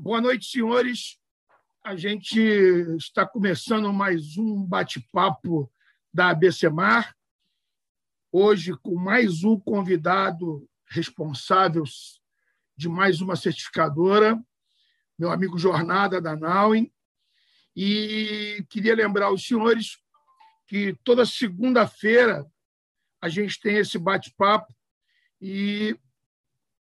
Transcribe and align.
Boa 0.00 0.20
noite, 0.20 0.46
senhores. 0.46 1.18
A 1.84 1.94
gente 1.94 2.40
está 2.96 3.26
começando 3.26 3.92
mais 3.92 4.38
um 4.38 4.64
bate-papo 4.64 5.70
da 6.12 6.30
ABCMAR. 6.30 7.14
Hoje, 8.32 8.72
com 8.78 8.96
mais 8.96 9.44
um 9.44 9.60
convidado 9.60 10.68
responsável 10.86 11.84
de 12.74 12.88
mais 12.88 13.20
uma 13.20 13.36
certificadora, 13.36 14.42
meu 15.18 15.30
amigo 15.30 15.58
Jornada 15.58 16.20
da 16.22 16.34
Nauin. 16.34 16.90
E 17.76 18.64
queria 18.70 18.96
lembrar 18.96 19.30
os 19.30 19.46
senhores 19.46 19.98
que 20.66 20.96
toda 21.04 21.26
segunda-feira 21.26 22.50
a 23.20 23.28
gente 23.28 23.60
tem 23.60 23.76
esse 23.76 23.98
bate-papo 23.98 24.74
e 25.40 25.94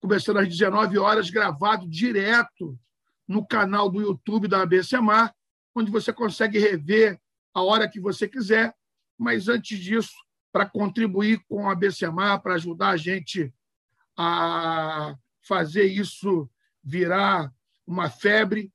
começando 0.04 0.40
às 0.40 0.50
19 0.50 0.98
horas, 0.98 1.30
gravado 1.30 1.88
direto 1.88 2.78
no 3.26 3.48
canal 3.48 3.90
do 3.90 4.02
YouTube 4.02 4.50
da 4.50 4.61
ABCMar, 4.61 5.34
onde 5.74 5.89
você 5.89 6.11
consegue 6.11 6.60
rever 6.60 7.18
a 7.54 7.61
hora 7.61 7.88
que 7.88 8.02
você 8.02 8.28
quiser. 8.28 8.75
Mas 9.18 9.47
antes 9.47 9.80
disso, 9.80 10.11
para 10.52 10.66
contribuir 10.66 11.42
com 11.47 11.70
a 11.70 11.71
ABCMar, 11.71 12.42
para 12.42 12.56
ajudar 12.56 12.89
a 12.89 12.97
gente 12.97 13.54
a 14.18 15.16
fazer 15.47 15.86
isso 15.86 16.50
virar 16.83 17.50
uma 17.88 18.10
febre, 18.10 18.74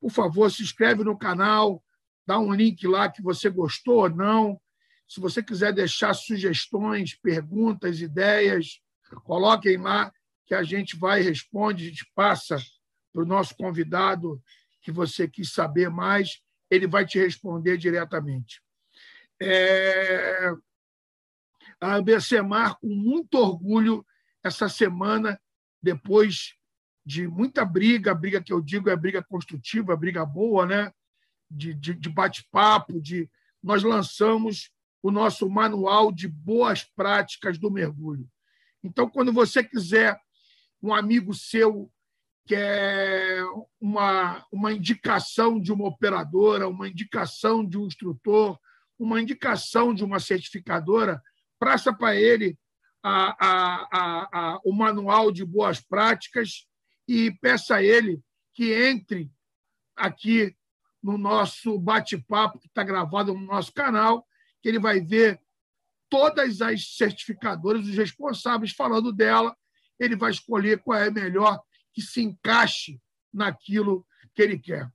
por 0.00 0.12
favor, 0.12 0.52
se 0.52 0.62
inscreve 0.62 1.02
no 1.02 1.18
canal, 1.18 1.82
dá 2.24 2.38
um 2.38 2.52
link 2.52 2.86
lá 2.86 3.08
que 3.08 3.20
você 3.20 3.50
gostou 3.50 4.02
ou 4.02 4.08
não. 4.08 4.60
Se 5.08 5.18
você 5.18 5.42
quiser 5.42 5.72
deixar 5.72 6.14
sugestões, 6.14 7.16
perguntas, 7.16 8.00
ideias, 8.00 8.80
coloquem 9.24 9.76
lá 9.76 10.12
que 10.50 10.54
a 10.56 10.64
gente 10.64 10.96
vai 10.96 11.20
responde, 11.22 11.84
a 11.84 11.88
gente 11.90 12.10
passa 12.12 12.56
para 13.12 13.22
o 13.22 13.24
nosso 13.24 13.54
convidado 13.54 14.42
que 14.82 14.90
você 14.90 15.28
quis 15.28 15.52
saber 15.52 15.88
mais, 15.88 16.42
ele 16.68 16.88
vai 16.88 17.06
te 17.06 17.20
responder 17.20 17.78
diretamente. 17.78 18.60
É... 19.40 20.50
A 21.80 21.94
ABCMAR, 21.94 22.76
com 22.80 22.88
muito 22.88 23.34
orgulho, 23.36 24.04
essa 24.42 24.68
semana, 24.68 25.40
depois 25.80 26.56
de 27.06 27.28
muita 27.28 27.64
briga, 27.64 28.10
a 28.10 28.14
briga 28.14 28.42
que 28.42 28.52
eu 28.52 28.60
digo 28.60 28.90
é 28.90 28.96
briga 28.96 29.22
construtiva, 29.22 29.96
briga 29.96 30.26
boa, 30.26 30.66
né? 30.66 30.92
de, 31.48 31.72
de, 31.74 31.94
de 31.94 32.08
bate-papo, 32.08 33.00
de 33.00 33.30
nós 33.62 33.84
lançamos 33.84 34.72
o 35.00 35.12
nosso 35.12 35.48
manual 35.48 36.10
de 36.10 36.26
boas 36.26 36.82
práticas 36.82 37.56
do 37.56 37.70
mergulho. 37.70 38.28
Então, 38.82 39.08
quando 39.08 39.32
você 39.32 39.62
quiser 39.62 40.18
um 40.82 40.94
amigo 40.94 41.34
seu 41.34 41.90
que 42.46 42.54
é 42.56 43.42
uma, 43.80 44.44
uma 44.50 44.72
indicação 44.72 45.60
de 45.60 45.72
uma 45.72 45.86
operadora, 45.86 46.68
uma 46.68 46.88
indicação 46.88 47.64
de 47.64 47.78
um 47.78 47.86
instrutor, 47.86 48.58
uma 48.98 49.20
indicação 49.20 49.94
de 49.94 50.02
uma 50.02 50.18
certificadora, 50.18 51.22
praça 51.60 51.92
para 51.92 52.16
ele 52.16 52.58
a, 53.02 53.36
a, 53.46 54.28
a, 54.32 54.60
o 54.64 54.72
manual 54.72 55.30
de 55.30 55.44
boas 55.44 55.80
práticas 55.80 56.66
e 57.06 57.30
peça 57.40 57.76
a 57.76 57.82
ele 57.82 58.20
que 58.52 58.72
entre 58.72 59.30
aqui 59.96 60.54
no 61.02 61.16
nosso 61.16 61.78
bate-papo, 61.78 62.58
que 62.58 62.66
está 62.66 62.82
gravado 62.82 63.32
no 63.32 63.46
nosso 63.46 63.72
canal, 63.72 64.26
que 64.60 64.68
ele 64.68 64.78
vai 64.78 65.00
ver 65.00 65.40
todas 66.08 66.60
as 66.60 66.96
certificadoras, 66.96 67.86
os 67.86 67.96
responsáveis 67.96 68.72
falando 68.72 69.12
dela, 69.12 69.56
ele 70.00 70.16
vai 70.16 70.30
escolher 70.30 70.82
qual 70.82 70.98
é 70.98 71.10
melhor 71.10 71.62
que 71.92 72.00
se 72.00 72.22
encaixe 72.22 73.00
naquilo 73.32 74.06
que 74.34 74.42
ele 74.42 74.58
quer. 74.58 74.90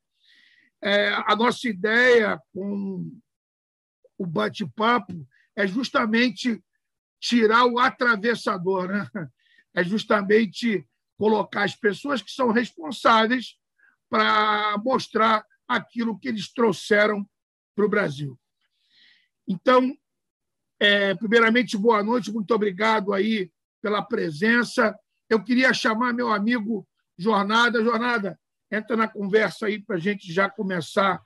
É, 0.81 1.09
a 1.14 1.36
nossa 1.36 1.70
ideia 1.70 2.42
com 2.52 3.09
o 4.17 4.26
bate-papo 4.26 5.28
é 5.56 5.67
justamente 5.67 6.61
tirar 7.20 7.65
o 7.65 7.80
atravessador, 7.80 8.88
né? 8.89 9.10
é 9.76 9.83
justamente 9.83 10.88
colocar 11.17 11.64
as 11.64 11.76
pessoas 11.76 12.21
que 12.21 12.32
são 12.32 12.52
responsáveis 12.52 13.58
para 14.10 14.77
mostrar 14.83 15.45
aquilo 15.67 16.17
que 16.20 16.27
eles 16.27 16.52
trouxeram 16.52 17.27
para 17.76 17.86
o 17.86 17.89
Brasil. 17.89 18.39
Então, 19.48 19.95
é, 20.80 21.15
primeiramente, 21.15 21.77
boa 21.77 22.04
noite, 22.04 22.32
muito 22.32 22.54
obrigado 22.54 23.14
aí 23.14 23.52
pela 23.85 24.01
presença. 24.01 24.97
Eu 25.29 25.43
queria 25.43 25.71
chamar 25.71 26.11
meu 26.11 26.33
amigo 26.33 26.87
Jornada. 27.15 27.83
Jornada, 27.83 28.39
entra 28.71 28.97
na 28.97 29.07
conversa 29.07 29.67
aí 29.67 29.79
para 29.79 29.97
a 29.97 29.99
gente 29.99 30.33
já 30.33 30.49
começar 30.49 31.21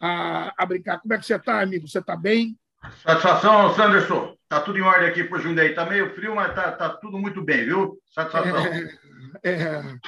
a, 0.00 0.52
a, 0.60 0.66
brincar. 0.66 0.98
Como 0.98 1.14
é 1.14 1.18
que 1.18 1.24
você 1.24 1.36
está, 1.36 1.60
amigo? 1.60 1.86
Você 1.86 2.00
está 2.00 2.16
bem? 2.16 2.58
Satisfação, 3.00 3.72
Sanderson. 3.76 4.36
Está 4.42 4.60
tudo 4.60 4.76
em 4.76 4.82
ordem 4.82 5.08
aqui 5.08 5.22
por 5.22 5.40
Jundiaí. 5.40 5.70
Está 5.70 5.86
meio 5.86 6.12
frio, 6.16 6.34
mas 6.34 6.48
está 6.48 6.72
tá 6.72 6.88
tudo 6.88 7.16
muito 7.16 7.40
bem, 7.40 7.64
viu? 7.64 7.96
Satisfação. 8.12 8.66
É, 9.44 9.52
é, 9.52 9.98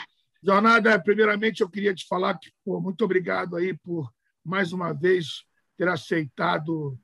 Jornada, 0.42 1.00
primeiramente 1.00 1.60
eu 1.60 1.70
queria 1.70 1.94
te 1.94 2.04
falar 2.08 2.36
que 2.36 2.50
pô, 2.64 2.80
muito 2.80 3.04
obrigado 3.04 3.54
aí 3.54 3.72
por 3.74 4.12
mais 4.44 4.72
uma 4.72 4.92
vez 4.92 5.44
ter 5.78 5.86
aceitado 5.86 6.98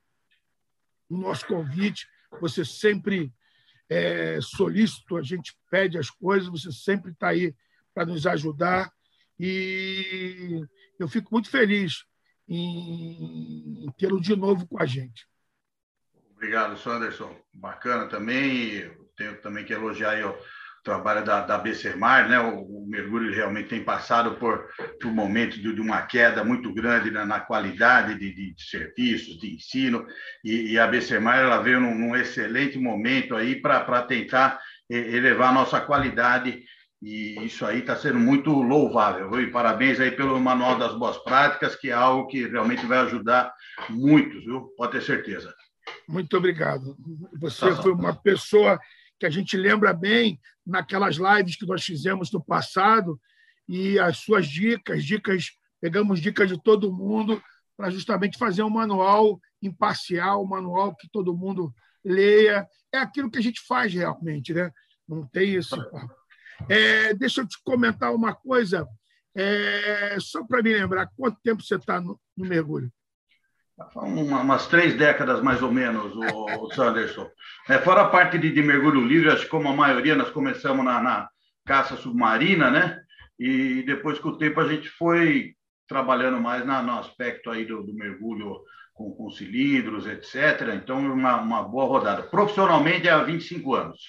o 1.07 1.17
nosso 1.17 1.47
convite. 1.47 2.05
Você 2.41 2.65
sempre 2.65 3.31
é, 3.93 4.41
solícito, 4.41 5.17
a 5.17 5.21
gente 5.21 5.55
pede 5.69 5.97
as 5.97 6.09
coisas, 6.09 6.49
você 6.49 6.71
sempre 6.71 7.11
está 7.11 7.29
aí 7.29 7.53
para 7.93 8.05
nos 8.05 8.25
ajudar. 8.25 8.91
E 9.39 10.61
eu 10.99 11.07
fico 11.07 11.29
muito 11.31 11.49
feliz 11.49 12.03
em, 12.47 13.85
tê-lo 13.97 14.19
de 14.19 14.35
novo 14.35 14.67
com 14.67 14.81
a 14.81 14.85
gente. 14.85 15.27
Obrigado, 16.31 16.77
Sanderson. 16.77 17.35
Bacana 17.53 18.07
também. 18.07 18.77
Eu 18.77 19.11
tenho 19.15 19.41
também 19.41 19.63
que 19.63 19.73
elogiar 19.73 20.11
aí, 20.11 20.23
o 20.23 20.35
trabalho 20.83 21.23
da, 21.23 21.41
da 21.41 21.57
BCMAR, 21.57 22.29
né? 22.29 22.39
O, 22.39 22.61
o, 22.61 22.87
mergulho 22.87 23.33
realmente 23.33 23.69
tem 23.69 23.83
passado 23.83 24.35
por, 24.35 24.67
por 25.01 25.11
momentos 25.11 25.57
de, 25.57 25.73
de 25.73 25.81
uma 25.81 26.01
queda 26.03 26.43
muito 26.43 26.71
grande 26.73 27.09
na, 27.09 27.25
na 27.25 27.39
qualidade 27.39 28.19
de, 28.19 28.33
de, 28.33 28.53
de, 28.53 28.63
serviços, 28.63 29.39
de 29.39 29.55
ensino, 29.55 30.05
e, 30.43 30.73
e 30.73 30.79
a 30.79 30.85
BCMAR 30.85 31.39
ela 31.39 31.61
veio 31.61 31.79
num, 31.79 31.95
num 31.95 32.15
excelente 32.15 32.77
momento 32.77 33.35
aí 33.35 33.59
para 33.59 34.03
tentar 34.03 34.59
elevar 34.89 35.49
a 35.49 35.53
nossa 35.53 35.81
qualidade 35.81 36.63
e 37.03 37.35
isso 37.43 37.65
aí 37.65 37.79
está 37.79 37.97
sendo 37.97 38.17
muito 38.17 38.49
louvável. 38.49 39.29
Viu? 39.29 39.41
E 39.41 39.51
parabéns 39.51 39.99
aí 39.99 40.11
pelo 40.11 40.39
Manual 40.39 40.79
das 40.79 40.97
Boas 40.97 41.17
Práticas, 41.17 41.75
que 41.75 41.89
é 41.89 41.93
algo 41.93 42.27
que 42.27 42.47
realmente 42.47 42.85
vai 42.85 42.99
ajudar 42.99 43.53
muitos, 43.89 44.45
viu? 44.45 44.69
Pode 44.77 44.93
ter 44.93 45.01
certeza. 45.01 45.53
Muito 46.07 46.37
obrigado. 46.37 46.95
Você 47.41 47.69
tá 47.69 47.81
foi 47.81 47.91
uma 47.91 48.15
pessoa 48.15 48.79
que 49.23 49.27
a 49.27 49.29
gente 49.29 49.55
lembra 49.55 49.93
bem 49.93 50.37
naquelas 50.67 51.15
lives 51.15 51.55
que 51.55 51.65
nós 51.65 51.81
fizemos 51.81 52.29
no 52.29 52.43
passado 52.43 53.17
e 53.69 53.97
as 53.97 54.17
suas 54.17 54.45
dicas, 54.45 55.05
dicas, 55.05 55.51
pegamos 55.79 56.19
dicas 56.19 56.49
de 56.49 56.61
todo 56.61 56.91
mundo 56.91 57.41
para 57.77 57.89
justamente 57.89 58.37
fazer 58.37 58.63
um 58.63 58.69
manual 58.69 59.39
imparcial, 59.61 60.43
um 60.43 60.47
manual 60.47 60.93
que 60.93 61.07
todo 61.09 61.37
mundo 61.37 61.73
leia. 62.03 62.67
É 62.91 62.97
aquilo 62.97 63.31
que 63.31 63.37
a 63.37 63.41
gente 63.41 63.61
faz 63.65 63.93
realmente, 63.93 64.53
né? 64.53 64.69
Não 65.07 65.25
tem 65.25 65.55
isso. 65.55 65.77
É, 66.67 67.13
deixa 67.13 67.39
eu 67.39 67.47
te 67.47 67.57
comentar 67.63 68.13
uma 68.13 68.35
coisa, 68.35 68.85
é, 69.33 70.17
só 70.19 70.45
para 70.45 70.61
me 70.61 70.73
lembrar, 70.73 71.09
quanto 71.15 71.39
tempo 71.41 71.63
você 71.63 71.75
está 71.75 72.01
no, 72.01 72.19
no 72.35 72.45
mergulho? 72.45 72.91
Uma, 73.95 74.41
umas 74.41 74.67
três 74.67 74.95
décadas, 74.95 75.41
mais 75.41 75.61
ou 75.61 75.71
menos, 75.71 76.15
o, 76.15 76.65
o 76.65 76.73
Sanderson. 76.73 77.27
É, 77.67 77.79
fora 77.79 78.01
a 78.01 78.09
parte 78.09 78.37
de, 78.37 78.51
de, 78.51 78.61
mergulho 78.61 79.05
livre, 79.05 79.29
acho 79.29 79.43
que 79.43 79.49
como 79.49 79.67
a 79.67 79.75
maioria, 79.75 80.15
nós 80.15 80.29
começamos 80.29 80.85
na, 80.85 81.01
na 81.01 81.29
caça 81.65 81.95
submarina, 81.95 82.69
né? 82.69 83.01
E 83.39 83.81
depois, 83.83 84.19
com 84.19 84.29
o 84.29 84.37
tempo, 84.37 84.59
a 84.59 84.67
gente 84.67 84.89
foi 84.89 85.55
trabalhando 85.87 86.39
mais 86.39 86.65
na, 86.65 86.83
no 86.83 86.99
aspecto 86.99 87.49
aí 87.49 87.65
do, 87.65 87.83
do 87.83 87.93
mergulho 87.93 88.61
com, 88.93 89.11
com, 89.11 89.31
cilindros, 89.31 90.05
etc. 90.05 90.69
Então, 90.75 90.99
uma, 90.99 91.41
uma 91.41 91.63
boa 91.63 91.85
rodada. 91.85 92.23
Profissionalmente, 92.23 93.09
há 93.09 93.23
25 93.23 93.73
anos. 93.73 94.01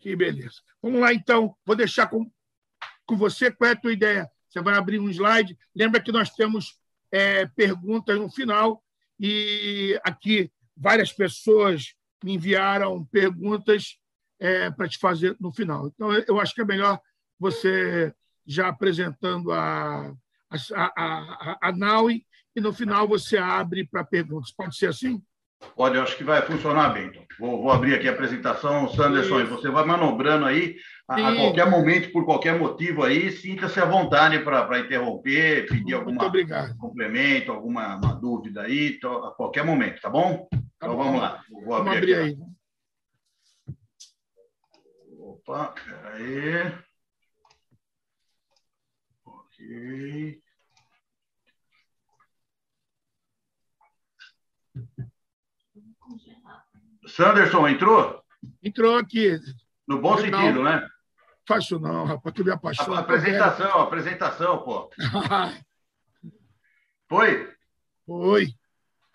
Que 0.00 0.16
beleza. 0.16 0.62
Vamos 0.82 1.00
lá, 1.00 1.12
então. 1.12 1.54
Vou 1.64 1.76
deixar 1.76 2.06
com, 2.06 2.30
com 3.04 3.16
você. 3.16 3.50
Qual 3.50 3.68
é 3.68 3.74
a 3.74 3.76
tua 3.76 3.92
ideia? 3.92 4.30
Você 4.48 4.62
vai 4.62 4.76
abrir 4.76 4.98
um 4.98 5.10
slide. 5.10 5.58
Lembra 5.74 6.00
que 6.00 6.10
nós 6.10 6.30
temos 6.30 6.78
é, 7.10 7.46
perguntas 7.46 8.18
no 8.18 8.30
final, 8.30 8.82
e 9.18 9.98
aqui 10.04 10.50
várias 10.76 11.12
pessoas 11.12 11.94
me 12.22 12.34
enviaram 12.34 13.04
perguntas 13.04 13.98
é, 14.38 14.70
para 14.70 14.88
te 14.88 14.98
fazer 14.98 15.36
no 15.40 15.52
final. 15.52 15.88
Então, 15.88 16.12
eu 16.12 16.40
acho 16.40 16.54
que 16.54 16.60
é 16.60 16.64
melhor 16.64 17.00
você 17.38 18.12
já 18.46 18.68
apresentando 18.68 19.52
a, 19.52 20.12
a, 20.50 20.56
a, 20.74 21.58
a 21.68 21.72
Naui 21.72 22.24
e 22.54 22.60
no 22.60 22.72
final 22.72 23.06
você 23.06 23.36
abre 23.36 23.86
para 23.86 24.04
perguntas. 24.04 24.52
Pode 24.52 24.76
ser 24.76 24.88
assim? 24.88 25.22
Pode, 25.76 25.96
eu 25.96 26.02
acho 26.02 26.16
que 26.16 26.24
vai 26.24 26.40
funcionar 26.42 26.90
bem. 26.90 27.06
Então. 27.06 27.24
Vou, 27.38 27.62
vou 27.62 27.70
abrir 27.70 27.94
aqui 27.94 28.08
a 28.08 28.12
apresentação, 28.12 28.88
Sanderson, 28.88 29.40
e 29.40 29.44
você 29.44 29.68
vai 29.70 29.84
manobrando 29.84 30.46
aí 30.46 30.76
a, 31.08 31.30
a, 31.30 31.34
qualquer 31.34 31.70
momento, 31.70 32.12
por 32.12 32.26
qualquer 32.26 32.58
motivo 32.58 33.02
aí, 33.02 33.32
sinta-se 33.32 33.80
à 33.80 33.86
vontade 33.86 34.40
para 34.40 34.78
interromper, 34.78 35.66
pedir 35.66 35.94
algum 35.94 36.14
complemento, 36.78 37.50
alguma 37.50 37.96
dúvida 38.20 38.62
aí, 38.62 39.00
a 39.02 39.30
qualquer 39.30 39.64
momento, 39.64 40.02
tá 40.02 40.10
bom? 40.10 40.46
Tá 40.50 40.58
então 40.76 40.96
bom. 40.96 41.04
vamos 41.04 41.20
lá. 41.22 41.42
Vou 41.50 41.64
vamos 41.64 41.96
abrir, 41.96 42.14
abrir 42.14 42.14
aí. 42.14 42.38
Opa, 45.18 45.68
peraí. 45.68 46.74
Ok. 49.24 50.42
Sanderson 57.06 57.66
entrou? 57.66 58.22
Entrou 58.62 58.98
aqui. 58.98 59.38
No 59.86 60.02
bom 60.02 60.18
sentido, 60.18 60.62
né? 60.62 60.86
Faço 61.48 61.80
não, 61.80 62.04
rapaz, 62.04 62.34
que 62.34 62.44
me 62.44 62.50
apaixono. 62.50 62.94
A 62.94 62.98
apresentação, 62.98 63.80
apresentação, 63.80 64.58
pô. 64.58 64.90
Foi? 67.08 67.50
Foi. 68.04 68.48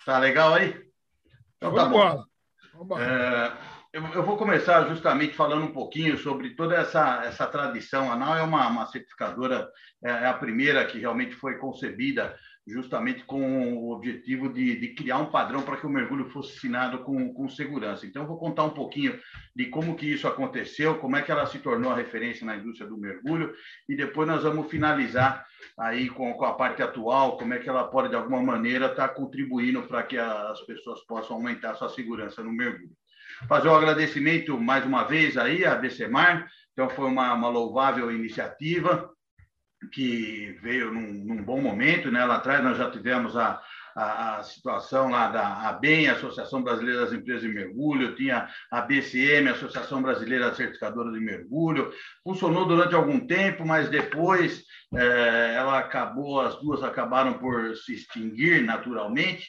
Tá 0.04 0.18
legal 0.18 0.56
aí? 0.56 0.84
Então 1.58 1.76
tá 1.76 1.86
bom. 1.86 2.26
É, 2.98 3.54
eu, 3.94 4.04
eu, 4.08 4.24
vou 4.24 4.36
começar 4.36 4.88
justamente 4.90 5.36
falando 5.36 5.66
um 5.66 5.72
pouquinho 5.72 6.18
sobre 6.18 6.56
toda 6.56 6.76
essa, 6.76 7.24
essa 7.24 7.46
tradição. 7.46 8.12
A 8.12 8.16
NAU 8.16 8.36
é 8.36 8.42
uma, 8.42 8.68
uma 8.68 8.88
certificadora, 8.88 9.70
é, 10.04 10.10
é 10.10 10.26
a 10.26 10.34
primeira 10.34 10.84
que 10.88 10.98
realmente 10.98 11.36
foi 11.36 11.60
concebida 11.60 12.36
justamente 12.66 13.24
com 13.26 13.74
o 13.74 13.92
objetivo 13.92 14.48
de, 14.48 14.80
de 14.80 14.94
criar 14.96 15.18
um 15.18 15.30
padrão 15.30 15.62
para 15.62 15.78
que 15.78 15.86
o 15.86 15.90
mergulho 15.90 16.30
fosse 16.30 16.58
assinado 16.58 17.00
com, 17.00 17.34
com 17.34 17.50
segurança. 17.50 18.06
Então, 18.06 18.24
eu 18.24 18.28
vou 18.28 18.38
contar 18.38 18.64
um 18.64 18.70
pouquinho 18.70 19.20
de 19.56 19.66
como 19.66 19.96
que 19.96 20.06
isso 20.06 20.28
aconteceu, 20.28 20.98
como 20.98 21.18
é 21.18 21.22
que 21.22 21.32
ela 21.32 21.46
se 21.46 21.60
tornou 21.60 21.92
a 21.92 21.96
referência 21.96 22.46
na 22.46 22.56
indústria 22.56 22.88
do 22.88 22.98
mergulho, 22.98 23.54
e 23.88 23.96
depois 23.96 24.28
nós 24.28 24.44
vamos 24.44 24.70
finalizar 24.70 25.46
aí 25.78 26.10
com, 26.10 26.34
com 26.34 26.46
a 26.46 26.54
parte 26.54 26.82
atual, 26.82 27.38
como 27.38 27.54
é 27.54 27.60
que 27.60 27.68
ela 27.68 27.84
pode, 27.86 28.10
de 28.10 28.16
alguma 28.16 28.42
maneira, 28.42 28.88
estar 28.88 29.10
tá 29.10 29.14
contribuindo 29.14 29.84
para 29.84 30.04
que 30.04 30.18
as 30.18 30.62
pessoas 30.62 31.02
possam 31.02 31.36
aumentar 31.36 31.72
a 31.72 31.76
sua 31.76 31.90
segurança 31.90 32.42
no 32.42 32.52
mergulho. 32.52 32.92
Fazer 33.48 33.68
um 33.68 33.76
agradecimento 33.76 34.58
mais 34.60 34.86
uma 34.86 35.04
vez 35.04 35.38
aí 35.38 35.66
à 35.66 35.76
BCMAR, 35.76 36.48
então 36.72 36.90
foi 36.90 37.06
uma, 37.06 37.34
uma 37.34 37.50
louvável 37.50 38.12
iniciativa, 38.12 39.13
que 39.94 40.58
veio 40.62 40.92
num, 40.92 41.14
num, 41.26 41.44
bom 41.44 41.62
momento, 41.62 42.12
né? 42.12 42.26
Lá 42.26 42.36
atrás 42.36 42.64
nós 42.64 42.78
já 42.78 42.90
tivemos 42.90 43.38
a, 43.38 43.62
a, 43.96 44.38
a 44.38 44.44
situação 44.44 45.10
lá 45.10 45.28
da 45.28 45.70
ABEM, 45.70 46.10
Associação 46.10 46.64
Brasileira 46.64 47.02
das 47.02 47.14
Empresas 47.14 47.44
de 47.44 47.50
Mergulho, 47.50 48.16
tinha 48.16 48.50
a 48.72 48.82
BCM, 48.82 49.50
Associação 49.50 50.02
Brasileira 50.02 50.54
Certificadora 50.54 51.12
de 51.12 51.20
Mergulho, 51.20 51.92
funcionou 52.24 52.66
durante 52.66 52.96
algum 52.96 53.20
tempo, 53.20 53.66
mas 53.66 53.90
depois 53.90 54.64
é, 54.96 55.56
ela 55.56 55.78
acabou, 55.78 56.42
as 56.42 56.56
duas 56.60 56.84
acabaram 56.84 57.34
por 57.34 57.76
se 57.76 57.94
extinguir 57.94 58.64
naturalmente, 58.64 59.48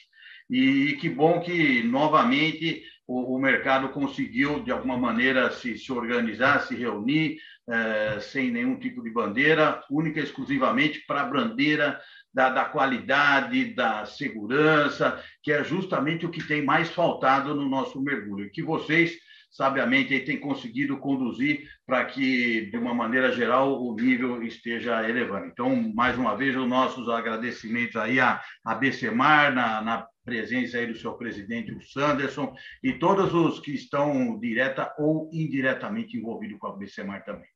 e 0.49 0.95
que 1.01 1.09
bom 1.09 1.41
que 1.41 1.81
novamente 1.81 2.83
o, 3.07 3.35
o 3.35 3.39
mercado 3.39 3.89
conseguiu, 3.89 4.63
de 4.63 4.71
alguma 4.71 4.97
maneira, 4.97 5.51
se, 5.51 5.77
se 5.77 5.91
organizar, 5.91 6.61
se 6.61 6.75
reunir, 6.75 7.37
é, 7.67 8.19
sem 8.19 8.51
nenhum 8.51 8.77
tipo 8.77 9.01
de 9.01 9.09
bandeira, 9.09 9.83
única 9.89 10.19
e 10.19 10.23
exclusivamente 10.23 11.03
para 11.07 11.21
a 11.21 11.25
bandeira 11.25 11.99
da, 12.33 12.49
da, 12.49 12.65
qualidade, 12.65 13.73
da 13.73 14.05
segurança, 14.05 15.23
que 15.41 15.51
é 15.51 15.63
justamente 15.63 16.25
o 16.25 16.29
que 16.29 16.45
tem 16.45 16.63
mais 16.63 16.89
faltado 16.89 17.55
no 17.55 17.67
nosso 17.67 18.01
mergulho, 18.01 18.51
que 18.51 18.61
vocês, 18.61 19.17
sabiamente, 19.49 20.19
têm 20.19 20.39
conseguido 20.39 20.97
conduzir 20.97 21.67
para 21.85 22.05
que, 22.05 22.69
de 22.69 22.77
uma 22.77 22.93
maneira 22.93 23.31
geral, 23.31 23.81
o 23.81 23.95
nível 23.95 24.43
esteja 24.43 25.07
elevando. 25.07 25.47
Então, 25.47 25.75
mais 25.93 26.17
uma 26.17 26.35
vez, 26.35 26.55
os 26.55 26.67
nossos 26.67 27.09
agradecimentos 27.09 27.95
aí 27.95 28.19
à, 28.19 28.41
à 28.63 28.75
BCMAR, 28.75 29.55
na, 29.55 29.81
na 29.81 30.07
presença 30.25 30.77
aí 30.77 30.87
do 30.87 30.97
seu 30.97 31.13
presidente, 31.13 31.71
o 31.71 31.81
Sanderson, 31.81 32.53
e 32.83 32.93
todos 32.93 33.33
os 33.33 33.59
que 33.59 33.73
estão 33.73 34.37
direta 34.39 34.93
ou 34.97 35.29
indiretamente 35.31 36.17
envolvidos 36.17 36.59
com 36.59 36.67
a 36.67 36.75
BCMAR 36.75 37.23
também. 37.23 37.54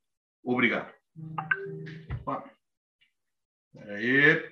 Obrigado. 0.52 0.92
Aí. 3.88 4.52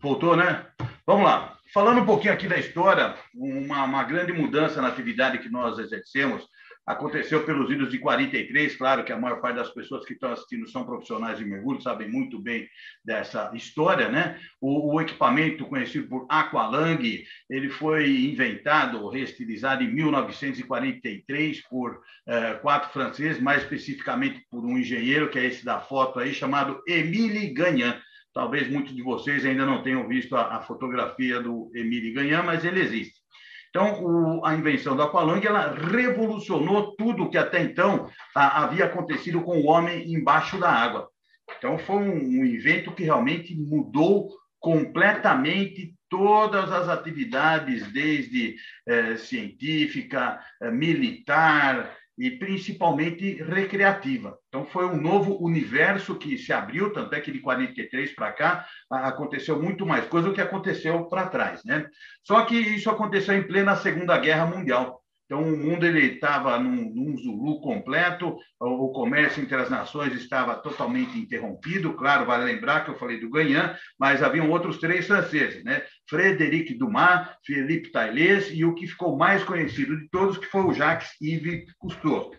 Voltou, 0.00 0.36
né? 0.36 0.64
Vamos 1.04 1.24
lá. 1.24 1.58
Falando 1.72 2.02
um 2.02 2.06
pouquinho 2.06 2.32
aqui 2.32 2.46
da 2.46 2.56
história, 2.56 3.16
uma, 3.34 3.82
uma 3.82 4.04
grande 4.04 4.32
mudança 4.32 4.80
na 4.80 4.88
atividade 4.88 5.40
que 5.40 5.48
nós 5.48 5.76
exercemos 5.80 6.46
Aconteceu 6.86 7.46
pelos 7.46 7.70
idos 7.70 7.90
de 7.90 7.98
43, 7.98 8.76
claro 8.76 9.04
que 9.04 9.12
a 9.12 9.18
maior 9.18 9.40
parte 9.40 9.56
das 9.56 9.70
pessoas 9.70 10.04
que 10.04 10.12
estão 10.12 10.30
assistindo 10.32 10.68
são 10.68 10.84
profissionais 10.84 11.38
de 11.38 11.44
mergulho, 11.44 11.80
sabem 11.80 12.10
muito 12.10 12.38
bem 12.38 12.68
dessa 13.02 13.50
história, 13.54 14.10
né? 14.10 14.38
O, 14.60 14.94
o 14.94 15.00
equipamento 15.00 15.64
conhecido 15.64 16.06
por 16.08 16.26
Aqualang, 16.28 17.24
ele 17.48 17.70
foi 17.70 18.10
inventado, 18.26 19.08
reestilizado 19.08 19.82
em 19.82 19.90
1943 19.94 21.66
por 21.68 22.02
eh, 22.26 22.54
quatro 22.60 22.90
franceses, 22.92 23.40
mais 23.40 23.62
especificamente 23.62 24.44
por 24.50 24.62
um 24.62 24.76
engenheiro, 24.76 25.30
que 25.30 25.38
é 25.38 25.46
esse 25.46 25.64
da 25.64 25.80
foto 25.80 26.18
aí, 26.18 26.34
chamado 26.34 26.82
Émile 26.86 27.54
Gagnan. 27.54 27.98
Talvez 28.34 28.68
muitos 28.68 28.94
de 28.94 29.00
vocês 29.00 29.46
ainda 29.46 29.64
não 29.64 29.82
tenham 29.82 30.06
visto 30.06 30.36
a, 30.36 30.56
a 30.56 30.60
fotografia 30.60 31.40
do 31.40 31.70
Émile 31.74 32.12
Gagnan, 32.12 32.42
mas 32.42 32.62
ele 32.62 32.80
existe. 32.80 33.23
Então, 33.74 34.04
o, 34.04 34.46
a 34.46 34.54
invenção 34.54 34.96
da 34.96 35.04
Aqualung 35.04 35.44
ela 35.44 35.74
revolucionou 35.74 36.94
tudo 36.94 37.28
que 37.28 37.36
até 37.36 37.60
então 37.60 38.08
a, 38.32 38.62
havia 38.62 38.84
acontecido 38.84 39.40
com 39.42 39.58
o 39.58 39.66
homem 39.66 40.14
embaixo 40.14 40.60
da 40.60 40.70
água. 40.70 41.08
Então, 41.58 41.76
foi 41.76 41.96
um, 41.96 42.12
um 42.12 42.44
invento 42.44 42.92
que 42.92 43.02
realmente 43.02 43.52
mudou 43.52 44.30
completamente 44.60 45.92
todas 46.08 46.70
as 46.70 46.88
atividades, 46.88 47.90
desde 47.92 48.54
eh, 48.86 49.16
científica, 49.16 50.38
eh, 50.62 50.70
militar, 50.70 51.96
e 52.16 52.30
principalmente 52.30 53.42
recreativa. 53.42 54.38
Então, 54.48 54.64
foi 54.64 54.86
um 54.86 55.00
novo 55.00 55.36
universo 55.44 56.16
que 56.16 56.38
se 56.38 56.52
abriu, 56.52 56.92
tanto 56.92 57.14
é 57.14 57.20
que 57.20 57.32
de 57.32 57.40
43 57.40 58.14
para 58.14 58.32
cá 58.32 58.66
aconteceu 58.90 59.60
muito 59.60 59.84
mais 59.84 60.06
coisa 60.06 60.28
do 60.28 60.34
que 60.34 60.40
aconteceu 60.40 61.06
para 61.06 61.28
trás. 61.28 61.64
Né? 61.64 61.86
Só 62.22 62.44
que 62.44 62.56
isso 62.56 62.88
aconteceu 62.88 63.34
em 63.34 63.46
plena 63.46 63.76
Segunda 63.76 64.16
Guerra 64.18 64.46
Mundial. 64.46 65.03
Então, 65.24 65.42
o 65.42 65.56
mundo 65.56 65.86
estava 65.86 66.58
num, 66.58 66.92
num, 66.94 67.16
Zulu 67.16 67.60
completo, 67.60 68.36
o, 68.60 68.86
o, 68.86 68.92
comércio 68.92 69.42
entre 69.42 69.56
as 69.56 69.70
nações 69.70 70.12
estava 70.12 70.56
totalmente 70.56 71.18
interrompido. 71.18 71.94
Claro, 71.94 72.26
vale 72.26 72.44
lembrar 72.44 72.84
que 72.84 72.90
eu 72.90 72.98
falei 72.98 73.18
do 73.18 73.30
Ganhan, 73.30 73.74
mas 73.98 74.22
haviam 74.22 74.50
outros 74.50 74.78
três 74.78 75.06
franceses, 75.06 75.64
né? 75.64 75.82
Frederic 76.08 76.74
Dumas, 76.74 77.28
Philippe 77.44 77.90
Tailles 77.90 78.50
e 78.52 78.64
o 78.64 78.74
que 78.74 78.86
ficou 78.86 79.16
mais 79.16 79.42
conhecido 79.42 79.98
de 79.98 80.08
todos, 80.10 80.36
que 80.36 80.46
foi 80.46 80.62
o 80.62 80.74
Jacques-Yves 80.74 81.72
Cousteau. 81.78 82.34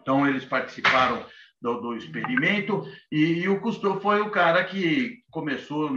Então, 0.00 0.28
eles 0.28 0.44
participaram 0.44 1.24
do, 1.64 1.80
do 1.80 1.96
experimento, 1.96 2.82
e, 3.10 3.40
e, 3.40 3.48
o 3.48 3.58
Cousteau 3.58 3.98
foi 3.98 4.20
o 4.20 4.30
cara 4.30 4.62
que 4.62 5.22
começou 5.30 5.88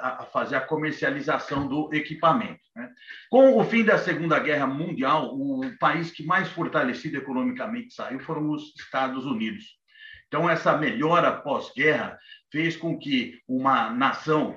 a 0.00 0.24
fazer 0.32 0.54
a 0.54 0.60
comercialização 0.60 1.66
do 1.66 1.92
equipamento. 1.92 2.60
Né? 2.76 2.88
Com 3.28 3.58
o 3.58 3.64
fim 3.64 3.82
da 3.82 3.98
Segunda 3.98 4.38
Guerra 4.38 4.68
Mundial, 4.68 5.34
o 5.34 5.60
país 5.80 6.12
que 6.12 6.24
mais 6.24 6.48
fortalecido 6.50 7.16
economicamente 7.16 7.92
saiu 7.92 8.20
foram 8.20 8.48
os 8.48 8.72
Estados 8.78 9.26
Unidos. 9.26 9.64
Então, 10.28 10.48
essa 10.48 10.78
melhora 10.78 11.32
pós-guerra 11.32 12.16
fez 12.52 12.76
com 12.76 12.96
que 12.96 13.40
uma 13.48 13.90
nação 13.90 14.56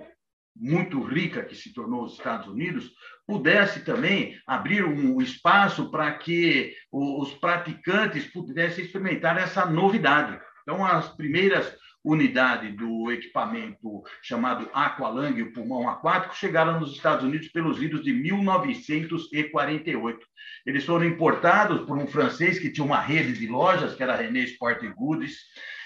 muito 0.56 1.02
rica 1.02 1.44
que 1.44 1.56
se 1.56 1.74
tornou 1.74 2.04
os 2.04 2.14
Estados 2.14 2.48
Unidos 2.48 2.94
pudesse 3.28 3.82
também 3.82 4.40
abrir 4.46 4.86
um 4.86 5.22
espaço 5.22 5.90
para 5.90 6.12
que 6.14 6.76
os 6.92 7.34
praticantes 7.34 8.26
pudessem 8.26 8.86
experimentar 8.86 9.38
essa 9.38 9.66
novidade. 9.66 10.40
Então, 10.64 10.86
as 10.86 11.10
primeiras 11.10 11.76
unidades 12.06 12.74
do 12.76 13.12
equipamento 13.12 14.04
chamado 14.22 14.70
Aqualang, 14.72 15.42
o 15.42 15.52
pulmão 15.52 15.90
aquático, 15.90 16.36
chegaram 16.36 16.80
nos 16.80 16.94
Estados 16.94 17.26
Unidos 17.26 17.48
pelos 17.48 17.82
idos 17.82 18.04
de 18.04 18.14
1948. 18.14 20.20
Eles 20.66 20.86
foram 20.86 21.06
importados 21.06 21.86
por 21.86 21.98
um 21.98 22.08
francês 22.08 22.60
que 22.60 22.70
tinha 22.70 22.86
uma 22.86 23.00
rede 23.00 23.34
de 23.34 23.48
lojas, 23.48 23.96
que 23.96 24.04
era 24.04 24.16
René 24.16 24.42
Sport 24.42 24.84
Goods, 24.96 25.36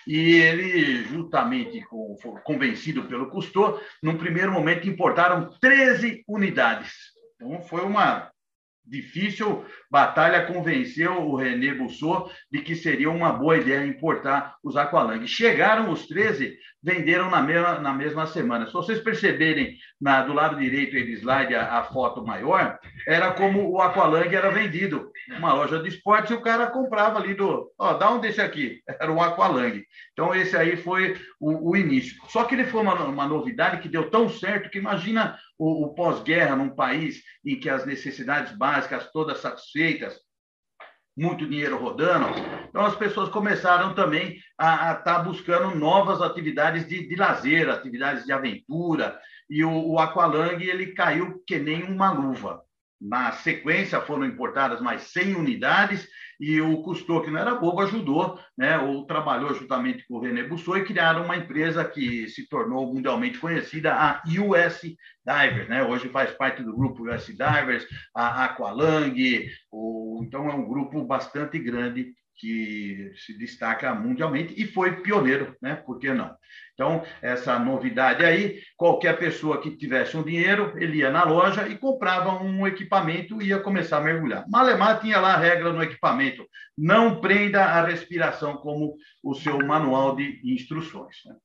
e 0.05 0.35
ele, 0.35 1.05
juntamente 1.05 1.79
com, 1.85 2.17
convencido 2.43 3.03
pelo 3.03 3.29
Cousteau, 3.29 3.79
num 4.03 4.17
primeiro 4.17 4.51
momento 4.51 4.89
importaram 4.89 5.49
13 5.61 6.25
unidades. 6.27 7.17
Então, 7.41 7.61
foi 7.61 7.81
uma 7.81 8.29
difícil 8.85 9.65
Batalha 9.89 10.45
convenceu 10.45 11.19
o 11.21 11.35
René 11.35 11.73
Bussot 11.73 12.31
de 12.51 12.61
que 12.61 12.75
seria 12.75 13.09
uma 13.09 13.33
boa 13.33 13.57
ideia 13.57 13.85
importar 13.85 14.55
os 14.63 14.77
Aqualang. 14.77 15.25
Chegaram 15.27 15.89
os 15.89 16.05
13, 16.07 16.55
venderam 16.81 17.29
na 17.29 17.41
mesma, 17.41 17.79
na 17.79 17.93
mesma 17.93 18.27
semana. 18.27 18.67
Se 18.67 18.73
vocês 18.73 18.99
perceberem 18.99 19.77
na, 19.99 20.21
do 20.21 20.33
lado 20.33 20.57
direito 20.57 20.91
do 20.91 21.11
slide 21.11 21.55
a, 21.55 21.79
a, 21.79 21.83
foto 21.83 22.23
maior, 22.23 22.77
era 23.07 23.31
como 23.31 23.69
o 23.69 23.81
Aqualang 23.81 24.33
era 24.33 24.51
vendido. 24.51 25.11
Uma 25.37 25.53
loja 25.53 25.81
de 25.81 25.89
esportes 25.89 26.31
e 26.31 26.35
o 26.35 26.41
cara 26.41 26.67
comprava 26.67 27.19
ali 27.19 27.33
do. 27.33 27.71
Ó, 27.77 27.93
dá 27.93 28.11
um 28.11 28.19
desse 28.19 28.41
aqui. 28.41 28.81
Era 28.99 29.11
o 29.11 29.21
Aqualang. 29.21 29.83
Então, 30.13 30.33
esse 30.35 30.55
aí 30.57 30.75
foi 30.75 31.15
o, 31.39 31.71
o 31.71 31.77
início. 31.77 32.15
Só 32.27 32.43
que 32.43 32.55
ele 32.55 32.65
foi 32.65 32.81
uma, 32.81 32.95
uma 33.05 33.27
novidade 33.27 33.81
que 33.81 33.87
deu 33.87 34.09
tão 34.09 34.27
certo 34.27 34.69
que 34.69 34.77
imagina 34.77 35.37
o, 35.57 35.85
o 35.85 35.93
pós-guerra 35.93 36.55
num 36.55 36.69
país 36.69 37.21
em 37.45 37.59
que 37.59 37.69
as 37.69 37.85
necessidades 37.85 38.55
básicas 38.57 39.11
todas 39.11 39.39
satisfeitas, 39.39 39.78
muito 41.19 41.45
dinheiro 41.45 41.77
rodando. 41.77 42.27
Então, 42.69 42.85
as 42.85 42.95
pessoas 42.95 43.29
começaram 43.29 43.93
também 43.93 44.39
a 44.57 44.93
estar 44.93 45.03
tá 45.03 45.19
buscando 45.19 45.75
novas 45.75 46.21
atividades 46.21 46.87
de, 46.87 47.07
de, 47.07 47.15
lazer, 47.15 47.69
atividades 47.69 48.25
de 48.25 48.31
aventura. 48.31 49.19
E 49.49 49.63
o, 49.63 49.71
o 49.71 49.99
Aqualang 49.99 50.63
ele 50.63 50.93
caiu 50.93 51.43
que 51.45 51.59
nem 51.59 51.83
uma 51.83 52.11
luva. 52.11 52.61
Na 53.01 53.31
sequência, 53.31 54.01
foram 54.01 54.25
importadas 54.25 54.81
mais 54.81 55.03
100 55.03 55.35
unidades 55.35 56.07
e 56.39 56.61
o 56.61 56.81
Cousteau, 56.81 57.21
que 57.21 57.29
não 57.29 57.39
era 57.39 57.55
bobo, 57.55 57.81
ajudou, 57.81 58.39
né, 58.57 58.77
ou 58.77 59.05
trabalhou 59.05 59.53
juntamente 59.53 60.05
com 60.07 60.15
o 60.15 60.21
René 60.21 60.43
Bussou 60.43 60.77
e 60.77 60.85
criaram 60.85 61.25
uma 61.25 61.35
empresa 61.35 61.83
que 61.83 62.29
se 62.29 62.47
tornou 62.47 62.93
mundialmente 62.93 63.39
conhecida, 63.39 63.93
a 63.93 64.23
US 64.25 64.81
Divers. 65.25 65.67
Né? 65.67 65.83
Hoje 65.83 66.07
faz 66.09 66.31
parte 66.31 66.63
do 66.63 66.75
grupo 66.75 67.03
US 67.09 67.25
Divers, 67.27 67.85
a 68.15 68.45
Aqualang, 68.45 69.49
o... 69.71 70.21
então 70.23 70.49
é 70.49 70.53
um 70.53 70.67
grupo 70.67 71.03
bastante 71.03 71.59
grande 71.59 72.13
que 72.39 73.11
se 73.17 73.37
destaca 73.37 73.93
mundialmente 73.93 74.53
e 74.57 74.65
foi 74.65 75.01
pioneiro, 75.01 75.55
né? 75.61 75.75
Por 75.75 75.99
que 75.99 76.13
não? 76.13 76.33
Então, 76.73 77.03
essa 77.21 77.59
novidade 77.59 78.23
aí, 78.23 78.61
qualquer 78.77 79.19
pessoa 79.19 79.61
que 79.61 79.75
tivesse 79.75 80.15
um 80.15 80.23
dinheiro, 80.23 80.73
ele 80.77 80.99
ia 80.99 81.11
na 81.11 81.25
loja 81.25 81.67
e 81.67 81.77
comprava 81.77 82.41
um 82.41 82.65
equipamento 82.65 83.41
e 83.41 83.47
ia 83.47 83.59
começar 83.59 83.97
a 83.97 84.01
mergulhar. 84.01 84.45
Malemar 84.49 85.01
tinha 85.01 85.19
lá 85.19 85.33
a 85.33 85.37
regra 85.37 85.73
no 85.73 85.83
equipamento: 85.83 86.47
não 86.77 87.19
prenda 87.19 87.65
a 87.65 87.85
respiração 87.85 88.55
como 88.57 88.95
o 89.21 89.35
seu 89.35 89.57
manual 89.59 90.15
de 90.15 90.41
instruções. 90.45 91.17
Né? 91.25 91.35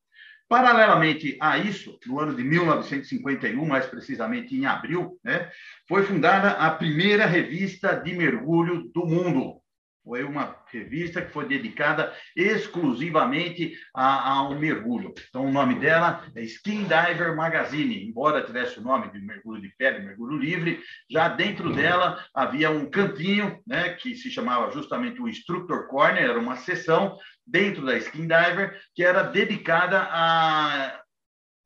Paralelamente 0.49 1.37
a 1.41 1.59
isso, 1.59 1.99
no 2.07 2.21
ano 2.21 2.37
de 2.37 2.45
1951, 2.45 3.67
mais 3.67 3.87
precisamente 3.87 4.55
em 4.55 4.67
abril, 4.67 5.19
né, 5.25 5.51
foi 5.89 6.05
fundada 6.05 6.51
a 6.51 6.71
primeira 6.71 7.27
revista 7.27 7.95
de 7.97 8.15
mergulho 8.15 8.91
do 8.95 9.07
mundo, 9.07 9.61
foi 10.05 10.23
uma 10.23 10.55
revista 10.71 11.23
que 11.23 11.33
foi 11.33 11.47
dedicada 11.47 12.13
exclusivamente 12.37 13.75
a, 13.95 14.33
ao 14.33 14.55
mergulho. 14.55 15.15
Então, 15.29 15.47
o 15.47 15.53
nome 15.53 15.77
dela 15.77 16.25
é 16.35 16.43
Skin 16.43 16.85
Diver 16.85 17.35
Magazine. 17.35 18.07
Embora 18.07 18.45
tivesse 18.45 18.79
o 18.79 18.83
nome 18.83 19.11
de 19.11 19.19
mergulho 19.19 19.63
de 19.63 19.71
pele, 19.79 20.05
mergulho 20.05 20.37
livre, 20.37 20.81
já 21.11 21.29
dentro 21.29 21.73
dela 21.73 22.23
havia 22.35 22.71
um 22.71 22.89
cantinho, 22.91 23.59
né, 23.67 23.95
que 23.95 24.15
se 24.15 24.31
chamava 24.31 24.71
justamente 24.73 25.21
o 25.23 25.29
Instructor 25.29 25.89
Corner, 25.89 26.23
era 26.23 26.39
uma 26.39 26.57
seção 26.57 27.17
dentro 27.47 27.85
da 27.85 27.97
Skin 27.97 28.29
Diver 28.29 28.79
que 28.95 29.03
era 29.03 29.23
dedicada 29.23 30.07
a, 30.11 31.01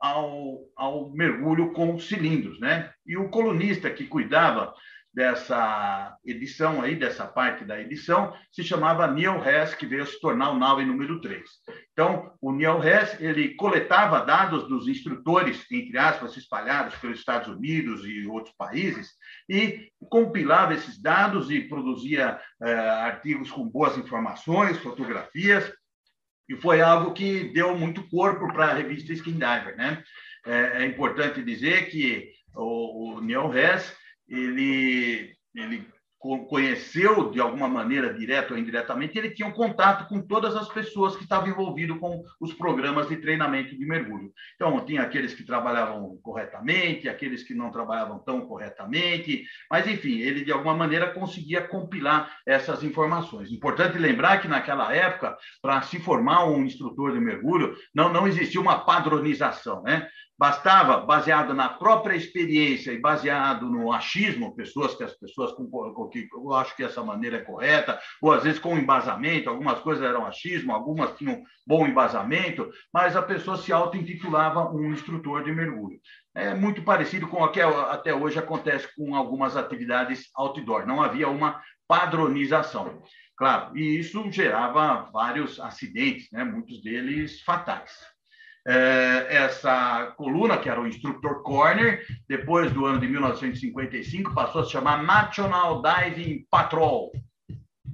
ao, 0.01 0.61
ao 0.77 1.11
mergulho 1.11 1.73
com 1.73 1.99
cilindros, 1.99 2.61
né? 2.61 2.93
E 3.05 3.17
o 3.17 3.29
colunista 3.29 3.91
que 3.91 4.07
cuidava 4.07 4.73
dessa 5.19 6.17
edição 6.25 6.81
aí, 6.81 6.95
dessa 6.95 7.27
parte 7.27 7.65
da 7.65 7.81
edição, 7.81 8.33
se 8.53 8.63
chamava 8.63 9.09
Neil 9.09 9.45
Hess, 9.45 9.75
que 9.75 9.85
veio 9.85 10.07
se 10.07 10.21
tornar 10.21 10.51
o 10.51 10.57
nave 10.57 10.85
número 10.85 11.21
3. 11.21 11.43
Então, 11.93 12.33
o 12.41 12.53
Neil 12.53 12.81
Hess, 12.81 13.21
ele 13.21 13.57
coletava 13.57 14.25
dados 14.25 14.69
dos 14.69 14.87
instrutores, 14.87 15.67
entre 15.73 15.99
aspas, 15.99 16.37
espalhados 16.37 16.95
pelos 17.01 17.19
Estados 17.19 17.49
Unidos 17.49 18.07
e 18.07 18.29
outros 18.29 18.55
países, 18.57 19.09
e 19.49 19.91
compilava 20.09 20.75
esses 20.75 21.03
dados 21.03 21.51
e 21.51 21.63
produzia 21.63 22.41
eh, 22.63 22.73
artigos 22.73 23.51
com 23.51 23.69
boas 23.69 23.99
informações, 23.99 24.79
fotografias, 24.79 25.69
e 26.49 26.55
foi 26.55 26.81
algo 26.81 27.13
que 27.13 27.53
deu 27.53 27.77
muito 27.77 28.09
corpo 28.09 28.47
para 28.53 28.67
a 28.67 28.75
revista 28.75 29.13
Skin 29.13 29.33
Diver, 29.33 29.77
né? 29.77 30.01
É, 30.47 30.85
é 30.85 30.87
importante 30.87 31.43
dizer 31.43 31.91
que 31.91 32.31
o, 32.55 33.17
o 33.17 33.21
Neil 33.21 33.53
Hess 33.53 33.98
ele, 34.29 35.35
ele 35.55 35.87
conheceu 36.49 37.31
de 37.31 37.41
alguma 37.41 37.69
maneira, 37.69 38.13
direta 38.13 38.53
ou 38.53 38.59
indiretamente, 38.59 39.17
ele 39.17 39.31
tinha 39.31 39.47
um 39.47 39.53
contato 39.53 40.09
com 40.09 40.21
todas 40.21 40.57
as 40.57 40.69
pessoas 40.69 41.15
que 41.15 41.23
estavam 41.23 41.49
envolvidas 41.49 41.97
com 41.99 42.25
os 42.41 42.53
programas 42.53 43.09
de 43.09 43.17
treinamento 43.17 43.79
de 43.79 43.87
mergulho. 43.87 44.33
Então, 44.57 44.85
tinha 44.85 45.03
aqueles 45.03 45.33
que 45.33 45.45
trabalhavam 45.45 46.19
corretamente, 46.21 47.09
aqueles 47.09 47.45
que 47.45 47.55
não 47.55 47.71
trabalhavam 47.71 48.19
tão 48.19 48.41
corretamente, 48.47 49.45
mas, 49.71 49.87
enfim, 49.87 50.19
ele 50.19 50.45
de 50.45 50.51
alguma 50.51 50.75
maneira 50.75 51.13
conseguia 51.13 51.63
compilar 51.63 52.37
essas 52.45 52.83
informações. 52.83 53.53
Importante 53.53 53.97
lembrar 53.97 54.43
que 54.43 54.49
naquela 54.49 54.93
época, 54.93 55.37
para 55.63 55.83
se 55.83 56.01
formar 56.01 56.47
um 56.47 56.65
instrutor 56.65 57.13
de 57.13 57.21
mergulho, 57.21 57.77
não, 57.95 58.13
não 58.13 58.27
existia 58.27 58.61
uma 58.61 58.85
padronização, 58.85 59.83
né? 59.83 60.09
Bastava, 60.39 60.99
baseado 60.99 61.53
na 61.53 61.69
própria 61.69 62.15
experiência 62.15 62.93
e 62.93 63.01
baseado 63.01 63.69
no 63.69 63.93
achismo, 63.93 64.55
pessoas 64.55 64.95
que 64.95 65.03
as 65.03 65.13
pessoas 65.13 65.51
com 65.51 65.69
que 66.09 66.29
eu 66.33 66.53
acho 66.53 66.77
que 66.77 66.85
essa 66.85 67.03
maneira 67.03 67.39
é 67.39 67.41
correta, 67.41 67.99
ou 68.23 68.33
às 68.33 68.45
vezes 68.45 68.61
com 68.61 68.79
embasamento, 68.79 69.51
algumas 69.51 69.81
coisas 69.81 70.05
eram 70.05 70.25
achismo, 70.25 70.73
algumas 70.73 71.17
tinham 71.17 71.43
bom 71.67 71.89
embasamento, 71.89 72.71
mas 72.95 73.17
a 73.17 73.23
pessoa 73.23 73.57
se 73.57 73.73
auto-intitulava 73.73 74.73
um 74.73 74.93
instrutor 74.93 75.43
de 75.43 75.51
mergulho. 75.51 75.99
É 76.33 76.55
muito 76.55 76.83
parecido 76.85 77.27
com 77.27 77.43
o 77.43 77.49
que 77.49 77.61
até 77.61 78.15
hoje 78.15 78.39
acontece 78.39 78.95
com 78.95 79.17
algumas 79.17 79.57
atividades 79.57 80.31
outdoor. 80.37 80.87
Não 80.87 81.03
havia 81.03 81.29
uma 81.29 81.61
padronização. 81.89 83.03
Claro, 83.37 83.77
e 83.77 83.99
isso 83.99 84.31
gerava 84.31 85.11
vários 85.13 85.59
acidentes, 85.59 86.29
né? 86.31 86.45
muitos 86.45 86.81
deles 86.81 87.43
fatais. 87.43 87.93
É, 88.67 89.27
essa 89.31 90.13
coluna, 90.17 90.59
que 90.59 90.69
era 90.69 90.81
o 90.81 90.87
Instructor 90.87 91.43
Corner, 91.43 92.05
depois 92.29 92.71
do 92.73 92.85
ano 92.85 93.01
de 93.01 93.09
1955, 93.09 94.35
passou 94.35 94.61
a 94.61 94.65
se 94.65 94.73
chamar 94.73 95.03
National 95.03 95.83
Diving 95.83 96.47
Patrol. 96.51 97.13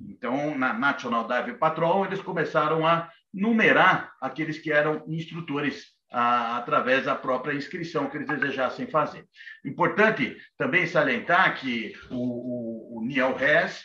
Então, 0.09 0.57
na 0.57 0.73
National 0.73 1.29
Diving 1.29 1.59
Patrol, 1.59 2.07
eles 2.07 2.21
começaram 2.21 2.87
a 2.87 3.09
numerar 3.33 4.13
aqueles 4.21 4.59
que 4.59 4.73
eram 4.73 5.05
instrutores 5.07 5.95
a, 6.11 6.57
através 6.59 7.05
da 7.05 7.15
própria 7.15 7.55
inscrição 7.55 8.09
que 8.09 8.17
eles 8.17 8.29
desejassem 8.29 8.87
fazer. 8.87 9.27
Importante 9.65 10.37
também 10.57 10.87
salientar 10.87 11.59
que 11.61 11.93
o, 12.11 12.97
o, 12.97 12.99
o 12.99 13.05
Neil 13.05 13.37
Hess, 13.39 13.85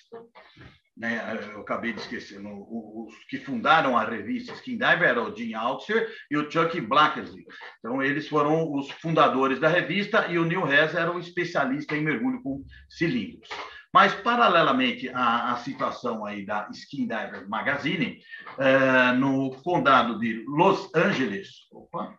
né, 0.99 1.39
eu 1.53 1.61
acabei 1.61 1.93
de 1.93 2.01
esquecer, 2.01 2.41
os 2.43 3.15
que 3.29 3.39
fundaram 3.39 3.97
a 3.97 4.03
revista 4.03 4.51
Skin 4.51 4.73
Diver 4.73 5.03
eram 5.03 5.31
o 5.31 5.35
Jim 5.35 5.53
Altzer 5.53 6.13
e 6.29 6.35
o 6.35 6.51
Chuck 6.51 6.79
Blackersley. 6.81 7.45
Então, 7.79 8.03
eles 8.03 8.27
foram 8.27 8.69
os 8.73 8.91
fundadores 8.91 9.59
da 9.59 9.69
revista 9.69 10.27
e 10.27 10.37
o 10.37 10.43
Neil 10.43 10.67
Hess 10.67 10.93
era 10.93 11.09
um 11.09 11.17
especialista 11.17 11.95
em 11.95 12.03
mergulho 12.03 12.43
com 12.43 12.65
cilindros. 12.89 13.47
Mas, 13.93 14.13
paralelamente 14.13 15.07
à, 15.09 15.53
à 15.53 15.55
situação 15.57 16.25
aí 16.25 16.45
da 16.45 16.67
Skin 16.69 17.07
Diver 17.07 17.47
Magazine, 17.47 18.19
é, 18.57 19.13
no 19.13 19.51
condado 19.63 20.19
de 20.19 20.43
Los 20.47 20.93
Angeles, 20.93 21.65
opa, 21.71 22.13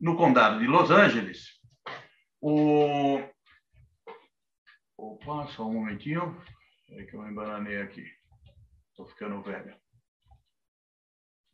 no 0.00 0.16
condado 0.16 0.58
de 0.58 0.66
Los 0.66 0.90
Angeles, 0.90 1.60
o, 2.40 3.20
Opa, 4.98 5.46
só 5.54 5.64
um 5.64 5.74
momentinho. 5.74 6.36
É 6.90 7.04
que 7.04 7.14
eu 7.14 7.22
me 7.22 7.30
embananei 7.30 7.80
aqui. 7.80 8.04
Estou 8.90 9.06
ficando 9.06 9.40
velho. 9.42 9.76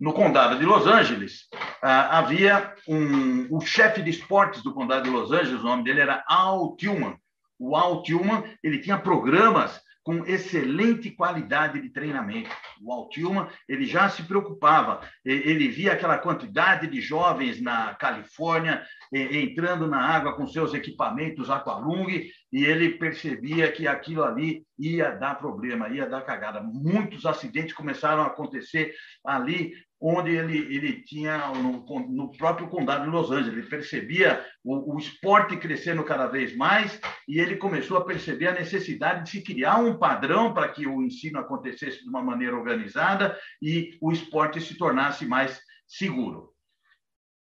No 0.01 0.15
condado 0.15 0.59
de 0.59 0.65
Los 0.65 0.87
Angeles, 0.87 1.47
ah, 1.83 2.19
havia 2.19 2.75
um, 2.89 3.55
o 3.55 3.61
chefe 3.61 4.03
de 4.03 4.11
esportes 4.11 4.63
do 4.63 4.73
condado 4.73 5.05
de 5.05 5.11
Los 5.11 5.31
Angeles, 5.31 5.61
o 5.61 5.65
nome 5.65 5.85
dele 5.85 6.01
era 6.01 6.25
Al 6.27 6.75
Tillman. 6.77 7.19
O 7.59 7.77
Al 7.77 8.03
Tillman, 8.03 8.43
ele 8.63 8.81
tinha 8.81 8.99
programas 8.99 9.84
com 10.05 10.25
excelente 10.27 11.11
qualidade 11.11 11.81
de 11.81 11.89
treinamento. 11.89 12.51
O 12.81 12.93
Altilma, 12.93 13.49
ele 13.67 13.87
já 13.87 14.09
se 14.11 14.23
preocupava, 14.23 15.01
ele 15.25 15.67
via 15.69 15.95
aquela 15.95 16.19
quantidade 16.19 16.87
de 16.87 17.01
jovens 17.01 17.61
na 17.61 17.95
Califórnia 17.95 18.85
entrando 19.11 19.87
na 19.87 19.99
água 19.99 20.37
com 20.37 20.47
seus 20.47 20.75
equipamentos 20.75 21.49
Aqualung 21.49 22.07
e 22.53 22.65
ele 22.65 22.91
percebia 22.91 23.73
que 23.73 23.89
aquilo 23.89 24.23
ali 24.23 24.67
ia 24.79 25.11
dar 25.13 25.37
problema, 25.37 25.89
ia 25.89 26.07
dar 26.07 26.21
cagada. 26.21 26.61
Muitos 26.63 27.25
acidentes 27.25 27.73
começaram 27.73 28.23
a 28.23 28.27
acontecer 28.27 28.95
ali 29.25 29.73
onde 30.01 30.31
ele, 30.31 30.59
ele 30.75 31.03
tinha, 31.03 31.49
no, 31.49 31.85
no, 32.09 32.31
próprio 32.33 32.69
condado 32.69 33.05
de 33.05 33.11
Los 33.11 33.31
Angeles, 33.31 33.53
ele 33.53 33.69
percebia 33.69 34.45
o, 34.63 34.95
o, 34.95 34.99
esporte 34.99 35.57
crescendo 35.57 36.05
cada 36.05 36.27
vez 36.27 36.55
mais 36.57 37.01
e 37.27 37.41
ele 37.41 37.57
começou 37.57 37.97
a 37.97 38.05
perceber 38.05 38.49
a 38.49 38.55
necessidade 38.55 39.25
de 39.25 39.31
se 39.31 39.43
criar 39.43 39.79
um 39.79 39.97
padrão 39.97 40.53
para 40.53 40.69
que 40.69 40.87
o 40.87 41.03
ensino 41.03 41.39
acontecesse 41.39 42.03
de 42.03 42.09
uma 42.09 42.23
maneira 42.23 42.57
organizada 42.57 43.39
e 43.63 43.97
o 44.01 44.13
esporte 44.13 44.61
se 44.61 44.77
tornasse 44.77 45.25
mais 45.25 45.61
seguro. 45.87 46.53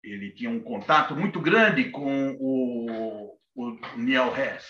Ele 0.04 0.32
tinha 0.32 0.50
um 0.50 0.60
contato 0.60 1.16
muito 1.16 1.40
grande 1.40 1.90
com 1.90 2.36
o, 2.40 3.38
o 3.56 3.80
Neil 3.96 4.36
Hess. 4.36 4.66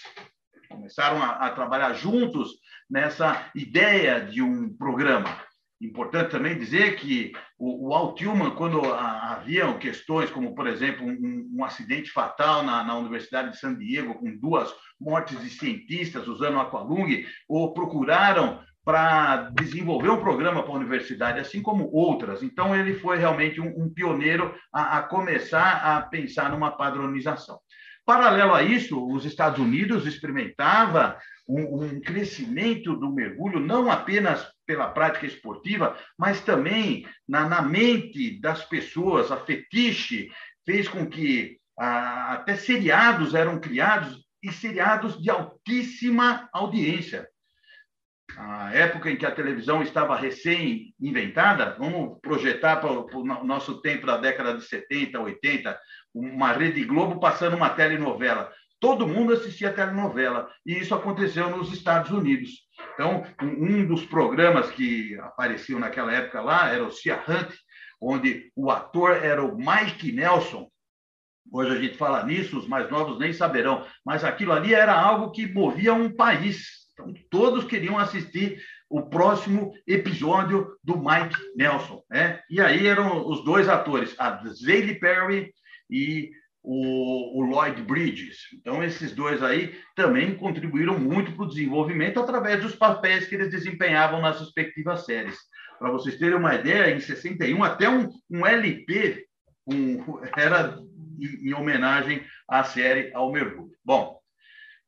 Começaram 0.70 1.22
a, 1.22 1.48
a 1.48 1.52
trabalhar 1.52 1.94
juntos 1.94 2.52
nessa 2.90 3.52
ideia 3.56 4.22
de 4.22 4.42
um 4.42 4.76
programa 4.78 5.44
Importante 5.82 6.32
também 6.32 6.58
dizer 6.58 6.96
que 6.96 7.34
o, 7.58 7.94
o 7.94 8.52
quando 8.56 8.82
haviam 8.94 9.78
questões 9.78 10.30
como, 10.30 10.56
por 10.56 10.68
exemplo, 10.68 11.06
um, 11.06 11.50
um 11.58 11.64
acidente 11.66 12.10
fatal 12.10 12.64
na, 12.64 12.84
na, 12.84 12.98
Universidade 12.98 13.52
de 13.52 13.60
San 13.60 13.76
Diego, 13.76 14.16
com 14.16 14.38
duas 14.38 14.74
mortes 15.00 15.42
de 15.42 15.50
cientistas 15.50 16.28
usando 16.28 16.60
aqualung, 16.60 17.26
ou 17.50 17.74
procuraram 17.74 18.62
para 18.86 19.50
desenvolver 19.52 20.10
um 20.10 20.20
programa 20.20 20.62
para 20.62 20.74
a 20.74 20.78
universidade, 20.78 21.40
assim 21.40 21.62
como 21.62 21.90
outras. 21.92 22.44
Então, 22.44 22.76
ele 22.76 22.96
foi 22.96 23.18
realmente 23.18 23.62
um, 23.62 23.68
um 23.78 23.90
pioneiro 23.90 24.54
a, 24.74 25.00
a 25.00 25.04
começar 25.04 25.98
a 25.98 26.02
pensar 26.02 26.50
numa 26.50 26.72
padronização. 26.72 27.60
Paralelo 28.06 28.54
a 28.54 28.62
isso, 28.62 29.02
os 29.10 29.24
Estados 29.24 29.60
Unidos 29.60 30.06
experimentava 30.06 31.18
um, 31.48 31.84
um, 31.84 32.02
crescimento 32.02 32.96
do 32.98 33.10
mergulho, 33.14 33.62
não 33.62 33.90
apenas 33.90 34.46
pela 34.66 34.90
prática 34.90 35.26
esportiva, 35.26 35.98
mas 36.18 36.42
também 36.42 37.08
na, 37.28 37.48
na 37.48 37.62
mente 37.62 38.40
das 38.40 38.64
pessoas. 38.66 39.32
A 39.32 39.38
fetiche 39.38 40.30
fez 40.66 40.88
com 40.88 41.06
que 41.06 41.58
até 41.78 42.56
seriados 42.56 43.34
eram 43.34 43.60
criados 43.60 44.24
e 44.42 44.52
seriados 44.52 45.22
de 45.22 45.30
altíssima 45.30 46.50
audiência. 46.54 47.28
A 48.38 48.74
época 48.74 49.12
em 49.12 49.16
que 49.16 49.26
a 49.26 49.32
televisão 49.32 49.84
estava 49.84 50.16
recém-inventada, 50.16 51.76
vamos 51.78 52.20
projetar 52.20 52.78
para 52.78 52.92
o 52.92 53.24
nosso 53.44 53.82
tempo 53.82 54.08
da 54.08 54.18
década 54.18 54.56
de 54.56 54.64
70, 54.64 55.20
80, 55.20 55.80
uma 56.14 56.52
Rede 56.52 56.84
Globo 56.84 57.20
passando 57.20 57.56
uma 57.56 57.70
telenovela. 57.70 58.52
Todo 58.80 59.08
mundo 59.08 59.34
assistia 59.34 59.72
telenovela, 59.72 60.50
e 60.66 60.74
isso 60.74 60.96
aconteceu 60.96 61.50
nos 61.50 61.72
Estados 61.72 62.12
Unidos. 62.12 62.50
Então, 62.94 63.24
um 63.42 63.86
dos 63.86 64.06
programas 64.06 64.70
que 64.72 65.18
apareciam 65.20 65.80
naquela 65.80 66.14
época 66.14 66.42
lá 66.42 66.70
era 66.70 66.84
o 66.84 66.92
Cia 66.92 67.24
Hunt, 67.28 67.54
onde 68.00 68.52
o 68.56 68.70
ator 68.70 69.12
era 69.12 69.44
o 69.44 69.58
Mike 69.58 70.12
Nelson. 70.12 70.70
Hoje 71.52 71.72
a 71.72 71.82
gente 71.82 71.98
fala 71.98 72.24
nisso, 72.24 72.58
os 72.58 72.68
mais 72.68 72.90
novos 72.90 73.20
nem 73.20 73.34
saberão, 73.34 73.86
mas 74.06 74.24
aquilo 74.24 74.54
ali 74.54 74.74
era 74.74 74.94
algo 74.94 75.32
que 75.32 75.48
movia 75.48 75.94
um 75.94 76.14
país. 76.14 76.84
Então, 76.94 77.14
todos 77.30 77.66
queriam 77.66 77.98
assistir 77.98 78.62
o 78.90 79.02
próximo 79.02 79.74
episódio 79.88 80.78
do 80.84 80.98
Mike 80.98 81.36
Nelson. 81.56 82.04
Né? 82.10 82.42
E 82.50 82.62
aí 82.62 82.86
eram 82.86 83.28
os 83.28 83.44
dois 83.44 83.68
atores, 83.68 84.16
a 84.20 84.44
Zaylee 84.46 85.00
Perry 85.00 85.52
e 85.90 86.32
o, 86.64 87.40
o, 87.40 87.42
Lloyd 87.46 87.82
Bridges. 87.84 88.38
Então, 88.54 88.82
esses 88.82 89.14
dois 89.14 89.44
aí 89.44 89.78
também 89.96 90.36
contribuíram 90.36 90.98
muito 90.98 91.34
para 91.34 91.44
o 91.44 91.50
desenvolvimento 91.50 92.20
através 92.20 92.62
dos 92.62 92.76
papéis 92.76 93.28
que 93.28 93.36
eles 93.36 93.52
desempenhavam 93.52 94.22
nas 94.22 94.40
respectivas 94.40 95.06
séries. 95.06 95.38
Para 95.78 95.92
vocês 95.92 96.18
terem 96.18 96.38
uma 96.38 96.56
ideia, 96.56 96.96
em 96.96 97.00
61, 97.00 97.62
até 97.64 97.90
um, 97.90 98.10
um 98.30 98.46
LP 98.46 99.26
um, 99.68 100.22
era 100.38 100.78
em, 101.20 101.50
em, 101.50 101.54
homenagem 101.54 102.24
à 102.48 102.64
série 102.64 103.14
Ao 103.14 103.32
Mergulho. 103.32 103.74
Bom, 103.84 104.18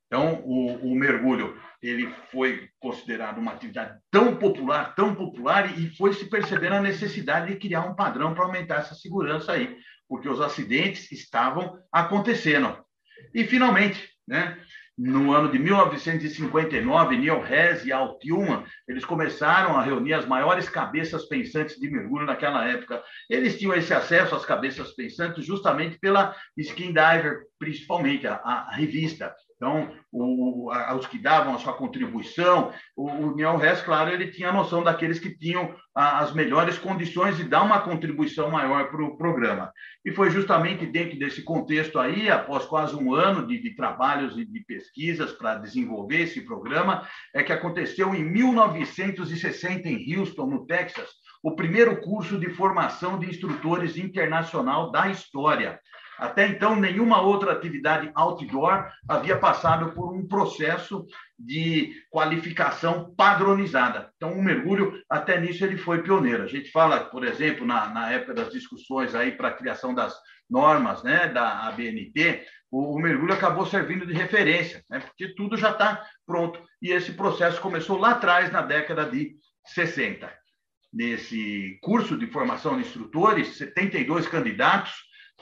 então, 0.08 0.42
o, 0.46 0.92
o 0.92 0.96
mergulho 0.96 1.60
ele 1.82 2.12
foi 2.32 2.70
considerado 2.80 3.38
uma 3.38 3.52
atividade 3.52 4.00
tão 4.10 4.38
popular, 4.38 4.96
tão 4.96 5.14
popular, 5.14 5.78
e 5.78 5.96
foi 5.96 6.14
se 6.14 6.30
percebendo 6.30 6.76
a 6.76 6.82
necessidade 6.82 7.48
de 7.52 7.60
criar 7.60 7.82
um 7.82 7.96
padrão 7.96 8.34
para 8.34 8.46
aumentar 8.46 8.78
essa 8.78 8.96
segurança 8.96 9.52
aí 9.52 9.76
porque 10.08 10.30
os 10.30 10.42
acidentes 10.42 11.12
estavam 11.12 11.80
acontecendo. 11.92 12.78
E, 13.34 13.44
finalmente, 13.44 14.10
né, 14.28 14.58
no 14.98 15.34
ano 15.34 15.52
de 15.52 15.60
1959, 15.60 17.18
Neil 17.18 17.46
Hess 17.46 17.86
e 17.86 17.92
Al 17.92 18.18
Tillman, 18.18 18.64
eles 18.88 19.04
começaram 19.04 19.78
a 19.78 19.84
reunir 19.84 20.14
as 20.14 20.26
maiores 20.26 20.70
cabeças 20.70 21.26
pensantes 21.26 21.78
de 21.78 21.90
mergulho 21.90 22.26
naquela 22.26 22.66
época. 22.66 23.04
Eles 23.30 23.60
tinham 23.60 23.74
esse 23.74 23.94
acesso 23.94 24.36
às 24.36 24.46
cabeças 24.46 24.94
pensantes 24.94 25.46
justamente 25.46 26.00
pela 26.00 26.34
Skin 26.58 26.94
Diver, 26.94 27.44
principalmente, 27.60 28.26
a, 28.26 28.36
a 28.36 28.76
revista. 28.76 29.36
Então, 29.66 29.92
o, 30.12 30.70
a, 30.72 30.94
os 30.94 31.08
que 31.08 31.18
davam 31.18 31.56
a 31.56 31.58
sua 31.58 31.74
contribuição, 31.74 32.72
o, 32.96 33.10
o 33.10 33.36
Neil 33.36 33.60
Hess, 33.60 33.82
claro, 33.82 34.12
ele 34.12 34.28
tinha 34.28 34.50
a 34.50 34.54
noção 34.54 34.84
daqueles 34.84 35.18
que 35.18 35.36
tinham 35.36 35.74
a, 35.96 36.20
as 36.20 36.34
melhores 36.34 36.78
condições 36.78 37.36
de 37.36 37.46
dar 37.46 37.64
uma 37.64 37.82
contribuição 37.82 38.52
maior 38.52 38.92
para 38.92 39.04
o 39.04 39.18
programa. 39.18 39.72
E 40.06 40.12
foi 40.12 40.30
justamente 40.30 40.86
dentro 40.86 41.18
desse 41.18 41.42
contexto 41.42 41.98
aí, 41.98 42.30
após 42.30 42.66
quase 42.66 42.96
um 42.96 43.12
ano 43.12 43.48
de, 43.48 43.60
de 43.60 43.76
trabalhos 43.76 44.38
e 44.38 44.46
de 44.46 44.60
pesquisas 44.60 45.32
para 45.32 45.56
desenvolver 45.56 46.22
esse 46.22 46.42
programa, 46.42 47.02
é 47.34 47.42
que 47.42 47.52
aconteceu 47.52 48.14
em 48.14 48.24
1960 48.24 49.90
em 49.90 50.16
Houston, 50.16 50.46
no 50.46 50.68
Texas, 50.68 51.10
o 51.42 51.56
primeiro 51.56 52.00
curso 52.02 52.40
de 52.40 52.52
formação 52.52 53.18
de 53.18 53.28
instrutores 53.28 53.98
internacional 53.98 54.92
da 54.92 55.10
história. 55.10 55.80
Até 56.18 56.48
então, 56.48 56.76
nenhuma 56.76 57.22
outra 57.22 57.52
atividade 57.52 58.10
outdoor 58.16 58.90
havia 59.08 59.38
passado 59.38 59.92
por 59.94 60.14
um 60.14 60.28
processo 60.28 61.06
de 61.38 61.94
qualificação 62.10 63.14
padronizada. 63.16 64.12
Então, 64.16 64.34
o 64.34 64.44
mergulho, 64.44 65.02
até 65.10 65.40
nisso, 65.40 65.64
ele 65.66 65.78
foi 65.78 66.02
pioneiro. 66.02 66.44
A 66.44 66.48
gente 66.48 66.72
fala, 66.72 67.02
por 67.06 67.26
exemplo, 67.26 67.66
na, 67.66 67.90
na 67.90 68.12
época 68.12 68.34
das 68.34 68.52
discussões 68.52 69.14
aí 69.14 69.32
para 69.32 69.50
a 69.50 69.54
criação 69.54 69.94
das 69.94 70.16
normas 70.50 71.04
né, 71.04 71.28
da 71.28 71.68
ABNT, 71.68 72.46
o, 72.72 72.96
o 72.96 73.00
mergulho 73.00 73.34
acabou 73.34 73.66
servindo 73.66 74.06
de 74.06 74.14
referência, 74.14 74.84
né, 74.90 75.00
porque 75.00 75.34
tudo 75.36 75.58
já 75.58 75.72
está 75.72 76.04
pronto. 76.26 76.62
E 76.82 76.92
esse 76.92 77.12
processo 77.14 77.60
começou 77.60 77.98
lá 77.98 78.12
atrás, 78.12 78.52
na 78.52 78.62
década 78.62 79.06
de 79.06 79.36
60. 79.66 80.32
Nesse 80.94 81.78
curso 81.82 82.18
de 82.18 82.28
formação 82.28 82.76
de 82.76 82.88
instrutores, 82.88 83.58
72 83.58 84.28
candidatos 84.28 84.94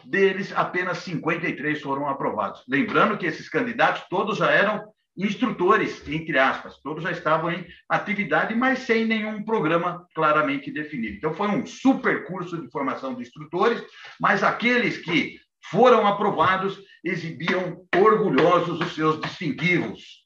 deles, 0.06 0.52
apenas 0.56 1.00
53 1.00 1.82
foram 1.82 2.08
aprovados. 2.08 2.64
Lembrando 2.68 3.18
que 3.18 3.26
esses 3.26 3.50
candidatos 3.50 4.04
todos 4.10 4.38
já 4.38 4.52
eram 4.52 4.84
instrutores, 5.16 6.08
entre 6.08 6.40
aspas, 6.40 6.80
todos 6.82 7.04
já 7.04 7.12
estavam 7.12 7.52
em 7.52 7.66
atividade, 7.88 8.56
mas 8.56 8.80
sem 8.80 9.06
nenhum 9.06 9.44
programa 9.44 10.06
claramente 10.16 10.72
definido. 10.72 11.18
Então, 11.18 11.34
foi 11.34 11.48
um 11.48 11.66
super 11.66 12.26
curso 12.26 12.60
de 12.60 12.70
formação 12.72 13.14
de 13.14 13.22
instrutores, 13.22 13.84
mas 14.20 14.44
aqueles 14.44 14.98
que 14.98 15.40
foram 15.70 16.06
aprovados 16.08 16.82
exibiam 17.04 17.86
orgulhosos 17.96 18.80
os 18.80 18.96
seus 18.96 19.22
distintivos. 19.22 20.24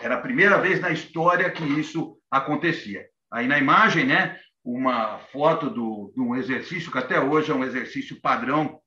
Era 0.00 0.16
a 0.16 0.20
primeira 0.20 0.58
vez 0.58 0.80
na 0.80 0.90
história 0.90 1.50
que 1.50 1.64
isso 1.64 2.18
acontecia. 2.30 3.06
Aí 3.32 3.46
na 3.46 3.58
imagem, 3.58 4.04
né, 4.04 4.38
uma 4.64 5.18
foto 5.32 5.70
do, 5.70 6.12
de 6.14 6.20
um 6.20 6.34
exercício 6.34 6.90
que 6.90 6.98
até 6.98 7.20
hoje 7.20 7.50
é 7.50 7.54
um 7.54 7.64
exercício 7.64 8.20
padrão 8.20 8.80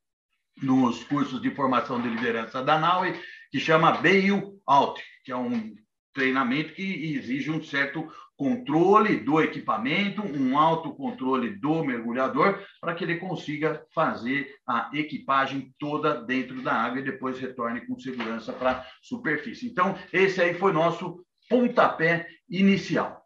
nos 0.62 1.04
cursos 1.04 1.42
de 1.42 1.52
formação 1.52 2.02
de 2.02 2.10
liderança 2.10 2.64
da 2.64 2.78
NAUE, 2.78 3.20
que 3.52 3.60
chama 3.60 3.92
Bail 3.92 4.60
Out, 4.66 5.02
que 5.24 5.32
é 5.32 5.36
um 5.36 5.76
treinamento 6.14 6.74
que 6.74 7.16
exige 7.16 7.52
um 7.52 7.62
certo 7.62 8.12
controle 8.36 9.18
do 9.18 9.42
equipamento, 9.42 10.22
um 10.22 10.58
autocontrole 10.58 11.56
do 11.58 11.84
mergulhador, 11.84 12.64
para 12.80 12.94
que 12.94 13.04
ele 13.04 13.18
consiga 13.18 13.84
fazer 13.94 14.48
a 14.68 14.90
equipagem 14.94 15.74
toda 15.80 16.22
dentro 16.22 16.62
da 16.62 16.74
água 16.74 17.00
e 17.00 17.04
depois 17.04 17.40
retorne 17.40 17.86
com 17.86 18.00
segurança 18.00 18.54
para 18.54 18.72
a 18.72 18.86
superfície. 19.02 19.68
Então, 19.68 19.98
esse 20.14 20.40
aí 20.40 20.54
foi 20.54 20.72
nosso 20.72 21.24
pontapé 21.50 22.28
inicial. 22.50 23.24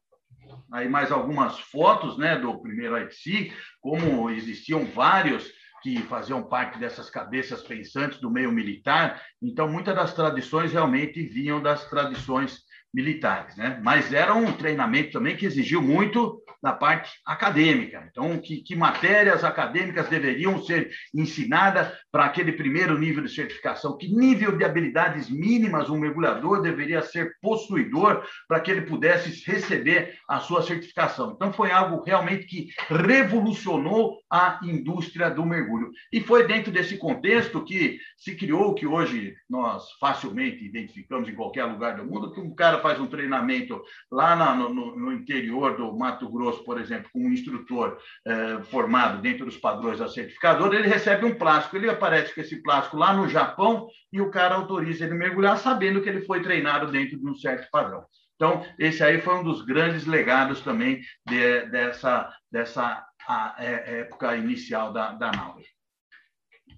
Aí 0.71 0.87
mais 0.87 1.11
algumas 1.11 1.59
fotos 1.59 2.17
né, 2.17 2.37
do 2.37 2.61
primeiro 2.61 2.97
ITC, 2.97 3.51
como 3.81 4.29
existiam 4.29 4.85
vários 4.85 5.51
que 5.81 6.01
faziam 6.03 6.43
parte 6.43 6.79
dessas 6.79 7.09
cabeças 7.09 7.61
pensantes 7.61 8.19
do 8.19 8.29
meio 8.29 8.51
militar. 8.51 9.21
Então, 9.41 9.67
muitas 9.67 9.95
das 9.95 10.13
tradições 10.13 10.71
realmente 10.71 11.21
vinham 11.23 11.61
das 11.61 11.89
tradições 11.89 12.61
militares, 12.93 13.55
né? 13.55 13.79
Mas 13.83 14.11
era 14.11 14.33
um 14.33 14.51
treinamento 14.51 15.11
também 15.11 15.35
que 15.35 15.45
exigiu 15.45 15.81
muito 15.81 16.41
da 16.61 16.73
parte 16.73 17.11
acadêmica. 17.25 18.05
Então, 18.11 18.37
que, 18.39 18.57
que 18.57 18.75
matérias 18.75 19.43
acadêmicas 19.43 20.07
deveriam 20.09 20.61
ser 20.61 20.91
ensinadas 21.15 21.91
para 22.11 22.25
aquele 22.25 22.51
primeiro 22.51 22.99
nível 22.99 23.23
de 23.23 23.33
certificação? 23.33 23.97
Que 23.97 24.13
nível 24.13 24.57
de 24.57 24.63
habilidades 24.63 25.29
mínimas 25.29 25.89
um 25.89 25.97
mergulhador 25.97 26.61
deveria 26.61 27.01
ser 27.01 27.33
possuidor 27.41 28.23
para 28.47 28.59
que 28.59 28.69
ele 28.69 28.81
pudesse 28.81 29.43
receber 29.49 30.15
a 30.27 30.39
sua 30.39 30.61
certificação? 30.61 31.31
Então, 31.31 31.51
foi 31.51 31.71
algo 31.71 32.03
realmente 32.03 32.45
que 32.45 32.67
revolucionou 32.89 34.20
a 34.31 34.59
indústria 34.63 35.29
do 35.29 35.45
mergulho. 35.45 35.91
E 36.11 36.21
foi 36.21 36.47
dentro 36.47 36.71
desse 36.71 36.97
contexto 36.97 37.63
que 37.65 37.99
se 38.15 38.33
criou 38.35 38.69
o 38.69 38.73
que 38.73 38.87
hoje 38.87 39.35
nós 39.49 39.91
facilmente 39.99 40.63
identificamos 40.63 41.27
em 41.27 41.35
qualquer 41.35 41.65
lugar 41.65 41.97
do 41.97 42.05
mundo, 42.05 42.31
que 42.31 42.39
um 42.39 42.55
cara 42.55 42.79
faz 42.79 42.99
um 42.99 43.07
treinamento 43.07 43.81
lá 44.09 44.35
na, 44.35 44.55
no, 44.55 44.95
no, 44.95 45.11
interior 45.11 45.75
do 45.75 45.97
Mato 45.97 46.29
Grosso, 46.29 46.63
por 46.63 46.79
exemplo, 46.79 47.09
com 47.11 47.19
um 47.19 47.31
instrutor 47.31 47.97
eh, 48.25 48.61
formado 48.69 49.21
dentro 49.21 49.45
dos 49.45 49.57
padrões 49.57 49.99
da 49.99 50.07
certificadora, 50.07 50.75
ele 50.75 50.87
recebe 50.87 51.25
um 51.25 51.35
plástico, 51.35 51.75
ele 51.75 51.89
aparece 51.89 52.33
com 52.33 52.39
esse 52.39 52.61
plástico 52.61 52.97
lá 52.97 53.13
no 53.13 53.27
Japão 53.27 53.87
e 54.13 54.21
o 54.21 54.31
cara 54.31 54.55
autoriza 54.55 55.05
ele 55.05 55.15
mergulhar 55.15 55.57
sabendo 55.57 56.01
que 56.01 56.07
ele 56.07 56.21
foi 56.21 56.41
treinado 56.41 56.91
dentro 56.91 57.19
de 57.19 57.27
um 57.27 57.35
certo 57.35 57.67
padrão. 57.69 58.05
Então, 58.41 58.65
esse 58.79 59.03
aí 59.03 59.21
foi 59.21 59.35
um 59.35 59.43
dos 59.43 59.61
grandes 59.61 60.07
legados 60.07 60.61
também 60.61 60.99
de, 61.27 61.61
dessa, 61.67 62.27
dessa 62.51 63.05
a, 63.31 63.55
é, 63.57 64.01
época 64.01 64.35
inicial 64.35 64.91
da, 64.91 65.13
da 65.13 65.31
nave. 65.31 65.65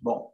Bom, 0.01 0.31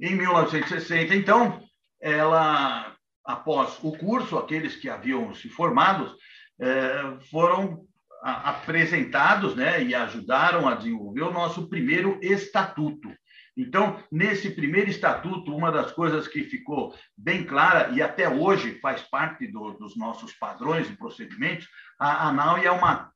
em 0.00 0.14
1960, 0.14 1.14
então, 1.14 1.60
ela, 2.00 2.94
após 3.24 3.78
o 3.82 3.92
curso, 3.96 4.38
aqueles 4.38 4.76
que 4.76 4.88
haviam 4.88 5.34
se 5.34 5.48
formado 5.48 6.14
é, 6.60 7.18
foram 7.30 7.86
apresentados 8.22 9.54
né, 9.54 9.82
e 9.82 9.94
ajudaram 9.94 10.66
a 10.66 10.74
desenvolver 10.74 11.22
o 11.22 11.32
nosso 11.32 11.68
primeiro 11.68 12.18
estatuto. 12.22 13.08
Então, 13.56 14.02
nesse 14.12 14.50
primeiro 14.50 14.90
estatuto, 14.90 15.54
uma 15.54 15.72
das 15.72 15.92
coisas 15.92 16.28
que 16.28 16.44
ficou 16.44 16.94
bem 17.16 17.44
clara, 17.44 17.90
e 17.92 18.02
até 18.02 18.28
hoje 18.28 18.78
faz 18.80 19.00
parte 19.02 19.46
do, 19.46 19.72
dos 19.72 19.96
nossos 19.96 20.32
padrões 20.34 20.90
e 20.90 20.96
procedimentos, 20.96 21.66
a 21.98 22.28
ANAU 22.28 22.58
é 22.58 22.70
uma 22.70 23.10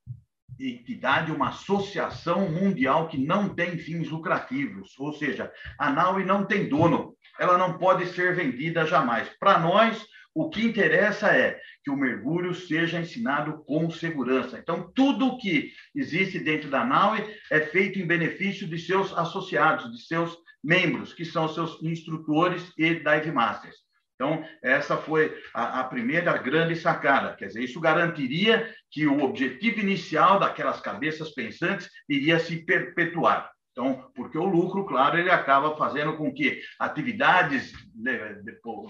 entidade, 0.59 1.33
uma 1.33 1.51
associação 1.51 2.51
mundial 2.51 3.09
que 3.09 3.19
não 3.19 3.49
tem 3.49 3.79
fins 3.79 4.09
lucrativos, 4.09 4.99
ou 4.99 5.13
seja, 5.13 5.51
a 5.79 5.91
NAUI 5.91 6.25
não 6.25 6.45
tem 6.45 6.69
dono, 6.69 7.15
ela 7.39 7.57
não 7.57 7.79
pode 7.79 8.07
ser 8.07 8.35
vendida 8.35 8.87
jamais. 8.87 9.29
Para 9.39 9.59
nós, 9.59 10.05
o 10.35 10.49
que 10.49 10.65
interessa 10.65 11.29
é 11.29 11.59
que 11.83 11.91
o 11.91 11.97
mergulho 11.97 12.55
seja 12.55 13.01
ensinado 13.01 13.65
com 13.65 13.91
segurança. 13.91 14.59
Então, 14.59 14.91
tudo 14.95 15.39
que 15.39 15.73
existe 15.95 16.39
dentro 16.39 16.71
da 16.71 16.85
NAUI 16.85 17.27
é 17.51 17.61
feito 17.61 17.99
em 17.99 18.07
benefício 18.07 18.67
de 18.69 18.79
seus 18.79 19.13
associados, 19.17 19.91
de 19.91 20.07
seus 20.07 20.37
membros, 20.63 21.13
que 21.13 21.25
são 21.25 21.49
seus 21.49 21.83
instrutores 21.83 22.73
e 22.77 22.95
dive 22.95 23.33
masters. 23.33 23.77
Então, 24.21 24.45
essa 24.63 24.99
foi 24.99 25.35
a, 25.55 25.81
a, 25.81 25.85
primeira 25.85 26.37
grande 26.37 26.77
sacada. 26.77 27.35
Quer 27.37 27.47
dizer, 27.47 27.65
isso 27.65 27.81
garantiria 27.81 28.71
que 28.91 29.07
o 29.07 29.25
objetivo 29.25 29.81
inicial 29.81 30.39
daquelas 30.39 30.79
cabeças 30.79 31.31
pensantes 31.31 31.89
iria 32.07 32.39
se 32.39 32.59
perpetuar. 32.59 33.51
Então, 33.73 34.11
porque 34.15 34.37
o 34.37 34.45
lucro, 34.45 34.85
claro, 34.85 35.19
ele 35.19 35.31
acaba 35.31 35.75
fazendo 35.75 36.19
com 36.19 36.31
que 36.35 36.61
atividades 36.79 37.73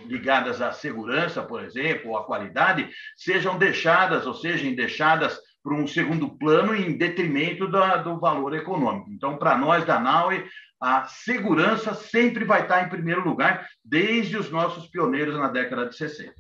ligadas 0.08 0.60
à 0.60 0.72
segurança, 0.72 1.42
por 1.42 1.62
exemplo, 1.62 2.10
ou 2.10 2.16
à 2.16 2.24
qualidade, 2.24 2.90
sejam 3.14 3.56
deixadas, 3.56 4.26
ou 4.26 4.34
sejam 4.34 4.74
deixadas 4.74 5.38
para 5.62 5.74
um 5.74 5.86
segundo 5.86 6.36
plano 6.38 6.74
em 6.74 6.96
detrimento 6.96 7.68
do 7.68 8.18
valor 8.18 8.52
econômico. 8.56 9.12
Então, 9.12 9.36
para 9.36 9.56
nós 9.56 9.84
da 9.84 10.00
NAUE, 10.00 10.44
a 10.80 11.04
segurança 11.04 11.94
sempre 11.94 12.44
vai 12.44 12.62
estar 12.62 12.84
em 12.84 12.88
primeiro 12.88 13.22
lugar, 13.22 13.68
desde 13.84 14.36
os 14.36 14.50
nossos 14.50 14.88
pioneiros 14.88 15.36
na 15.36 15.48
década 15.48 15.86
de 15.86 15.96
60. 15.96 16.32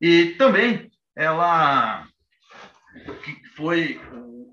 E 0.00 0.34
também 0.38 0.90
ela 1.16 2.06
foi 3.56 4.00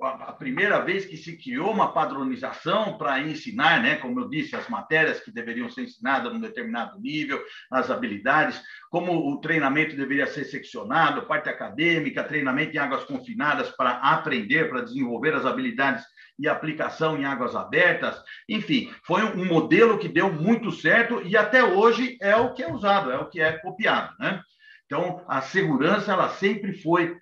a 0.02 0.32
primeira 0.32 0.80
vez 0.80 1.06
que 1.06 1.18
se 1.18 1.38
criou 1.38 1.72
uma 1.72 1.92
padronização 1.92 2.98
para 2.98 3.20
ensinar, 3.20 3.82
né, 3.82 3.96
como 3.96 4.20
eu 4.20 4.30
disse, 4.30 4.56
as 4.56 4.70
matérias 4.70 5.20
que 5.20 5.32
deveriam 5.32 5.70
ser 5.70 5.84
ensinadas 5.84 6.32
num 6.32 6.40
determinado 6.40 7.00
nível, 7.00 7.44
as 7.72 7.90
habilidades, 7.90 8.62
como 8.92 9.28
o 9.32 9.40
treinamento 9.40 9.96
deveria 9.96 10.28
ser 10.28 10.46
seccionado, 10.46 11.26
parte 11.26 11.50
acadêmica, 11.50 12.24
treinamento 12.24 12.76
em 12.76 12.80
águas 12.80 13.06
confinadas 13.06 13.70
para 13.72 13.92
aprender, 13.98 14.70
para 14.70 14.82
desenvolver 14.82 15.34
as 15.34 15.46
habilidades 15.46 16.06
e 16.39 16.47
aplicação 16.47 17.17
em 17.17 17.26
águas 17.26 17.56
abertas. 17.56 18.21
Enfim, 18.47 18.93
foi 19.04 19.23
um 19.23 19.45
modelo 19.45 19.97
que 19.97 20.08
deu 20.08 20.32
muito 20.32 20.71
certo 20.71 21.21
e 21.26 21.36
até 21.36 21.63
hoje 21.63 22.17
é 22.21 22.36
o 22.36 22.54
que 22.54 22.63
é 22.63 22.71
usado, 22.71 23.12
é 23.12 23.17
o 23.17 23.30
que 23.30 23.41
é 23.41 23.54
copiado, 23.54 24.13
né? 24.19 24.41
Então, 24.86 25.23
a 25.28 25.41
segurança 25.41 26.13
ela 26.13 26.30
sempre 26.30 26.73
foi 26.82 27.17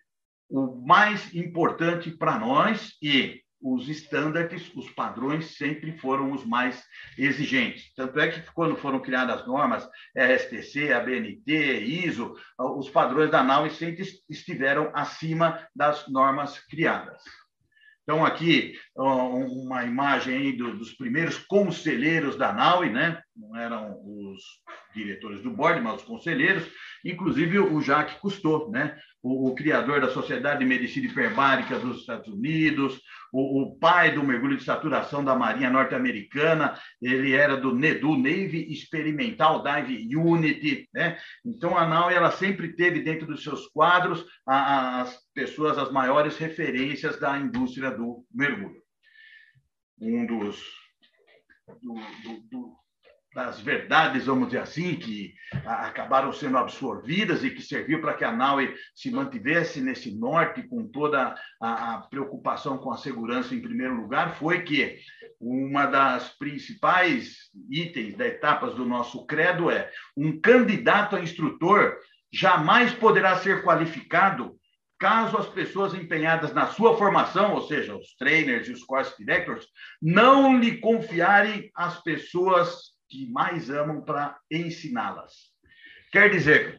o 0.50 0.86
mais 0.86 1.34
importante 1.34 2.12
para 2.12 2.38
nós 2.38 2.94
e 3.02 3.42
os 3.60 3.90
estándares, 3.90 4.72
os 4.76 4.90
padrões 4.92 5.58
sempre 5.58 5.98
foram 5.98 6.32
os 6.32 6.46
mais 6.46 6.84
exigentes. 7.18 7.92
Tanto 7.96 8.20
é 8.20 8.28
que 8.28 8.42
quando 8.54 8.76
foram 8.76 9.00
criadas 9.00 9.42
as 9.42 9.48
normas 9.48 9.90
RSTC, 10.16 10.94
ABNT, 10.94 11.80
ISO, 11.80 12.36
os 12.60 12.90
padrões 12.92 13.32
da 13.32 13.44
NAU 13.44 13.68
sempre 13.72 14.06
estiveram 14.30 14.92
acima 14.94 15.68
das 15.76 16.08
normas 16.08 16.60
criadas. 16.68 17.24
Então, 18.06 18.24
aqui, 18.24 18.76
uma 18.96 19.84
imagem 19.84 20.56
dos 20.56 20.94
primeiros 20.94 21.40
conselheiros 21.40 22.38
da 22.38 22.54
NAUI, 22.54 22.92
né? 22.92 23.20
não 23.36 23.56
eram 23.56 24.00
os 24.06 24.40
diretores 24.94 25.42
do 25.42 25.50
board, 25.50 25.82
mas 25.82 26.02
os 26.02 26.08
conselheiros, 26.08 26.64
inclusive 27.04 27.58
o 27.58 27.82
Jacques 27.82 28.20
Cousteau, 28.20 28.70
né? 28.70 28.96
O, 29.26 29.48
o 29.50 29.56
criador 29.56 30.00
da 30.00 30.12
Sociedade 30.12 30.60
de 30.60 30.66
Medicina 30.66 31.08
Hiperbárica 31.08 31.80
dos 31.80 32.02
Estados 32.02 32.28
Unidos, 32.28 33.02
o, 33.34 33.64
o, 33.64 33.76
pai 33.76 34.14
do 34.14 34.24
mergulho 34.24 34.56
de 34.56 34.64
saturação 34.64 35.26
da 35.26 35.36
Marinha 35.36 35.68
Norte-Americana, 35.68 36.80
ele 37.02 37.34
era 37.34 37.58
do 37.58 37.74
NEDU, 37.74 38.16
Navy 38.16 38.72
Experimental 38.72 39.64
Dive 39.64 40.16
Unity. 40.16 40.88
Né? 40.94 41.18
Então, 41.44 41.76
a 41.76 41.88
NAU 41.88 42.12
ela 42.12 42.30
sempre 42.30 42.74
teve 42.74 43.02
dentro 43.02 43.26
dos 43.26 43.42
seus 43.42 43.66
quadros 43.70 44.24
as 44.46 45.18
pessoas, 45.34 45.76
as 45.80 45.92
maiores 45.92 46.38
referências 46.38 47.20
da 47.20 47.36
indústria 47.40 47.90
do 47.90 48.24
mergulho. 48.32 48.80
Um 50.00 50.28
dos 50.28 50.64
do, 51.82 51.96
do, 51.96 52.42
do, 52.52 52.78
das 53.36 53.60
verdades, 53.60 54.28
vamos 54.28 54.48
dizer 54.48 54.62
assim, 54.62 54.96
que 54.96 55.34
acabaram 55.66 56.32
sendo 56.32 56.58
absorvidas 56.58 57.44
e 57.44 57.50
que 57.50 57.62
serviu 57.62 58.00
para 58.00 58.14
que 58.14 58.24
a 58.24 58.32
Naue 58.32 58.74
se 58.96 59.12
mantivesse 59.12 59.82
nesse 59.82 60.18
norte 60.18 60.64
com 60.64 60.88
toda 60.88 61.36
a, 61.62 61.98
preocupação 62.10 62.78
com 62.78 62.94
a 62.94 62.98
segurança 62.98 63.54
em 63.54 63.62
primeiro 63.62 63.94
lugar, 63.94 64.38
foi 64.38 64.62
que 64.62 65.00
uma 65.38 65.86
das 65.86 66.30
principais 66.30 67.50
itens 67.70 68.16
da 68.16 68.26
etapas 68.26 68.74
do 68.74 68.86
nosso 68.86 69.26
credo 69.26 69.70
é 69.70 69.92
um 70.16 70.40
candidato 70.40 71.18
a 71.18 71.20
instrutor 71.20 71.98
jamais 72.32 72.94
poderá 72.94 73.36
ser 73.40 73.64
qualificado 73.66 74.56
caso 74.98 75.38
as 75.38 75.48
pessoas 75.48 75.94
empenhadas 75.94 76.54
na 76.54 76.68
sua 76.68 76.98
formação, 76.98 77.54
ou 77.54 77.68
seja, 77.68 77.98
os 77.98 78.16
trainers 78.16 78.70
e 78.70 78.72
os 78.72 78.86
course 78.86 79.14
directors, 79.18 79.68
não 80.02 80.58
lhe 80.58 80.78
confiarem 80.78 81.70
as 81.76 82.02
pessoas 82.02 82.95
que 83.16 83.32
mais 83.32 83.70
amam 83.70 84.02
para 84.02 84.38
ensiná-las. 84.52 85.54
Quer 86.12 86.30
dizer, 86.30 86.78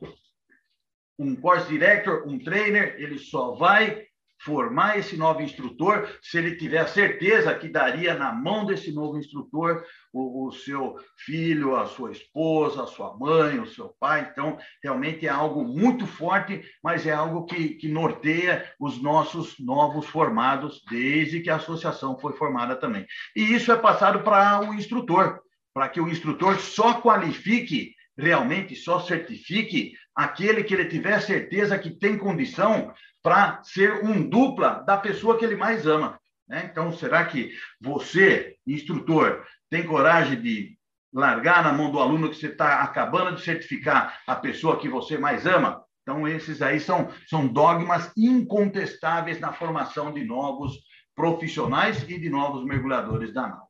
um 1.18 1.35
course 1.35 1.66
director, 1.66 2.29
um 2.29 2.38
trainer, 2.38 2.94
ele 2.99 3.18
só 3.18 3.55
vai 3.55 4.07
formar 4.42 4.99
esse 4.99 5.16
novo 5.16 5.40
instrutor 5.40 6.07
se 6.20 6.37
ele 6.37 6.57
tiver 6.57 6.87
certeza 6.88 7.55
que 7.55 7.70
daria 7.70 8.14
na 8.14 8.33
mão 8.33 8.66
desse 8.66 8.92
novo 8.92 9.18
instrutor 9.18 9.83
o, 10.12 10.46
o, 10.46 10.53
seu 10.53 10.96
filho, 11.25 11.75
a 11.75 11.87
sua 11.87 12.12
esposa, 12.12 12.83
a 12.83 12.87
sua 12.87 13.16
mãe, 13.16 13.59
o 13.59 13.66
seu 13.66 13.94
pai. 13.99 14.29
Então, 14.31 14.59
realmente 14.83 15.27
é 15.27 15.31
algo 15.31 15.64
muito 15.64 16.07
forte, 16.07 16.62
mas 16.85 17.07
é 17.07 17.12
algo 17.12 17.46
que, 17.46 17.70
que 17.70 17.88
norteia 17.88 18.70
os 18.79 19.01
nossos 19.01 19.59
novos 19.59 20.07
formados 20.07 20.83
desde 20.90 21.40
que 21.40 21.49
a 21.49 21.57
associação 21.57 22.18
foi 22.18 22.35
formada 22.35 22.77
também. 22.77 23.07
E 23.35 23.55
isso 23.55 23.72
é 23.72 23.77
passado 23.77 24.22
para 24.22 24.61
o 24.61 24.75
instrutor 24.75 25.40
para 25.77 25.91
que 25.91 26.01
o 26.01 26.09
instrutor 26.09 26.59
só 26.59 27.03
qualifique 27.03 27.95
realmente, 28.17 28.75
só 28.75 28.99
certifique 28.99 29.93
aquele 30.15 30.65
que 30.65 30.73
ele 30.73 30.87
tiver 30.87 31.21
certeza 31.21 31.79
que 31.79 31.91
tem 31.91 32.17
condição 32.17 32.95
para 33.23 33.62
ser 33.62 34.03
um 34.03 34.27
dupla 34.27 34.83
da 34.87 34.97
pessoa 34.97 35.37
que 35.37 35.45
ele 35.45 35.55
mais 35.55 35.87
ama. 35.87 36.19
Né? 36.49 36.67
Então, 36.73 36.91
será 36.93 37.27
que 37.27 37.53
você, 37.79 38.57
instrutor, 38.67 39.45
tem 39.69 39.87
coragem 39.87 40.41
de 40.41 40.79
largar 41.12 41.62
na 41.62 41.75
mão 41.75 41.91
do 41.93 42.01
aluno 42.01 42.31
que 42.31 42.37
você 42.37 42.47
está 42.47 42.81
acabando 42.81 43.37
de 43.37 43.43
certificar 43.43 44.19
a 44.27 44.35
pessoa 44.35 44.79
que 44.79 44.89
você 44.89 45.19
mais 45.19 45.45
ama? 45.45 45.85
Então, 46.01 46.27
esses 46.27 46.62
aí 46.62 46.81
são, 46.81 47.12
são 47.29 47.47
dogmas 47.47 48.11
incontestáveis 48.17 49.39
na 49.41 49.53
formação 49.53 50.11
de 50.11 50.25
novos 50.25 50.73
profissionais 51.15 52.03
e 52.09 52.19
de 52.19 52.31
novos 52.31 52.65
mergulhadores 52.65 53.35
da 53.35 53.47
nau. 53.47 53.65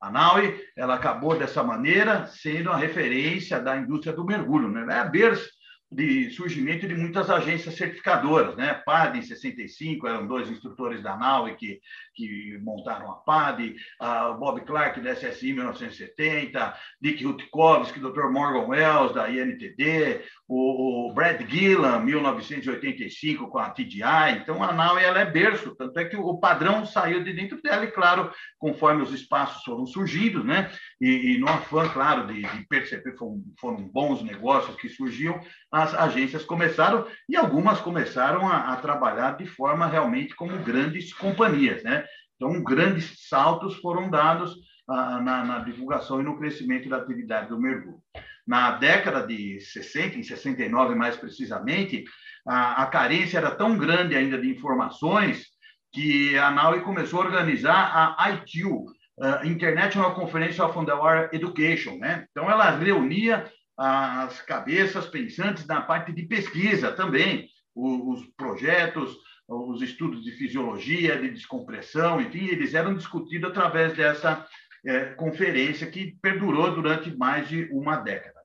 A 0.00 0.10
NAUI 0.10 0.58
ela 0.76 0.94
acabou 0.94 1.38
dessa 1.38 1.62
maneira 1.62 2.26
sendo 2.26 2.70
a 2.70 2.76
referência 2.76 3.60
da 3.60 3.76
indústria 3.76 4.14
do 4.14 4.24
mergulho. 4.24 4.68
Né? 4.68 4.86
É 4.94 5.00
a 5.00 5.04
berço 5.04 5.59
de 5.90 6.30
surgimento 6.30 6.86
de 6.86 6.94
muitas 6.94 7.28
agências 7.28 7.74
certificadoras, 7.74 8.54
né? 8.56 8.74
PAD 8.74 9.18
em 9.18 9.22
65, 9.22 10.06
eram 10.06 10.26
dois 10.26 10.48
instrutores 10.48 11.02
da 11.02 11.16
NAUE 11.16 11.56
que, 11.56 11.80
que 12.14 12.58
montaram 12.62 13.10
a 13.10 13.16
PAD, 13.16 13.74
a 13.98 14.30
Bob 14.32 14.60
Clark 14.60 15.00
da 15.00 15.14
SSI 15.16 15.50
em 15.50 15.54
1970, 15.54 16.74
Dick 17.00 17.24
Rutkovski, 17.24 17.98
Dr. 17.98 18.28
Morgan 18.30 18.68
Wells 18.68 19.14
da 19.14 19.28
INTD, 19.28 20.20
o, 20.46 21.08
o 21.08 21.12
Brad 21.12 21.40
Gillan, 21.48 21.98
1985 22.00 23.48
com 23.48 23.58
a 23.58 23.70
TDI. 23.70 24.38
Então 24.40 24.62
a 24.62 24.72
NAUE 24.72 25.02
ela 25.02 25.20
é 25.20 25.26
berço, 25.26 25.74
tanto 25.74 25.98
é 25.98 26.04
que 26.04 26.16
o 26.16 26.38
padrão 26.38 26.86
saiu 26.86 27.24
de 27.24 27.32
dentro 27.32 27.60
dela 27.60 27.84
e 27.84 27.90
claro, 27.90 28.30
conforme 28.58 29.02
os 29.02 29.12
espaços 29.12 29.64
foram 29.64 29.84
surgindo, 29.86 30.44
né? 30.44 30.70
E, 31.00 31.34
e 31.34 31.38
no 31.38 31.48
afã, 31.48 31.88
claro, 31.88 32.28
de, 32.28 32.42
de 32.42 32.66
perceber 32.68 33.16
foram, 33.16 33.42
foram 33.58 33.88
bons 33.88 34.22
negócios 34.22 34.76
que 34.76 34.88
surgiam, 34.88 35.40
as 35.82 35.94
agências 35.94 36.44
começaram, 36.44 37.06
e 37.28 37.36
algumas 37.36 37.80
começaram 37.80 38.46
a, 38.46 38.72
a 38.72 38.76
trabalhar 38.76 39.36
de 39.36 39.46
forma 39.46 39.86
realmente 39.86 40.34
como 40.34 40.58
grandes 40.58 41.12
companhias. 41.12 41.82
Né? 41.82 42.04
Então, 42.36 42.62
grandes 42.62 43.28
saltos 43.28 43.76
foram 43.76 44.08
dados 44.08 44.56
ah, 44.88 45.20
na, 45.20 45.44
na, 45.44 45.58
divulgação 45.60 46.20
e 46.20 46.24
no 46.24 46.38
crescimento 46.38 46.88
da 46.88 46.96
atividade 46.96 47.48
do 47.48 47.60
mergulho. 47.60 48.00
Na 48.46 48.72
década 48.72 49.26
de 49.26 49.60
60, 49.60 50.18
em 50.18 50.22
69 50.22 50.94
mais 50.94 51.16
precisamente, 51.16 52.04
a, 52.46 52.82
a 52.82 52.86
carência 52.86 53.38
era 53.38 53.50
tão 53.50 53.76
grande 53.76 54.16
ainda 54.16 54.36
de 54.36 54.50
informações 54.50 55.46
que 55.92 56.36
a 56.38 56.50
NAUE 56.50 56.80
começou 56.80 57.20
a 57.20 57.26
organizar 57.26 58.16
a 58.18 58.30
ITU, 58.30 58.84
uh, 58.84 58.90
ah, 59.22 59.46
International 59.46 60.14
Conference 60.14 60.60
of 60.60 60.78
Underwater 60.78 61.28
Education. 61.32 61.96
Né? 61.98 62.26
Então, 62.30 62.50
ela 62.50 62.70
reunia 62.70 63.44
as 63.82 64.42
cabeças 64.42 65.06
pensantes 65.06 65.66
na 65.66 65.80
parte 65.80 66.12
de 66.12 66.24
pesquisa 66.24 66.92
também, 66.92 67.48
os 67.74 68.26
projetos, 68.36 69.16
os 69.48 69.80
estudos 69.80 70.22
de 70.22 70.32
fisiologia, 70.32 71.18
de 71.18 71.30
descompressão, 71.30 72.20
enfim, 72.20 72.44
eles 72.44 72.74
eram 72.74 72.94
discutidos 72.94 73.48
através 73.48 73.96
dessa 73.96 74.46
é, 74.84 75.06
conferência 75.14 75.90
que 75.90 76.14
perdurou 76.20 76.74
durante 76.74 77.10
mais 77.16 77.48
de 77.48 77.70
uma 77.72 77.96
década. 77.96 78.38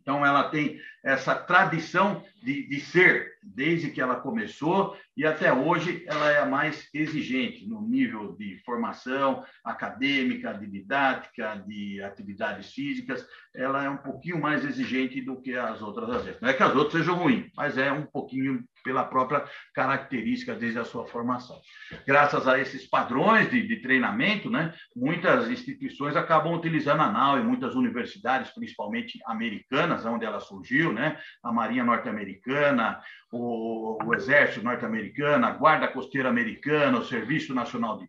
Então, 0.00 0.24
ela 0.24 0.48
tem 0.48 0.80
essa 1.06 1.36
tradição 1.36 2.24
de, 2.42 2.68
de, 2.68 2.80
ser, 2.80 3.38
desde 3.42 3.90
que 3.90 4.00
ela 4.00 4.16
começou, 4.16 4.96
e 5.16 5.24
até 5.24 5.52
hoje 5.52 6.04
ela 6.06 6.30
é 6.30 6.40
a 6.40 6.46
mais 6.46 6.88
exigente 6.92 7.66
no 7.66 7.80
nível 7.80 8.36
de 8.36 8.58
formação 8.64 9.44
acadêmica, 9.64 10.52
de 10.52 10.66
didática, 10.66 11.62
de 11.66 12.02
atividades 12.02 12.72
físicas. 12.72 13.24
Ela 13.54 13.84
é 13.84 13.88
um 13.88 13.96
pouquinho 13.96 14.40
mais 14.40 14.64
exigente 14.64 15.20
do 15.20 15.40
que 15.40 15.54
as 15.54 15.80
outras 15.80 16.10
agências. 16.10 16.40
Não 16.40 16.48
é 16.48 16.54
que 16.54 16.62
as 16.62 16.74
outras 16.74 16.92
sejam 16.92 17.16
ruins, 17.16 17.50
mas 17.56 17.78
é 17.78 17.90
um 17.92 18.04
pouquinho 18.04 18.64
pela 18.86 19.02
própria 19.04 19.44
característica 19.74 20.54
desde 20.54 20.78
a 20.78 20.84
sua 20.84 21.06
formação. 21.06 21.60
Graças 22.06 22.46
a 22.46 22.56
esses 22.60 22.88
padrões 22.88 23.50
de, 23.50 23.66
de 23.66 23.80
treinamento, 23.80 24.48
né, 24.48 24.72
muitas 24.94 25.50
instituições 25.50 26.14
acabam 26.14 26.54
utilizando 26.54 27.02
a 27.02 27.10
NAU 27.10 27.40
e 27.40 27.42
muitas 27.42 27.74
universidades, 27.74 28.52
principalmente 28.52 29.18
americanas, 29.26 30.06
onde 30.06 30.24
ela 30.24 30.38
surgiu, 30.38 30.92
né, 30.96 31.16
a 31.42 31.52
Marinha 31.52 31.84
Norte-Americana, 31.84 33.00
o, 33.30 34.02
o, 34.04 34.14
Exército 34.14 34.64
Norte-Americano, 34.64 35.46
a 35.46 35.52
Guarda 35.52 35.86
Costeira 35.86 36.28
Americana, 36.28 36.98
o 36.98 37.04
Serviço 37.04 37.54
Nacional 37.54 37.98
de, 37.98 38.08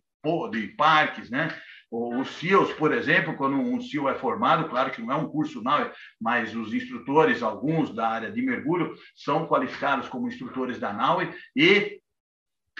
de 0.50 0.66
Parques, 0.68 1.30
né, 1.30 1.48
os 1.90 2.28
SEALs, 2.36 2.72
por 2.74 2.92
exemplo, 2.92 3.34
quando 3.34 3.56
um 3.56 3.80
SEAL 3.80 4.10
é 4.10 4.14
formado, 4.14 4.68
claro 4.68 4.90
que 4.90 5.00
não 5.00 5.12
é 5.12 5.16
um 5.16 5.28
curso 5.28 5.62
não, 5.62 5.90
mas 6.20 6.54
os 6.54 6.74
instrutores, 6.74 7.42
alguns 7.42 7.94
da 7.94 8.08
área 8.08 8.30
de 8.30 8.42
mergulho, 8.42 8.94
são 9.14 9.46
qualificados 9.46 10.08
como 10.08 10.28
instrutores 10.28 10.78
da 10.78 10.92
NAUE 10.92 11.32
e 11.56 12.00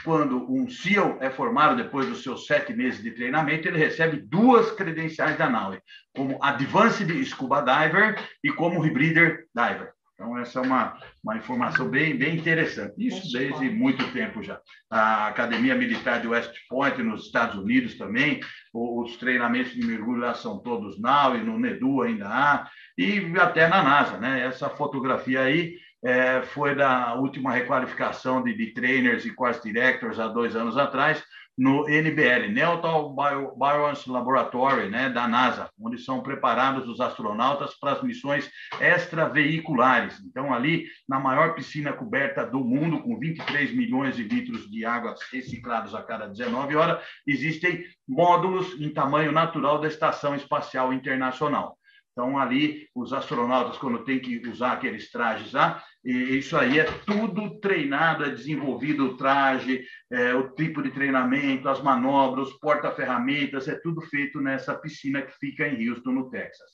quando 0.04 0.50
um 0.50 0.68
SEAL 0.68 1.18
é 1.20 1.30
formado 1.30 1.76
depois 1.76 2.06
dos 2.06 2.22
seus 2.22 2.46
sete 2.46 2.72
meses 2.72 3.02
de 3.02 3.10
treinamento, 3.10 3.66
ele 3.66 3.78
recebe 3.78 4.18
duas 4.18 4.70
credenciais 4.72 5.36
da 5.36 5.48
NAUE, 5.48 5.80
como 6.14 6.38
Advanced 6.42 7.10
Scuba 7.24 7.62
Diver 7.62 8.16
e 8.44 8.52
como 8.52 8.80
Rebreather 8.80 9.46
Diver. 9.54 9.92
Então, 10.18 10.36
essa 10.36 10.58
é 10.58 10.62
uma, 10.62 10.98
uma 11.22 11.36
informação 11.36 11.88
bem, 11.88 12.16
bem 12.16 12.34
interessante. 12.34 12.94
Isso 12.98 13.32
desde 13.32 13.70
muito 13.70 14.12
tempo 14.12 14.42
já. 14.42 14.60
A 14.90 15.28
Academia 15.28 15.76
Militar 15.76 16.20
de 16.20 16.26
West 16.26 16.52
Point, 16.68 17.00
nos 17.04 17.26
Estados 17.26 17.56
Unidos 17.56 17.94
também, 17.94 18.40
os 18.74 19.16
treinamentos 19.16 19.72
de 19.72 19.86
mergulho 19.86 20.22
lá 20.22 20.34
são 20.34 20.58
todos 20.58 21.00
NAU 21.00 21.36
e 21.36 21.44
no 21.44 21.56
NEDU 21.56 22.02
ainda 22.02 22.26
há, 22.26 22.68
e 22.98 23.32
até 23.38 23.68
na 23.68 23.80
NASA. 23.80 24.18
Né? 24.18 24.44
Essa 24.44 24.68
fotografia 24.68 25.42
aí 25.42 25.76
é, 26.04 26.42
foi 26.42 26.74
da 26.74 27.14
última 27.14 27.52
requalificação 27.52 28.42
de, 28.42 28.52
de 28.54 28.74
trainers 28.74 29.24
e 29.24 29.32
course 29.32 29.62
directors 29.62 30.18
há 30.18 30.26
dois 30.26 30.56
anos 30.56 30.76
atrás, 30.76 31.22
no 31.58 31.88
NBL, 31.88 32.52
Neutral 32.52 33.12
Bio, 33.14 33.56
Bioance 33.56 34.08
Laboratory, 34.08 34.88
né, 34.88 35.10
da 35.10 35.26
NASA, 35.26 35.68
onde 35.80 35.98
são 35.98 36.22
preparados 36.22 36.88
os 36.88 37.00
astronautas 37.00 37.74
para 37.74 37.92
as 37.92 38.02
missões 38.02 38.48
extraveiculares. 38.80 40.20
Então, 40.24 40.54
ali, 40.54 40.86
na 41.08 41.18
maior 41.18 41.54
piscina 41.54 41.92
coberta 41.92 42.46
do 42.46 42.60
mundo, 42.60 43.02
com 43.02 43.18
23 43.18 43.74
milhões 43.74 44.14
de 44.14 44.22
litros 44.22 44.70
de 44.70 44.84
água 44.84 45.14
reciclados 45.32 45.94
a 45.94 46.02
cada 46.02 46.28
19 46.28 46.76
horas, 46.76 47.02
existem 47.26 47.84
módulos 48.06 48.80
em 48.80 48.92
tamanho 48.92 49.32
natural 49.32 49.80
da 49.80 49.88
Estação 49.88 50.34
Espacial 50.34 50.92
Internacional. 50.92 51.77
Então, 52.18 52.36
ali, 52.36 52.88
os 52.96 53.12
astronautas, 53.12 53.78
quando 53.78 54.02
tem 54.02 54.18
que 54.18 54.44
usar 54.48 54.72
aqueles 54.72 55.08
trajes 55.08 55.52
lá, 55.52 55.80
isso 56.04 56.56
aí 56.56 56.80
é 56.80 56.84
tudo 57.06 57.60
treinado, 57.60 58.24
é 58.24 58.30
desenvolvido 58.30 59.04
o 59.04 59.16
traje, 59.16 59.84
é, 60.10 60.34
o 60.34 60.50
tipo 60.50 60.82
de 60.82 60.90
treinamento, 60.90 61.68
as 61.68 61.80
manobras, 61.80 62.50
porta-ferramentas, 62.54 63.68
é 63.68 63.76
tudo 63.76 64.00
feito 64.00 64.40
nessa 64.40 64.74
piscina 64.74 65.22
que 65.22 65.30
fica 65.38 65.68
em 65.68 65.88
Houston, 65.88 66.10
no 66.10 66.28
Texas. 66.28 66.68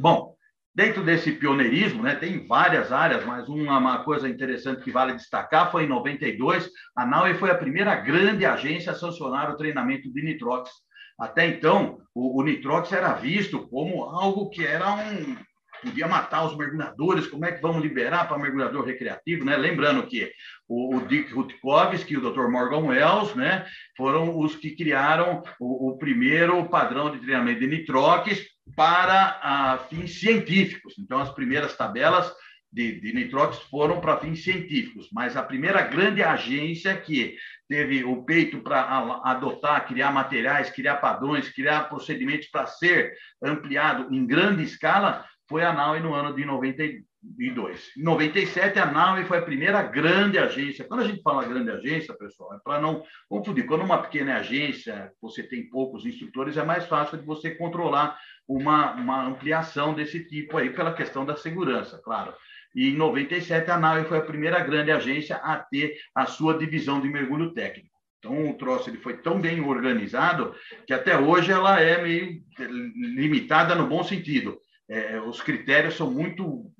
Bom, 0.00 0.34
dentro 0.74 1.04
desse 1.04 1.32
pioneirismo, 1.32 2.02
né, 2.02 2.14
tem 2.14 2.46
várias 2.46 2.90
áreas, 2.90 3.26
mas 3.26 3.46
uma, 3.46 3.76
uma 3.76 4.02
coisa 4.04 4.26
interessante 4.26 4.84
que 4.84 4.90
vale 4.90 5.12
destacar 5.12 5.70
foi 5.70 5.84
em 5.84 5.88
92, 5.88 6.70
a 6.96 7.04
NAUE 7.04 7.34
foi 7.34 7.50
a 7.50 7.58
primeira 7.58 7.94
grande 7.94 8.46
agência 8.46 8.92
a 8.92 8.94
sancionar 8.94 9.50
o 9.50 9.56
treinamento 9.58 10.10
de 10.10 10.22
nitrox 10.22 10.70
até 11.18 11.46
então, 11.46 11.98
o, 12.14 12.40
o 12.40 12.44
nitrox 12.44 12.92
era 12.92 13.14
visto 13.14 13.66
como 13.68 14.04
algo 14.04 14.50
que 14.50 14.64
era 14.64 14.94
um. 14.94 15.36
podia 15.82 16.06
matar 16.06 16.44
os 16.44 16.56
mergulhadores, 16.56 17.26
como 17.26 17.44
é 17.44 17.52
que 17.52 17.62
vamos 17.62 17.82
liberar 17.82 18.28
para 18.28 18.38
mergulhador 18.38 18.84
recreativo, 18.84 19.44
né? 19.44 19.56
Lembrando 19.56 20.06
que 20.06 20.30
o, 20.68 20.96
o 20.96 21.06
Dick 21.06 21.32
Rutkovski 21.32 22.14
e 22.14 22.16
o 22.16 22.32
Dr. 22.32 22.48
Morgan 22.48 22.86
Wells, 22.86 23.34
né, 23.34 23.66
foram 23.96 24.38
os 24.38 24.56
que 24.56 24.76
criaram 24.76 25.42
o, 25.60 25.90
o 25.90 25.98
primeiro 25.98 26.68
padrão 26.68 27.10
de 27.10 27.18
treinamento 27.18 27.60
de 27.60 27.66
nitrox 27.66 28.44
para 28.74 29.38
a, 29.42 29.78
fins 29.88 30.18
científicos. 30.18 30.94
Então, 30.98 31.18
as 31.18 31.30
primeiras 31.30 31.76
tabelas 31.76 32.32
de, 32.72 33.00
de 33.00 33.12
nitrox 33.14 33.58
foram 33.70 34.00
para 34.00 34.18
fins 34.18 34.42
científicos, 34.42 35.08
mas 35.12 35.36
a 35.36 35.42
primeira 35.42 35.82
grande 35.82 36.22
agência 36.22 36.96
que 36.96 37.36
teve 37.68 38.04
o 38.04 38.24
peito 38.24 38.60
para 38.60 39.20
adotar, 39.24 39.86
criar 39.86 40.12
materiais, 40.12 40.70
criar 40.70 40.96
padrões, 40.96 41.48
criar 41.48 41.88
procedimentos 41.88 42.48
para 42.48 42.66
ser 42.66 43.14
ampliado 43.42 44.14
em 44.14 44.26
grande 44.26 44.62
escala, 44.62 45.24
foi 45.48 45.64
a 45.64 45.72
NAUE 45.72 46.00
no 46.00 46.12
ano 46.12 46.34
de 46.34 46.44
92. 46.44 47.92
Em 47.96 48.02
97, 48.02 48.78
a 48.78 48.86
NAUE 48.86 49.24
foi 49.24 49.38
a 49.38 49.42
primeira 49.42 49.82
grande 49.82 50.38
agência. 50.38 50.84
Quando 50.84 51.00
a 51.00 51.06
gente 51.06 51.22
fala 51.22 51.46
grande 51.46 51.70
agência, 51.70 52.14
pessoal, 52.14 52.54
é 52.54 52.58
para 52.62 52.80
não 52.80 53.02
confundir. 53.28 53.66
Quando 53.66 53.84
uma 53.84 54.02
pequena 54.02 54.38
agência, 54.38 55.12
você 55.20 55.42
tem 55.42 55.68
poucos 55.68 56.04
instrutores, 56.04 56.56
é 56.56 56.64
mais 56.64 56.86
fácil 56.86 57.18
de 57.18 57.24
você 57.24 57.54
controlar 57.54 58.18
uma, 58.48 58.92
uma 58.94 59.24
ampliação 59.24 59.94
desse 59.94 60.24
tipo 60.24 60.56
aí, 60.56 60.70
pela 60.70 60.94
questão 60.94 61.24
da 61.24 61.36
segurança, 61.36 62.00
claro. 62.04 62.34
E 62.76 62.90
em 62.90 62.94
97, 62.94 63.70
a 63.70 63.78
NAUE 63.78 64.04
foi 64.04 64.18
a 64.18 64.22
primeira 64.22 64.60
grande 64.60 64.92
agência 64.92 65.36
a 65.36 65.56
ter 65.56 65.96
a 66.14 66.26
sua 66.26 66.58
divisão 66.58 67.00
de 67.00 67.08
mergulho 67.08 67.54
técnico. 67.54 67.88
Então, 68.18 68.50
o 68.50 68.54
troço 68.58 68.90
ele 68.90 68.98
foi 68.98 69.16
tão 69.16 69.40
bem 69.40 69.62
organizado 69.62 70.54
que 70.86 70.92
até 70.92 71.18
hoje 71.18 71.50
ela 71.50 71.80
é 71.80 72.02
meio 72.02 72.42
limitada 72.58 73.74
no 73.74 73.86
bom 73.86 74.04
sentido. 74.04 74.60
É, 74.86 75.18
os 75.22 75.40
critérios 75.40 75.96
são 75.96 76.10
muito 76.10 76.70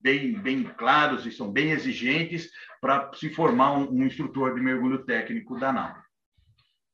bem, 0.00 0.32
bem 0.34 0.62
claros 0.62 1.26
e 1.26 1.32
são 1.32 1.50
bem 1.50 1.72
exigentes 1.72 2.48
para 2.80 3.10
se 3.14 3.30
formar 3.30 3.72
um, 3.72 3.90
um, 3.90 4.04
instrutor 4.04 4.54
de 4.54 4.60
mergulho 4.60 5.04
técnico 5.04 5.58
da 5.58 5.72
NAU. 5.72 5.96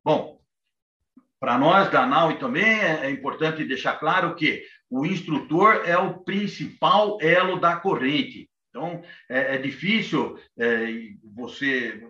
Bom, 0.02 0.40
para 1.38 1.59
nós 1.59 1.90
da 1.90 2.07
NAU 2.07 2.38
também 2.38 2.64
é, 2.64 3.07
é 3.07 3.11
importante 3.11 3.62
deixar 3.62 3.98
claro 3.98 4.35
que 4.35 4.64
o 4.90 5.05
instrutor 5.05 5.83
é 5.85 5.96
o 5.96 6.18
principal 6.20 7.18
elo 7.20 7.59
da 7.59 7.77
corrente. 7.77 8.49
Então, 8.70 9.03
é, 9.29 9.57
é 9.57 9.59
difícil 9.59 10.38
é, 10.59 10.87
você 11.35 12.07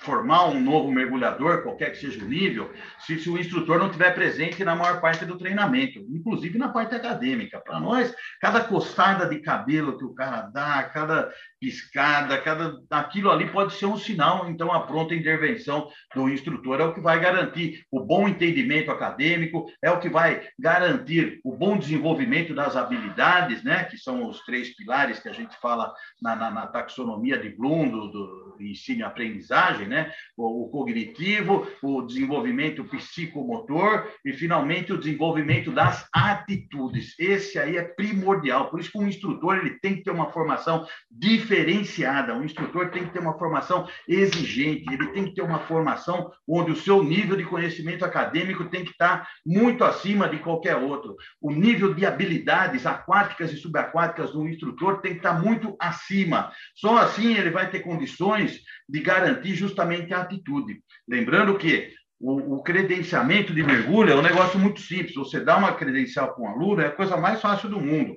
formar 0.00 0.46
um 0.46 0.58
novo 0.58 0.90
mergulhador, 0.90 1.62
qualquer 1.62 1.90
que 1.90 1.98
seja 1.98 2.24
o 2.24 2.28
nível, 2.28 2.72
se, 3.00 3.18
se, 3.18 3.28
o 3.28 3.38
instrutor 3.38 3.78
não 3.78 3.86
estiver 3.86 4.14
presente 4.14 4.64
na 4.64 4.74
maior 4.74 4.98
parte 5.00 5.26
do 5.26 5.36
treinamento, 5.36 5.98
inclusive 6.08 6.58
na 6.58 6.68
parte 6.68 6.94
acadêmica. 6.94 7.60
Para 7.60 7.78
nós, 7.78 8.14
cada 8.40 8.64
costada 8.64 9.28
de 9.28 9.40
cabelo 9.40 9.98
que 9.98 10.04
o 10.04 10.14
cara 10.14 10.42
dá, 10.42 10.82
cada 10.84 11.30
piscada, 11.60 12.38
cada 12.38 12.80
aquilo 12.88 13.30
ali 13.30 13.50
pode 13.50 13.74
ser 13.74 13.84
um 13.84 13.98
sinal, 13.98 14.48
então 14.48 14.72
a 14.72 14.86
pronta 14.86 15.14
intervenção 15.14 15.90
do 16.14 16.30
instrutor 16.30 16.80
é 16.80 16.84
o 16.84 16.94
que 16.94 17.00
vai 17.00 17.20
garantir 17.20 17.84
o 17.90 18.00
bom 18.00 18.26
entendimento 18.26 18.90
acadêmico, 18.90 19.66
é 19.82 19.90
o 19.90 20.00
que 20.00 20.08
vai 20.08 20.48
garantir 20.58 21.40
o 21.44 21.54
bom 21.54 21.76
desenvolvimento 21.76 22.54
das 22.54 22.74
habilidades, 22.74 23.62
né, 23.62 23.84
que 23.84 23.98
são 23.98 24.26
os 24.26 24.40
três 24.46 24.74
pilares 24.74 25.20
que 25.20 25.28
a 25.28 25.32
gente 25.32 25.54
fala 25.60 25.92
na, 26.22 26.34
na, 26.34 26.50
na 26.50 26.66
taxonomia 26.66 27.36
de 27.36 27.50
Bloom, 27.50 27.90
do, 27.90 28.08
do 28.08 28.56
ensino 28.60 29.00
e 29.00 29.02
aprendizagem, 29.02 29.89
né, 29.90 30.12
o, 30.36 30.64
o 30.64 30.68
cognitivo, 30.70 31.66
o 31.82 32.02
desenvolvimento 32.02 32.84
psicomotor 32.84 34.08
e, 34.24 34.32
finalmente, 34.32 34.92
o 34.92 34.98
desenvolvimento 34.98 35.70
das 35.72 36.08
atitudes. 36.14 37.14
Esse 37.18 37.58
aí 37.58 37.76
é 37.76 37.82
primordial, 37.82 38.70
por 38.70 38.80
isso 38.80 38.92
que 38.92 38.98
um 38.98 39.08
instrutor 39.08 39.58
ele 39.58 39.78
tem 39.80 39.96
que 39.96 40.04
ter 40.04 40.12
uma 40.12 40.30
formação 40.30 40.86
diferenciada. 41.10 42.36
O 42.36 42.44
instrutor 42.44 42.90
tem 42.90 43.04
que 43.04 43.12
ter 43.12 43.18
uma 43.18 43.36
formação 43.36 43.86
exigente, 44.08 44.84
ele 44.92 45.08
tem 45.08 45.24
que 45.24 45.34
ter 45.34 45.42
uma 45.42 45.58
formação 45.58 46.30
onde 46.48 46.70
o 46.70 46.76
seu 46.76 47.02
nível 47.02 47.36
de 47.36 47.44
conhecimento 47.44 48.04
acadêmico 48.04 48.64
tem 48.66 48.84
que 48.84 48.92
estar 48.92 49.28
muito 49.44 49.82
acima 49.82 50.28
de 50.28 50.38
qualquer 50.38 50.76
outro. 50.76 51.16
O 51.40 51.50
nível 51.50 51.92
de 51.92 52.06
habilidades 52.06 52.86
aquáticas 52.86 53.52
e 53.52 53.56
subaquáticas 53.56 54.32
do 54.32 54.48
instrutor 54.48 55.00
tem 55.00 55.12
que 55.12 55.18
estar 55.18 55.42
muito 55.42 55.74
acima. 55.80 56.52
Só 56.76 56.98
assim 56.98 57.34
ele 57.34 57.50
vai 57.50 57.68
ter 57.68 57.80
condições 57.80 58.60
de 58.90 59.00
garantir 59.00 59.54
justamente 59.54 60.12
a 60.12 60.22
atitude. 60.22 60.82
Lembrando 61.08 61.56
que 61.56 61.92
o, 62.18 62.56
o, 62.56 62.62
credenciamento 62.62 63.54
de 63.54 63.62
mergulho 63.62 64.12
é 64.12 64.16
um 64.16 64.22
negócio 64.22 64.58
muito 64.58 64.80
simples. 64.80 65.14
Você 65.14 65.40
dá 65.40 65.56
uma 65.56 65.74
credencial 65.74 66.34
para 66.34 66.44
um 66.44 66.48
aluno, 66.48 66.82
é 66.82 66.86
a 66.86 66.92
coisa 66.92 67.16
mais 67.16 67.40
fácil 67.40 67.68
do 67.68 67.80
mundo. 67.80 68.16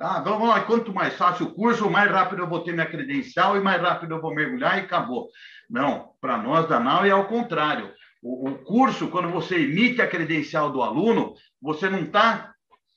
Ah, 0.00 0.20
vamos 0.20 0.48
lá, 0.48 0.60
quanto 0.60 0.92
mais 0.92 1.14
fácil 1.14 1.46
o 1.46 1.54
curso, 1.54 1.88
mais 1.88 2.10
rápido 2.10 2.42
eu 2.42 2.48
vou 2.48 2.60
ter 2.60 2.72
minha 2.72 2.86
credencial 2.86 3.56
e 3.56 3.60
mais 3.60 3.80
rápido 3.80 4.14
eu 4.14 4.20
vou 4.20 4.34
mergulhar 4.34 4.76
e 4.76 4.82
acabou. 4.82 5.28
Não, 5.70 6.10
para 6.20 6.36
nós 6.36 6.68
da 6.68 6.80
NAU 6.80 7.06
é 7.06 7.10
ao 7.10 7.26
contrário. 7.26 7.92
O, 8.22 8.50
o, 8.50 8.58
curso, 8.64 9.08
quando 9.08 9.30
você 9.30 9.56
emite 9.56 10.02
a 10.02 10.08
credencial 10.08 10.70
do 10.70 10.82
aluno, 10.82 11.34
você 11.62 11.88
não 11.88 12.00
está 12.00 12.52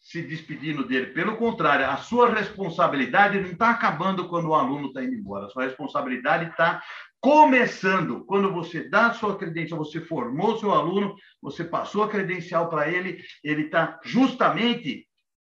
se 0.10 0.24
despedindo 0.24 0.84
dele. 0.88 1.08
Pelo 1.08 1.38
contrário, 1.38 1.86
a 1.86 1.98
sua 1.98 2.34
responsabilidade 2.34 3.40
não 3.40 3.52
está 3.52 3.70
acabando 3.70 4.28
quando 4.28 4.50
o 4.50 4.56
aluno 4.56 4.88
está 4.88 5.04
indo 5.04 5.14
embora. 5.14 5.46
A 5.46 5.50
sua 5.50 5.66
responsabilidade 5.66 6.50
está 6.50 6.82
começando. 7.22 8.26
Quando 8.26 8.52
você 8.52 8.90
dá 8.90 9.08
a 9.08 9.14
sua 9.14 9.38
credencial, 9.38 9.78
você 9.78 10.02
formou 10.02 10.58
seu 10.58 10.72
aluno, 10.72 11.16
você 11.40 11.64
passou 11.64 12.02
a 12.02 12.10
credencial 12.10 12.72
para 12.72 12.90
ele, 12.90 13.24
ele 13.44 13.66
está 13.66 14.00
justamente 14.04 15.08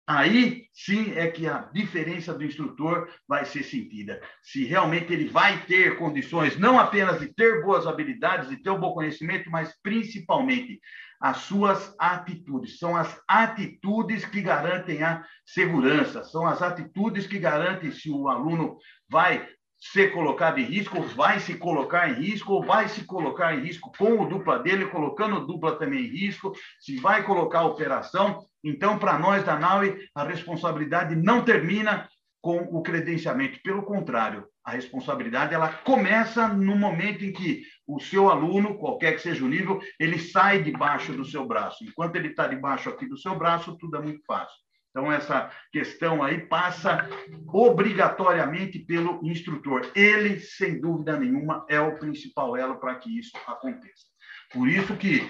Aí 0.06 0.66
sim 0.74 1.14
é 1.16 1.30
que 1.30 1.46
a 1.46 1.60
diferença 1.72 2.34
do 2.34 2.44
instrutor 2.44 3.08
vai 3.26 3.46
ser 3.46 3.62
sentida. 3.62 4.20
Se 4.42 4.62
realmente 4.66 5.10
ele 5.10 5.30
vai 5.30 5.64
ter 5.64 5.96
condições, 5.96 6.58
não 6.58 6.78
apenas 6.78 7.20
de 7.20 7.32
ter 7.32 7.62
boas 7.62 7.86
habilidades, 7.86 8.50
de 8.50 8.58
ter 8.58 8.68
um 8.68 8.78
bom 8.78 8.92
conhecimento, 8.92 9.50
mas 9.50 9.74
principalmente 9.82 10.78
as 11.24 11.38
suas 11.38 11.94
atitudes. 11.98 12.78
São 12.78 12.94
as 12.94 13.18
atitudes 13.26 14.26
que 14.26 14.42
garantem 14.42 15.02
a 15.02 15.24
segurança, 15.46 16.22
são 16.22 16.46
as 16.46 16.60
atitudes 16.60 17.26
que 17.26 17.38
garantem 17.38 17.90
se 17.92 18.10
o 18.10 18.28
aluno 18.28 18.76
vai 19.08 19.48
ser 19.78 20.12
colocado 20.12 20.58
em 20.58 20.64
risco, 20.64 20.98
ou 20.98 21.08
vai 21.08 21.40
se 21.40 21.54
colocar 21.54 22.10
em 22.10 22.12
risco, 22.12 22.52
ou 22.52 22.62
vai 22.62 22.90
se 22.90 23.06
colocar 23.06 23.54
em 23.54 23.62
risco 23.62 23.90
com 23.96 24.20
o 24.20 24.28
dupla 24.28 24.58
dele, 24.58 24.84
colocando 24.88 25.37
o 25.37 25.46
dupla 25.46 25.78
também 25.78 26.04
em 26.04 26.08
risco, 26.08 26.52
se 26.78 26.96
vai 27.00 27.22
colocar 27.22 27.60
a 27.60 27.68
operação. 27.68 28.44
Então, 28.62 28.98
para 28.98 29.18
nós 29.18 29.42
da 29.44 29.58
NAUI, 29.58 29.96
a 30.14 30.24
responsabilidade 30.24 31.16
não 31.16 31.42
termina 31.42 32.06
com 32.42 32.58
o 32.58 32.82
credenciamento, 32.82 33.58
pelo 33.62 33.82
contrário, 33.82 34.46
a 34.64 34.70
responsabilidade 34.70 35.55
ela 35.55 35.68
começa 35.68 36.48
no 36.48 36.74
momento 36.74 37.24
em 37.24 37.33
que 37.33 37.62
o 37.87 38.00
seu 38.00 38.31
aluno, 38.31 38.79
qualquer 38.79 39.12
que 39.12 39.20
seja 39.20 39.44
o 39.44 39.48
nível, 39.48 39.81
ele 40.00 40.18
sai 40.18 40.62
debaixo 40.62 41.12
do 41.12 41.24
seu 41.24 41.46
braço. 41.46 41.85
Enquanto 41.85 42.16
ele 42.16 42.29
está 42.29 42.46
debaixo 42.46 42.88
aqui 42.88 43.07
do 43.07 43.18
seu 43.18 43.37
braço, 43.37 43.77
tudo 43.77 43.96
é 43.98 44.00
muito 44.00 44.24
fácil. 44.24 44.57
Então, 44.90 45.12
essa 45.12 45.50
questão 45.72 46.22
aí 46.22 46.46
passa 46.46 47.09
obrigatoriamente 47.48 48.79
pelo 48.79 49.20
instrutor. 49.24 49.90
Ele, 49.94 50.38
sem 50.38 50.81
dúvida 50.81 51.18
nenhuma, 51.18 51.66
é 51.68 51.81
o 51.81 51.98
principal 51.98 52.57
elo 52.57 52.77
para 52.77 52.94
que 52.94 53.18
isso 53.18 53.37
aconteça. 53.46 54.07
Por 54.53 54.68
isso 54.68 54.96
que 54.96 55.29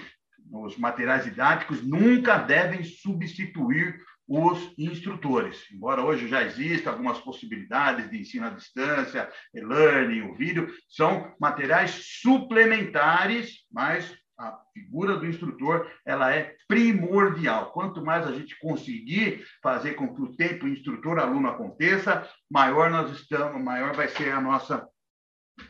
os 0.51 0.77
materiais 0.77 1.23
didáticos 1.23 1.81
nunca 1.83 2.37
devem 2.37 2.83
substituir 2.83 3.99
os 4.27 4.73
instrutores. 4.77 5.65
Embora 5.71 6.03
hoje 6.03 6.27
já 6.27 6.43
existam 6.43 6.91
algumas 6.91 7.19
possibilidades 7.19 8.09
de 8.09 8.19
ensino 8.19 8.47
à 8.47 8.49
distância, 8.49 9.31
e-learning, 9.53 10.21
o 10.21 10.35
vídeo, 10.35 10.71
são 10.89 11.33
materiais 11.39 12.19
suplementares, 12.21 13.65
mas 13.71 14.15
a 14.37 14.59
figura 14.73 15.17
do 15.17 15.25
instrutor 15.25 15.89
ela 16.05 16.33
é 16.33 16.55
primordial. 16.67 17.71
Quanto 17.71 18.03
mais 18.03 18.27
a 18.27 18.33
gente 18.33 18.57
conseguir 18.59 19.45
fazer 19.61 19.93
com 19.93 20.13
que 20.13 20.21
o 20.21 20.35
tempo 20.35 20.67
instrutor-aluno 20.67 21.47
aconteça, 21.47 22.27
maior 22.49 22.89
nós 22.89 23.11
estamos, 23.11 23.63
maior 23.63 23.93
vai 23.93 24.07
ser 24.07 24.31
a 24.31 24.41
nossa 24.41 24.87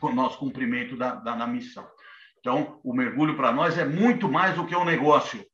o 0.00 0.10
nosso 0.10 0.38
cumprimento 0.38 0.96
da, 0.96 1.14
da, 1.14 1.36
da 1.36 1.46
missão. 1.46 1.86
Então, 2.40 2.80
o 2.82 2.92
mergulho 2.92 3.36
para 3.36 3.52
nós 3.52 3.78
é 3.78 3.84
muito 3.84 4.28
mais 4.28 4.56
do 4.56 4.66
que 4.66 4.74
um 4.74 4.84
negócio. 4.84 5.44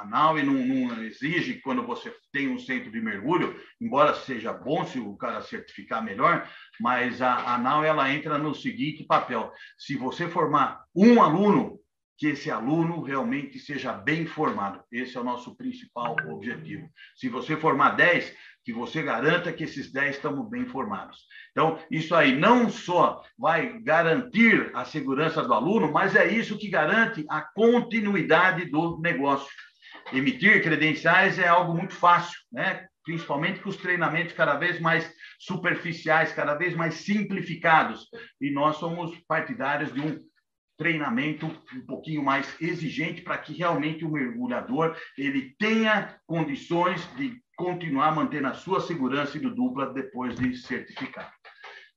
A 0.00 0.06
NAUE 0.06 0.42
não, 0.42 0.54
não, 0.54 1.04
exige, 1.04 1.60
quando 1.60 1.86
você 1.86 2.10
tem 2.32 2.48
um 2.48 2.58
centro 2.58 2.90
de 2.90 3.00
mergulho, 3.00 3.54
embora 3.78 4.14
seja 4.14 4.50
bom 4.50 4.84
se 4.86 4.98
o 4.98 5.14
cara 5.16 5.42
certificar 5.42 6.02
melhor, 6.02 6.48
mas 6.80 7.20
a, 7.20 7.54
a 7.54 7.58
NAUE 7.58 7.86
ela 7.86 8.10
entra 8.10 8.38
no 8.38 8.54
seguinte 8.54 9.04
papel: 9.04 9.52
se 9.78 9.96
você 9.96 10.26
formar 10.26 10.82
um 10.96 11.20
aluno, 11.22 11.78
que 12.16 12.28
esse 12.28 12.50
aluno 12.50 13.02
realmente 13.02 13.58
seja 13.58 13.92
bem 13.92 14.26
formado. 14.26 14.82
Esse 14.92 15.16
é 15.16 15.20
o 15.20 15.24
nosso 15.24 15.56
principal 15.56 16.14
objetivo. 16.28 16.86
Se 17.16 17.30
você 17.30 17.56
formar 17.56 17.92
10, 17.92 18.34
que 18.62 18.74
você 18.74 19.02
garanta 19.02 19.52
que 19.52 19.64
esses 19.64 19.90
10 19.90 20.16
estão 20.16 20.44
bem 20.44 20.66
formados. 20.66 21.26
Então, 21.50 21.78
isso 21.90 22.14
aí 22.14 22.36
não 22.36 22.68
só 22.68 23.22
vai 23.38 23.80
garantir 23.80 24.70
a 24.74 24.84
segurança 24.84 25.42
do 25.42 25.54
aluno, 25.54 25.90
mas 25.90 26.14
é 26.14 26.30
isso 26.30 26.58
que 26.58 26.68
garante 26.68 27.24
a 27.28 27.40
continuidade 27.40 28.66
do 28.66 29.00
negócio. 29.00 29.50
Emitir 30.12 30.62
credenciais 30.62 31.38
é 31.38 31.46
algo 31.46 31.74
muito 31.74 31.94
fácil, 31.94 32.38
né? 32.52 32.86
principalmente 33.04 33.60
com 33.60 33.68
os 33.68 33.76
treinamentos 33.76 34.34
cada 34.34 34.56
vez 34.56 34.80
mais 34.80 35.10
superficiais, 35.38 36.32
cada 36.32 36.54
vez 36.54 36.74
mais 36.74 36.94
simplificados. 36.94 38.06
E 38.40 38.50
nós 38.50 38.76
somos 38.76 39.16
partidários 39.26 39.92
de 39.92 40.00
um 40.00 40.18
treinamento 40.78 41.46
um 41.46 41.84
pouquinho 41.86 42.22
mais 42.24 42.56
exigente 42.60 43.20
para 43.20 43.36
que 43.36 43.52
realmente 43.52 44.04
o 44.04 44.10
mergulhador 44.10 44.96
ele 45.16 45.54
tenha 45.58 46.16
condições 46.26 47.06
de 47.16 47.38
continuar 47.56 48.14
mantendo 48.14 48.48
a 48.48 48.54
sua 48.54 48.80
segurança 48.80 49.36
e 49.36 49.40
do 49.40 49.54
dupla 49.54 49.92
depois 49.92 50.36
de 50.36 50.56
certificado. 50.56 51.30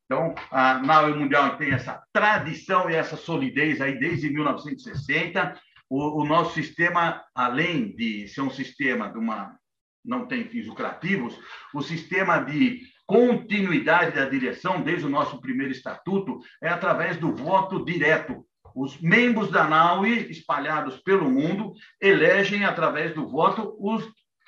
Então, 0.06 0.36
a 0.52 0.80
NAUE 0.80 1.18
Mundial 1.18 1.58
tem 1.58 1.72
essa 1.72 2.04
tradição 2.12 2.90
e 2.90 2.94
essa 2.94 3.16
solidez 3.16 3.80
aí 3.80 3.98
desde 3.98 4.30
1960. 4.30 5.58
O, 5.90 6.22
o 6.22 6.26
nosso 6.26 6.54
sistema, 6.54 7.24
além 7.36 7.96
de 7.96 8.28
ser 8.28 8.42
um 8.42 8.50
sistema 8.50 9.10
de 9.12 9.18
uma 9.18 9.58
não 10.04 10.26
tem 10.26 10.44
fins 10.50 10.68
lucrativos, 10.68 11.40
o 11.74 11.82
sistema 11.82 12.40
de 12.40 12.82
continuidade 13.06 14.16
da 14.16 14.28
direção, 14.28 14.82
desde 14.82 15.06
o 15.06 15.10
nosso 15.10 15.40
primeiro 15.40 15.72
estatuto, 15.72 16.40
é 16.62 16.70
através 16.70 17.18
do 17.18 17.34
voto 17.34 17.86
direto. 17.86 18.46
Os 18.76 19.00
membros 19.00 19.52
da 19.52 19.66
NAUI, 19.66 20.28
espalhados 20.30 20.98
pelo 21.02 21.30
mundo, 21.30 21.74
elegem, 22.02 22.66
através 22.66 23.14
do 23.14 23.28
voto, 23.28 23.76
os 23.80 24.04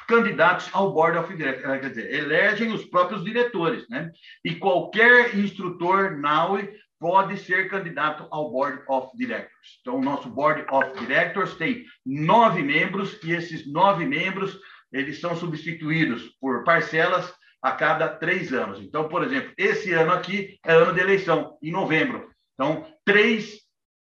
candidatos 0.07 0.69
ao 0.73 0.93
Board 0.93 1.17
of 1.17 1.35
Directors, 1.35 1.73
eh, 1.73 1.79
quer 1.79 1.89
dizer, 1.89 2.13
elegem 2.13 2.71
os 2.71 2.85
próprios 2.85 3.23
diretores, 3.23 3.87
né? 3.89 4.11
E 4.43 4.55
qualquer 4.55 5.35
instrutor 5.35 6.17
NAUI 6.17 6.69
pode 6.99 7.37
ser 7.37 7.69
candidato 7.69 8.27
ao 8.31 8.51
Board 8.51 8.83
of 8.87 9.15
Directors. 9.17 9.79
Então, 9.81 9.97
o 9.97 10.03
nosso 10.03 10.29
Board 10.29 10.65
of 10.71 10.99
Directors 10.99 11.55
tem 11.55 11.85
nove 12.05 12.61
membros 12.61 13.21
e 13.23 13.31
esses 13.31 13.71
nove 13.71 14.05
membros 14.05 14.59
eles 14.91 15.19
são 15.19 15.35
substituídos 15.35 16.23
por 16.39 16.63
parcelas 16.63 17.33
a 17.61 17.71
cada 17.71 18.07
três 18.07 18.53
anos. 18.53 18.79
Então, 18.79 19.09
por 19.09 19.23
exemplo, 19.23 19.51
esse 19.57 19.91
ano 19.91 20.13
aqui 20.13 20.57
é 20.63 20.73
ano 20.73 20.93
de 20.93 21.01
eleição, 21.01 21.57
em 21.61 21.71
novembro. 21.71 22.29
Então, 22.53 22.85
três 23.03 23.59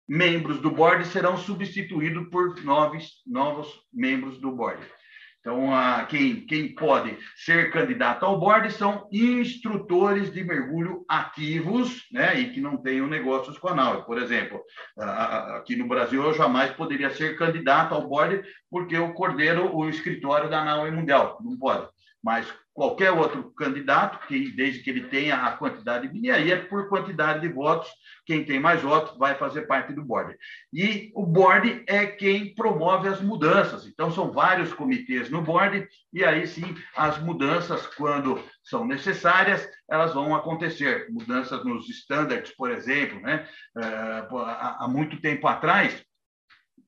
membros 0.08 0.60
do 0.60 0.70
board 0.70 1.06
serão 1.08 1.36
substituídos 1.36 2.28
por 2.30 2.62
novos, 2.62 3.22
novos 3.26 3.68
membros 3.92 4.38
do 4.38 4.52
board. 4.52 4.80
Então, 5.46 5.72
a, 5.72 6.04
quem, 6.06 6.44
quem 6.44 6.74
pode 6.74 7.16
ser 7.36 7.70
candidato 7.70 8.26
ao 8.26 8.36
board 8.36 8.68
são 8.72 9.08
instrutores 9.12 10.32
de 10.32 10.42
mergulho 10.42 11.04
ativos, 11.08 12.04
né, 12.10 12.34
e 12.40 12.50
que 12.50 12.60
não 12.60 12.76
tenham 12.76 13.06
negócios 13.06 13.56
com 13.56 13.68
a 13.68 13.74
NAU. 13.74 14.02
Por 14.02 14.18
exemplo, 14.18 14.60
aqui 14.98 15.76
no 15.76 15.86
Brasil 15.86 16.20
eu 16.20 16.34
jamais 16.34 16.72
poderia 16.72 17.10
ser 17.10 17.38
candidato 17.38 17.94
ao 17.94 18.08
board 18.08 18.42
porque 18.68 18.96
eu 18.96 19.14
coordeno 19.14 19.72
o 19.72 19.88
escritório 19.88 20.50
da 20.50 20.64
NAU 20.64 20.90
Mundial, 20.90 21.38
não 21.40 21.56
pode. 21.56 21.86
Mas 22.20 22.52
qualquer 22.76 23.10
outro 23.10 23.50
candidato, 23.52 24.26
que, 24.28 24.50
desde 24.50 24.80
que 24.80 24.90
ele 24.90 25.08
tenha 25.08 25.46
a 25.46 25.52
quantidade, 25.52 26.10
e 26.12 26.30
aí 26.30 26.52
é 26.52 26.56
por 26.56 26.90
quantidade 26.90 27.40
de 27.40 27.48
votos, 27.48 27.88
quem 28.26 28.44
tem 28.44 28.60
mais 28.60 28.82
votos 28.82 29.16
vai 29.16 29.34
fazer 29.34 29.62
parte 29.62 29.94
do 29.94 30.04
board. 30.04 30.36
E 30.74 31.10
o 31.14 31.24
board 31.24 31.84
é 31.86 32.04
quem 32.04 32.54
promove 32.54 33.08
as 33.08 33.18
mudanças, 33.22 33.86
então 33.86 34.12
são 34.12 34.30
vários 34.30 34.74
comitês 34.74 35.30
no 35.30 35.40
board, 35.40 35.88
e 36.12 36.22
aí 36.22 36.46
sim 36.46 36.76
as 36.94 37.18
mudanças, 37.18 37.86
quando 37.86 38.38
são 38.62 38.86
necessárias, 38.86 39.66
elas 39.90 40.12
vão 40.12 40.36
acontecer. 40.36 41.06
Mudanças 41.10 41.64
nos 41.64 41.88
standards, 41.88 42.54
por 42.54 42.70
exemplo, 42.70 43.18
né? 43.22 43.48
É, 43.78 44.26
há 44.80 44.86
muito 44.86 45.18
tempo 45.22 45.48
atrás, 45.48 46.04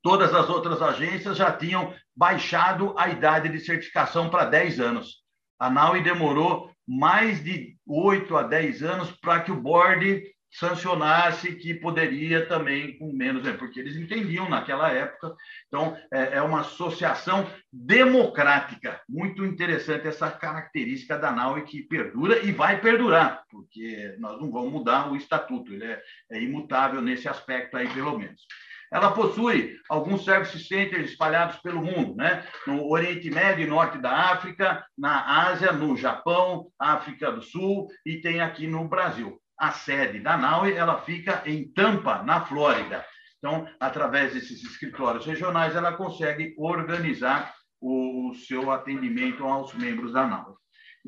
todas 0.02 0.34
as 0.34 0.50
outras 0.50 0.82
agências 0.82 1.38
já 1.38 1.50
tinham 1.50 1.94
baixado 2.14 2.94
a 2.98 3.08
idade 3.08 3.48
de 3.48 3.58
certificação 3.58 4.28
para 4.28 4.44
10 4.44 4.80
anos. 4.80 5.26
A 5.58 5.70
NAUI 5.70 6.02
demorou 6.02 6.70
mais 6.86 7.42
de 7.42 7.76
8 7.86 8.36
a 8.36 8.42
10 8.42 8.82
anos 8.82 9.10
para 9.10 9.40
que 9.40 9.52
o 9.52 9.60
board 9.60 10.24
sancionasse 10.50 11.54
que 11.54 11.74
poderia 11.74 12.46
também 12.46 12.96
com 12.98 13.12
menos, 13.12 13.42
né, 13.42 13.52
porque 13.52 13.78
eles 13.78 13.96
entendiam 13.96 14.48
naquela 14.48 14.90
época. 14.90 15.34
Então, 15.66 15.96
é, 16.10 16.38
é 16.38 16.42
uma 16.42 16.60
associação 16.60 17.46
democrática. 17.72 19.00
Muito 19.08 19.44
interessante 19.44 20.08
essa 20.08 20.30
característica 20.30 21.18
da 21.18 21.30
NAUI 21.30 21.62
que 21.64 21.82
perdura 21.82 22.38
e 22.38 22.52
vai 22.52 22.80
perdurar, 22.80 23.44
porque 23.50 24.16
nós 24.18 24.40
não 24.40 24.50
vamos 24.50 24.72
mudar 24.72 25.10
o 25.10 25.16
estatuto, 25.16 25.72
ele 25.72 25.84
é, 25.84 26.02
é 26.30 26.42
imutável 26.42 27.02
nesse 27.02 27.28
aspecto 27.28 27.76
aí, 27.76 27.88
pelo 27.88 28.18
menos. 28.18 28.42
Ela 28.90 29.12
possui 29.12 29.76
alguns 29.88 30.24
service 30.24 30.58
centers 30.64 31.10
espalhados 31.10 31.56
pelo 31.58 31.82
mundo, 31.82 32.14
né? 32.16 32.44
no 32.66 32.88
Oriente 32.88 33.30
Médio 33.30 33.64
e 33.64 33.68
Norte 33.68 33.98
da 33.98 34.10
África, 34.32 34.84
na 34.96 35.48
Ásia, 35.48 35.72
no 35.72 35.96
Japão, 35.96 36.68
África 36.78 37.30
do 37.30 37.42
Sul 37.42 37.88
e 38.04 38.20
tem 38.20 38.40
aqui 38.40 38.66
no 38.66 38.88
Brasil. 38.88 39.40
A 39.58 39.72
sede 39.72 40.20
da 40.20 40.36
NAUE 40.36 40.72
ela 40.72 41.00
fica 41.02 41.42
em 41.44 41.68
Tampa, 41.72 42.22
na 42.22 42.44
Flórida. 42.44 43.04
Então, 43.38 43.68
através 43.78 44.32
desses 44.32 44.62
escritórios 44.62 45.26
regionais, 45.26 45.74
ela 45.74 45.92
consegue 45.92 46.54
organizar 46.56 47.54
o, 47.80 48.32
seu 48.46 48.70
atendimento 48.70 49.44
aos 49.44 49.74
membros 49.74 50.12
da 50.12 50.26
NAUE 50.26 50.54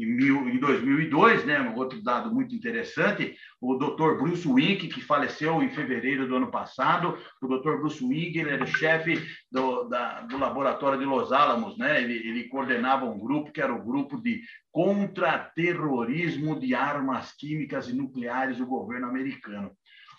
em 0.04 0.58
2002, 0.58 1.44
né, 1.44 1.60
um 1.60 1.76
outro 1.76 2.02
dado 2.02 2.32
muito 2.32 2.54
interessante, 2.54 3.36
o 3.60 3.74
Dr. 3.76 4.18
Bruce 4.18 4.46
Wink, 4.46 4.88
que 4.88 5.00
faleceu 5.00 5.62
em 5.62 5.70
fevereiro 5.70 6.26
do 6.26 6.36
ano 6.36 6.50
passado, 6.50 7.18
o 7.40 7.46
Dr. 7.46 7.76
Bruce 7.78 8.04
Wink 8.04 8.38
ele 8.38 8.50
era 8.50 8.66
chefe 8.66 9.22
do, 9.50 9.84
da, 9.84 10.22
do 10.22 10.38
laboratório 10.38 10.98
de 10.98 11.04
Los 11.04 11.32
Alamos, 11.32 11.76
né, 11.76 12.02
ele, 12.02 12.14
ele 12.28 12.48
coordenava 12.48 13.04
um 13.04 13.18
grupo 13.18 13.52
que 13.52 13.60
era 13.60 13.74
o 13.74 13.84
grupo 13.84 14.20
de 14.20 14.42
contra-terrorismo 14.72 16.58
de 16.58 16.74
armas 16.74 17.32
químicas 17.32 17.88
e 17.88 17.92
nucleares 17.92 18.58
do 18.58 18.66
governo 18.66 19.08
americano. 19.08 19.70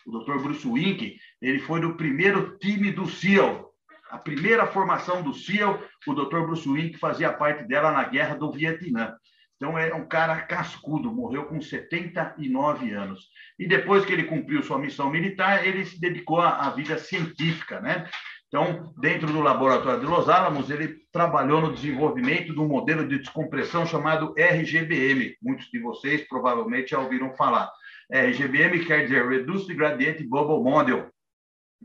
O 0.05 0.19
Dr. 0.19 0.39
Bruce 0.41 0.67
Wink, 0.67 1.17
ele 1.41 1.59
foi 1.59 1.79
do 1.79 1.95
primeiro 1.95 2.57
time 2.57 2.91
do 2.91 3.07
SEAL, 3.07 3.71
a 4.11 4.17
primeira 4.17 4.67
formação 4.67 5.23
do 5.23 5.33
SEAL, 5.33 5.81
o 6.05 6.13
Dr. 6.13 6.41
Bruce 6.41 6.67
Wink 6.67 6.97
fazia 6.97 7.31
parte 7.31 7.63
dela 7.63 7.91
na 7.91 8.03
guerra 8.03 8.35
do 8.35 8.51
Vietnã. 8.51 9.15
Então, 9.61 9.77
é 9.77 9.93
um 9.93 10.07
cara 10.07 10.41
cascudo, 10.41 11.13
morreu 11.13 11.45
com 11.45 11.61
79 11.61 12.91
anos. 12.93 13.29
E 13.59 13.67
depois 13.67 14.03
que 14.03 14.11
ele 14.11 14.23
cumpriu 14.23 14.63
sua 14.63 14.79
missão 14.79 15.07
militar, 15.11 15.63
ele 15.63 15.85
se 15.85 16.01
dedicou 16.01 16.41
à 16.41 16.67
vida 16.71 16.97
científica, 16.97 17.79
né? 17.79 18.09
Então, 18.47 18.91
dentro 18.97 19.27
do 19.27 19.39
laboratório 19.39 19.99
de 19.99 20.07
Los 20.07 20.27
Alamos, 20.27 20.71
ele 20.71 20.97
trabalhou 21.13 21.61
no 21.61 21.75
desenvolvimento 21.75 22.55
de 22.55 22.59
um 22.59 22.67
modelo 22.67 23.07
de 23.07 23.19
descompressão 23.19 23.85
chamado 23.85 24.33
RGBM. 24.35 25.37
Muitos 25.39 25.67
de 25.67 25.77
vocês 25.79 26.27
provavelmente 26.27 26.89
já 26.89 26.99
ouviram 26.99 27.31
falar. 27.35 27.71
RGBM 28.11 28.83
quer 28.83 29.03
dizer 29.03 29.27
Reduced 29.27 29.71
Gradient 29.75 30.27
Bubble 30.27 30.63
Model, 30.63 31.07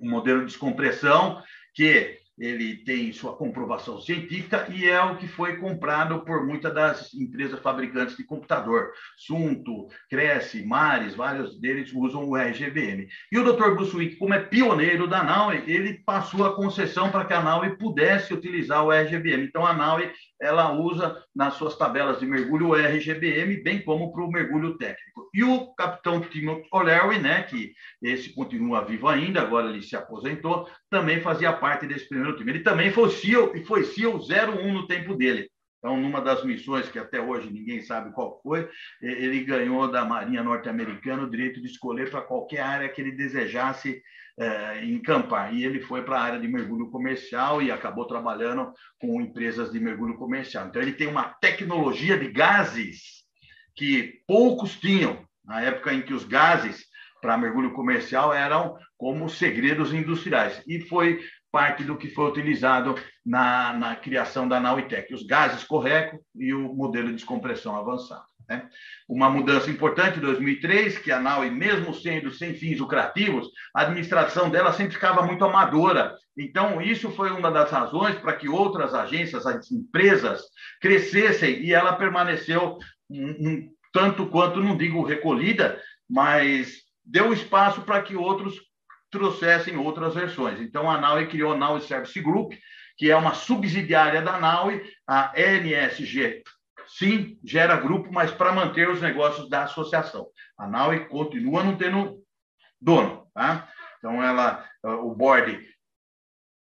um 0.00 0.08
modelo 0.08 0.40
de 0.40 0.46
descompressão 0.46 1.42
que 1.74 2.20
ele 2.38 2.76
tem 2.84 3.12
sua 3.12 3.34
comprovação 3.34 4.00
científica 4.00 4.66
e 4.70 4.86
é 4.86 5.02
o 5.02 5.16
que 5.16 5.26
foi 5.26 5.56
comprado 5.56 6.20
por 6.24 6.44
muitas 6.44 6.74
das 6.74 7.14
empresas 7.14 7.58
fabricantes 7.60 8.16
de 8.16 8.24
computador. 8.24 8.90
Sunto, 9.16 9.88
Cresce, 10.10 10.64
Mares, 10.64 11.14
vários 11.14 11.58
deles 11.58 11.92
usam 11.94 12.28
o 12.28 12.36
RGBM. 12.36 13.08
E 13.32 13.38
o 13.38 13.44
Dr. 13.44 13.70
Bruce 13.74 14.16
como 14.16 14.34
é 14.34 14.40
pioneiro 14.40 15.06
da 15.06 15.22
NAUE, 15.22 15.64
ele 15.66 15.94
passou 16.04 16.44
a 16.44 16.54
concessão 16.54 17.10
para 17.10 17.24
que 17.24 17.32
a 17.32 17.42
NAUE 17.42 17.76
pudesse 17.76 18.34
utilizar 18.34 18.84
o 18.84 18.92
RGBM. 18.92 19.44
Então, 19.44 19.66
a 19.66 19.72
NAUE 19.72 20.10
ela 20.40 20.72
usa 20.72 21.22
nas 21.34 21.54
suas 21.54 21.76
tabelas 21.76 22.20
de 22.20 22.26
mergulho 22.26 22.68
o 22.68 22.74
RGBM, 22.74 23.62
bem 23.62 23.80
como 23.82 24.12
para 24.12 24.22
o 24.22 24.30
mergulho 24.30 24.76
técnico. 24.76 25.30
E 25.32 25.42
o 25.42 25.74
capitão 25.74 26.20
Timothy 26.20 26.68
O'Leary, 26.70 27.18
né, 27.18 27.42
que 27.42 27.72
esse 28.02 28.34
continua 28.34 28.84
vivo 28.84 29.08
ainda, 29.08 29.40
agora 29.40 29.68
ele 29.68 29.82
se 29.82 29.96
aposentou, 29.96 30.68
também 30.90 31.20
fazia 31.20 31.52
parte 31.52 31.86
desse 31.86 32.08
primeiro 32.08 32.25
time. 32.34 32.52
Ele 32.52 32.60
também 32.60 32.90
foi 32.90 33.10
SEAL, 33.10 33.54
e 33.54 33.64
foi 33.64 33.84
SEAL 33.84 34.18
01 34.18 34.72
no 34.72 34.86
tempo 34.86 35.14
dele. 35.14 35.50
Então, 35.78 36.00
numa 36.00 36.20
das 36.20 36.42
missões 36.42 36.88
que 36.88 36.98
até 36.98 37.20
hoje 37.20 37.48
ninguém 37.48 37.80
sabe 37.82 38.12
qual 38.12 38.40
foi, 38.42 38.68
ele 39.00 39.44
ganhou 39.44 39.88
da 39.88 40.04
Marinha 40.04 40.42
Norte-Americana 40.42 41.22
o 41.22 41.30
direito 41.30 41.60
de 41.60 41.68
escolher 41.68 42.10
para 42.10 42.22
qualquer 42.22 42.60
área 42.60 42.88
que 42.88 43.00
ele 43.00 43.12
desejasse 43.12 44.02
é, 44.38 44.84
encampar. 44.84 45.54
E 45.54 45.64
ele 45.64 45.80
foi 45.80 46.02
para 46.02 46.18
a 46.18 46.22
área 46.22 46.40
de 46.40 46.48
mergulho 46.48 46.90
comercial 46.90 47.62
e 47.62 47.70
acabou 47.70 48.06
trabalhando 48.06 48.72
com 48.98 49.20
empresas 49.20 49.70
de 49.70 49.78
mergulho 49.78 50.16
comercial. 50.16 50.66
Então, 50.66 50.82
ele 50.82 50.92
tem 50.92 51.06
uma 51.06 51.24
tecnologia 51.40 52.18
de 52.18 52.32
gases 52.32 53.24
que 53.76 54.22
poucos 54.26 54.74
tinham, 54.80 55.24
na 55.44 55.60
época 55.60 55.92
em 55.92 56.02
que 56.02 56.14
os 56.14 56.24
gases 56.24 56.84
para 57.20 57.38
mergulho 57.38 57.72
comercial 57.72 58.32
eram 58.32 58.76
como 58.96 59.28
segredos 59.28 59.92
industriais. 59.92 60.62
E 60.66 60.80
foi 60.80 61.20
parte 61.56 61.84
do 61.84 61.96
que 61.96 62.10
foi 62.10 62.28
utilizado 62.28 62.96
na, 63.24 63.72
na 63.72 63.96
criação 63.96 64.46
da 64.46 64.60
Nauitec, 64.60 65.14
os 65.14 65.22
gases 65.22 65.64
correco 65.64 66.22
e 66.34 66.52
o 66.52 66.74
modelo 66.74 67.08
de 67.08 67.14
descompressão 67.14 67.74
avançado. 67.74 68.26
Né? 68.46 68.68
Uma 69.08 69.30
mudança 69.30 69.70
importante 69.70 70.18
em 70.18 70.20
2003, 70.20 70.98
que 70.98 71.10
a 71.10 71.18
NAUI, 71.18 71.48
mesmo 71.48 71.94
sendo 71.94 72.30
sem 72.30 72.52
fins 72.52 72.78
lucrativos, 72.78 73.48
a 73.74 73.80
administração 73.80 74.50
dela 74.50 74.70
sempre 74.74 74.92
ficava 74.92 75.22
muito 75.22 75.46
amadora. 75.46 76.14
Então, 76.36 76.82
isso 76.82 77.10
foi 77.12 77.30
uma 77.30 77.50
das 77.50 77.70
razões 77.70 78.16
para 78.16 78.34
que 78.34 78.50
outras 78.50 78.92
agências, 78.92 79.46
as 79.46 79.72
empresas, 79.72 80.42
crescessem 80.78 81.60
e 81.60 81.72
ela 81.72 81.94
permaneceu 81.94 82.76
um, 83.08 83.30
um 83.30 83.68
tanto 83.94 84.26
quanto, 84.26 84.62
não 84.62 84.76
digo 84.76 85.02
recolhida, 85.02 85.80
mas 86.06 86.82
deu 87.02 87.32
espaço 87.32 87.80
para 87.80 88.02
que 88.02 88.14
outros 88.14 88.60
trouxessem 89.10 89.76
outras 89.76 90.14
versões. 90.14 90.60
Então, 90.60 90.90
a 90.90 91.00
NAUI 91.00 91.26
criou 91.26 91.52
a 91.52 91.56
NAUI 91.56 91.80
Service 91.82 92.20
Group, 92.20 92.52
que 92.96 93.10
é 93.10 93.16
uma 93.16 93.34
subsidiária 93.34 94.22
da 94.22 94.38
NAUI, 94.38 94.82
a 95.06 95.32
NSG 95.36 96.42
sim, 96.88 97.38
gera 97.44 97.76
grupo, 97.76 98.12
mas 98.12 98.30
para 98.30 98.52
manter 98.52 98.88
os 98.88 99.00
negócios 99.00 99.48
da 99.48 99.64
associação. 99.64 100.28
A 100.56 100.66
NAUI 100.66 101.06
continua 101.08 101.62
não 101.62 101.76
tendo 101.76 102.22
dono. 102.80 103.26
Tá? 103.34 103.68
Então, 103.98 104.22
ela, 104.22 104.64
o 104.82 105.14
board 105.14 105.66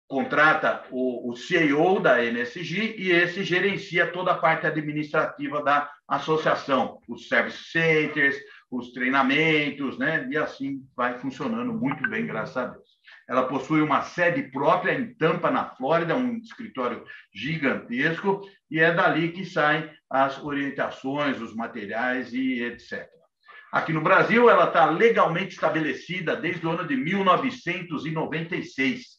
contrata 0.09 0.85
o, 0.91 1.33
o 1.33 1.37
CEO 1.37 1.99
da 2.01 2.23
NSG 2.23 2.95
e 2.97 3.11
esse 3.11 3.43
gerencia 3.43 4.11
toda 4.13 4.33
a 4.33 4.39
parte 4.39 4.67
administrativa 4.67 5.63
da 5.63 5.91
associação, 6.07 7.01
os 7.09 7.27
service 7.27 7.65
centers, 7.73 8.37
os 8.71 8.93
treinamentos, 8.93 9.99
né? 9.99 10.29
E 10.31 10.37
assim 10.37 10.87
vai 10.97 11.19
funcionando 11.19 11.73
muito 11.73 12.09
bem, 12.09 12.27
graças 12.27 12.57
a 12.57 12.67
Deus. 12.67 12.87
Ela 13.29 13.47
possui 13.47 13.81
uma 13.81 14.03
sede 14.03 14.43
própria 14.51 14.93
em 14.93 15.15
Tampa, 15.15 15.51
na 15.51 15.75
Flórida, 15.77 16.17
um 16.17 16.37
escritório 16.37 17.05
gigantesco, 17.35 18.41
e 18.71 18.79
é 18.81 18.93
dali 18.93 19.33
que 19.33 19.45
saem 19.45 19.91
as 20.11 20.43
orientações, 20.43 21.41
os 21.41 21.55
materiais 21.55 22.33
e 22.33 22.63
etc. 22.63 23.09
Aqui 23.73 23.93
no 23.93 24.01
Brasil, 24.01 24.49
ela 24.49 24.69
está 24.69 24.87
legalmente 24.87 25.55
estabelecida 25.55 26.37
desde 26.37 26.65
o 26.67 26.71
ano 26.71 26.87
de 26.87 26.97
1996. 26.97 29.17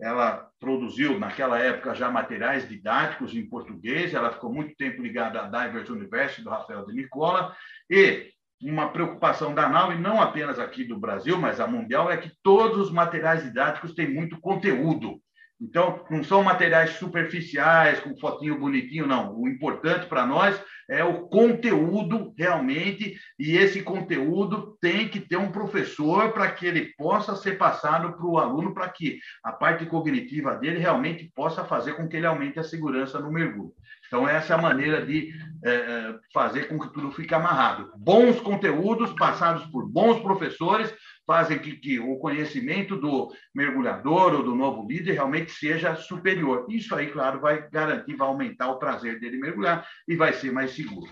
Ela 0.00 0.48
produziu, 0.58 1.18
naquela 1.18 1.58
época, 1.58 1.94
já 1.94 2.10
materiais 2.10 2.66
didáticos 2.68 3.34
em 3.34 3.48
português. 3.48 4.12
Ela 4.12 4.32
ficou 4.32 4.52
muito 4.52 4.74
tempo 4.74 5.00
ligada 5.02 5.42
à 5.42 5.46
Divers 5.46 5.88
University, 5.88 6.42
do 6.42 6.50
Rafael 6.50 6.84
de 6.86 6.94
Nicola. 6.94 7.54
E 7.88 8.32
uma 8.62 8.88
preocupação 8.88 9.54
da 9.54 9.68
NAU, 9.68 9.92
e 9.92 9.98
não 9.98 10.20
apenas 10.20 10.58
aqui 10.58 10.84
do 10.84 10.98
Brasil, 10.98 11.38
mas 11.38 11.60
a 11.60 11.66
mundial, 11.66 12.10
é 12.10 12.16
que 12.16 12.30
todos 12.42 12.78
os 12.78 12.90
materiais 12.90 13.42
didáticos 13.42 13.94
têm 13.94 14.12
muito 14.12 14.40
conteúdo. 14.40 15.20
Então, 15.62 16.04
não 16.10 16.24
são 16.24 16.42
materiais 16.42 16.90
superficiais, 16.96 18.00
com 18.00 18.16
fotinho 18.16 18.58
bonitinho, 18.58 19.06
não. 19.06 19.38
O 19.38 19.48
importante 19.48 20.06
para 20.06 20.26
nós 20.26 20.60
é 20.90 21.04
o 21.04 21.28
conteúdo 21.28 22.34
realmente, 22.36 23.14
e 23.38 23.56
esse 23.56 23.80
conteúdo 23.80 24.76
tem 24.80 25.08
que 25.08 25.20
ter 25.20 25.36
um 25.36 25.52
professor 25.52 26.32
para 26.32 26.50
que 26.50 26.66
ele 26.66 26.92
possa 26.98 27.36
ser 27.36 27.56
passado 27.56 28.12
para 28.14 28.26
o 28.26 28.38
aluno, 28.38 28.74
para 28.74 28.88
que 28.88 29.20
a 29.44 29.52
parte 29.52 29.86
cognitiva 29.86 30.56
dele 30.56 30.80
realmente 30.80 31.30
possa 31.32 31.64
fazer 31.64 31.92
com 31.94 32.08
que 32.08 32.16
ele 32.16 32.26
aumente 32.26 32.58
a 32.58 32.64
segurança 32.64 33.20
no 33.20 33.30
mergulho. 33.30 33.72
Então, 34.08 34.28
essa 34.28 34.52
é 34.54 34.58
a 34.58 34.60
maneira 34.60 35.06
de 35.06 35.32
é, 35.64 36.14
fazer 36.34 36.68
com 36.68 36.78
que 36.78 36.92
tudo 36.92 37.12
fique 37.12 37.34
amarrado. 37.34 37.92
Bons 37.96 38.40
conteúdos 38.40 39.12
passados 39.12 39.64
por 39.66 39.88
bons 39.88 40.20
professores, 40.20 40.92
fazem 41.26 41.58
que, 41.58 41.76
que 41.76 41.98
o 42.00 42.16
conhecimento 42.16 42.96
do 42.96 43.32
mergulhador 43.54 44.34
ou 44.34 44.42
do 44.42 44.54
novo 44.54 44.86
líder 44.86 45.12
realmente 45.12 45.52
seja 45.52 45.94
superior. 45.94 46.66
Isso 46.68 46.94
aí, 46.94 47.10
claro, 47.10 47.40
vai 47.40 47.68
garantir, 47.70 48.16
vai 48.16 48.28
aumentar 48.28 48.68
o 48.70 48.78
prazer 48.78 49.20
dele 49.20 49.38
mergulhar 49.38 49.86
e 50.06 50.16
vai 50.16 50.32
ser 50.32 50.52
mais 50.52 50.72
seguro. 50.72 51.10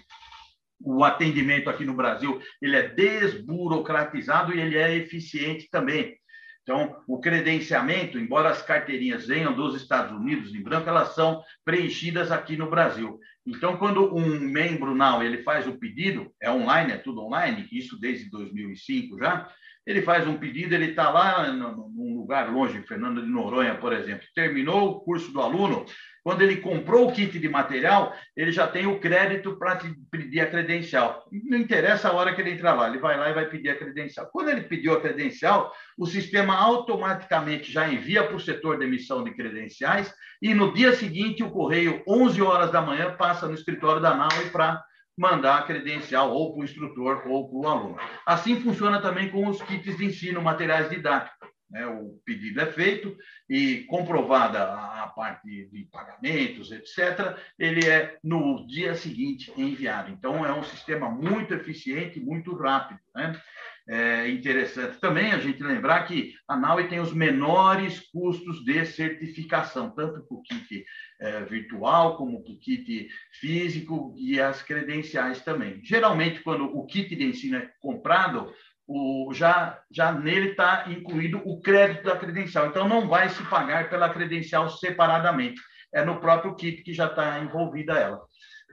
O 0.83 1.05
atendimento 1.05 1.69
aqui 1.69 1.85
no 1.85 1.95
Brasil 1.95 2.41
ele 2.61 2.77
é 2.77 2.89
desburocratizado 2.89 4.55
e 4.55 4.61
ele 4.61 4.77
é 4.77 4.95
eficiente 4.97 5.69
também. 5.71 6.19
Então, 6.63 7.03
o 7.09 7.19
credenciamento, 7.19 8.19
embora 8.19 8.51
as 8.51 8.63
carteirinhas 8.63 9.27
venham 9.27 9.53
dos 9.53 9.75
Estados 9.75 10.13
Unidos 10.13 10.55
em 10.55 10.63
branco, 10.63 10.89
elas 10.89 11.15
são 11.15 11.43
preenchidas 11.65 12.31
aqui 12.31 12.57
no 12.57 12.71
Brasil. 12.71 13.19
Então, 13.47 13.77
quando 13.77 14.15
um 14.15 14.39
membro 14.39 14.95
não 14.95 15.23
ele 15.23 15.43
faz 15.43 15.67
o 15.67 15.79
pedido, 15.79 16.31
é 16.41 16.51
online, 16.51 16.93
é 16.93 16.99
tudo 16.99 17.23
online, 17.23 17.67
isso 17.73 17.99
desde 17.99 18.31
2005 18.31 19.19
já, 19.19 19.49
ele 19.87 20.03
faz 20.03 20.26
um 20.26 20.37
pedido, 20.37 20.74
ele 20.74 20.91
está 20.91 21.11
lá 21.11 21.53
num 21.53 22.16
lugar 22.16 22.53
longe, 22.53 22.83
Fernando 22.83 23.22
de 23.22 23.28
Noronha, 23.28 23.74
por 23.76 23.93
exemplo, 23.93 24.26
terminou 24.35 24.89
o 24.89 25.01
curso 25.01 25.33
do 25.33 25.41
aluno, 25.41 25.85
quando 26.22 26.43
ele 26.43 26.59
comprou 26.59 27.09
o 27.09 27.12
kit 27.12 27.39
de 27.39 27.49
material, 27.49 28.14
ele 28.37 28.53
já 28.53 28.66
tem 28.66 28.87
o 28.87 29.01
crédito 29.01 29.59
para 29.59 29.81
pedir 30.11 30.41
a 30.41 30.47
credencial. 30.47 31.26
Não 31.33 31.57
interessa 31.57 32.09
a 32.09 32.12
hora 32.12 32.35
que 32.35 32.43
ele 32.43 32.53
entrar 32.53 32.74
lá, 32.74 32.89
ele 32.89 32.99
vai 32.99 33.16
lá 33.16 33.31
e 33.31 33.35
vai 33.35 33.47
pedir 33.49 33.70
a 33.70 33.76
credencial. 33.76 34.28
Quando 34.31 34.51
ele 34.51 34.62
pediu 34.62 34.93
a 34.93 35.01
credencial, 35.01 35.72
o 35.97 36.07
sistema 36.07 36.55
automaticamente 36.55 37.72
já 37.72 37.89
envia 37.89 38.22
para 38.22 38.37
o 38.37 38.41
setor 38.41 38.78
de 38.78 38.85
emissão 38.85 39.24
de 39.24 39.35
credenciais 39.35 40.12
e 40.43 40.53
no 40.53 40.74
dia 40.74 40.93
seguinte 40.93 41.43
o 41.43 41.51
correio, 41.51 42.03
11 42.07 42.43
horas 42.43 42.70
da 42.70 42.83
manhã, 42.83 43.16
passa 43.16 43.49
no 43.49 43.55
escritório 43.55 44.03
da 44.03 44.14
NAUE 44.14 44.51
para 44.53 44.83
mandar 45.17 45.59
a 45.59 45.63
credencial 45.63 46.33
ou 46.33 46.53
para 46.53 46.61
o 46.61 46.65
instrutor 46.65 47.23
ou 47.27 47.49
para 47.49 47.59
o 47.59 47.69
aluno. 47.69 47.99
Assim 48.25 48.61
funciona 48.61 49.01
também 49.01 49.31
com 49.31 49.47
os 49.47 49.61
kits 49.63 49.97
de 49.97 50.05
ensino, 50.05 50.43
materiais 50.43 50.89
didáticos. 50.89 51.49
Né? 51.71 51.87
O 51.87 52.21
pedido 52.25 52.61
é 52.61 52.67
feito 52.67 53.17
e 53.49 53.85
comprovada 53.85 54.63
a 54.63 55.13
parte 55.15 55.67
de 55.67 55.89
pagamentos, 55.91 56.73
etc., 56.73 57.37
ele 57.59 57.87
é 57.87 58.19
no 58.25 58.67
dia 58.67 58.95
seguinte 58.95 59.53
enviado. 59.57 60.11
Então, 60.11 60.45
é 60.45 60.53
um 60.53 60.65
sistema 60.65 61.09
muito 61.09 61.55
eficiente, 61.55 62.19
muito 62.19 62.57
rápido. 62.57 63.01
Né? 63.15 63.41
É 63.89 64.29
interessante 64.29 64.99
também 64.99 65.33
a 65.33 65.39
gente 65.39 65.63
lembrar 65.63 66.05
que 66.05 66.35
a 66.47 66.57
NAUE 66.57 66.89
tem 66.89 67.01
os 67.01 67.13
menores 67.13 68.01
custos 68.13 68.65
de 68.65 68.85
certificação, 68.87 69.91
tanto 69.91 70.23
para 70.27 70.37
o 70.37 70.43
kit 70.43 70.85
é, 71.21 71.43
virtual 71.43 72.16
como 72.16 72.39
o 72.39 72.43
kit 72.43 73.09
físico 73.33 74.14
e 74.16 74.41
as 74.41 74.62
credenciais 74.62 75.43
também. 75.43 75.81
Geralmente, 75.85 76.43
quando 76.43 76.64
o 76.64 76.87
kit 76.87 77.14
de 77.14 77.25
ensino 77.25 77.59
é 77.59 77.71
comprado, 77.81 78.53
o, 78.87 79.31
já, 79.33 79.79
já 79.91 80.11
nele 80.11 80.51
está 80.51 80.87
incluído 80.89 81.41
o 81.45 81.61
crédito 81.61 82.05
da 82.05 82.16
credencial. 82.16 82.66
Então, 82.66 82.89
não 82.89 83.07
vai 83.07 83.29
se 83.29 83.43
pagar 83.45 83.91
pela 83.91 84.09
credencial 84.09 84.68
separadamente. 84.71 85.61
É 85.93 86.05
no 86.05 86.21
próprio 86.21 86.55
kit 86.55 86.83
que 86.83 86.95
já 86.95 87.07
está 87.07 87.39
envolvida 87.41 87.99
ela. 87.99 88.21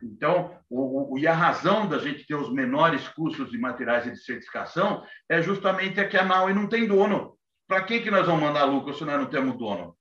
Então, 0.02 0.56
o, 0.70 1.16
o, 1.16 1.20
e 1.20 1.28
a 1.28 1.34
razão 1.34 1.88
da 1.88 1.98
gente 1.98 2.26
ter 2.26 2.36
os 2.36 2.54
menores 2.54 3.08
custos 3.10 3.50
de 3.50 3.58
materiais 3.58 4.04
de 4.06 4.16
certificação 4.18 5.04
é 5.28 5.42
justamente 5.42 6.00
a 6.00 6.08
que 6.08 6.18
a 6.18 6.24
NAUE 6.24 6.54
não 6.54 6.68
tem 6.68 6.88
dono. 6.88 7.36
Para 7.68 7.84
quem 7.84 8.02
que 8.02 8.12
nós 8.12 8.26
vamos 8.26 8.42
mandar 8.42 8.64
lucro 8.66 8.94
se 8.94 9.04
nós 9.04 9.20
não 9.20 9.26
temos 9.26 9.58
dono? 9.58 9.97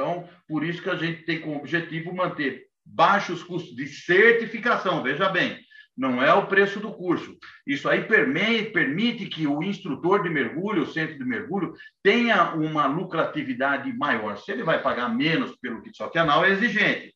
Então, 0.00 0.26
por 0.48 0.64
isso 0.64 0.82
que 0.82 0.88
a 0.88 0.96
gente 0.96 1.26
tem 1.26 1.42
como 1.42 1.58
objetivo 1.58 2.14
manter 2.14 2.64
baixos 2.86 3.42
custos 3.42 3.76
de 3.76 3.86
certificação. 3.86 5.02
Veja 5.02 5.28
bem, 5.28 5.58
não 5.94 6.22
é 6.22 6.32
o 6.32 6.46
preço 6.46 6.80
do 6.80 6.90
curso. 6.90 7.36
Isso 7.66 7.86
aí 7.86 8.04
permite 8.04 9.26
que 9.26 9.46
o 9.46 9.62
instrutor 9.62 10.22
de 10.22 10.30
mergulho, 10.30 10.84
o 10.84 10.86
centro 10.86 11.18
de 11.18 11.24
mergulho, 11.24 11.74
tenha 12.02 12.54
uma 12.54 12.86
lucratividade 12.86 13.92
maior. 13.92 14.38
Se 14.38 14.50
ele 14.50 14.62
vai 14.62 14.80
pagar 14.80 15.14
menos 15.14 15.54
pelo 15.56 15.82
a 15.82 16.24
NAU 16.24 16.46
é 16.46 16.50
exigente. 16.50 17.14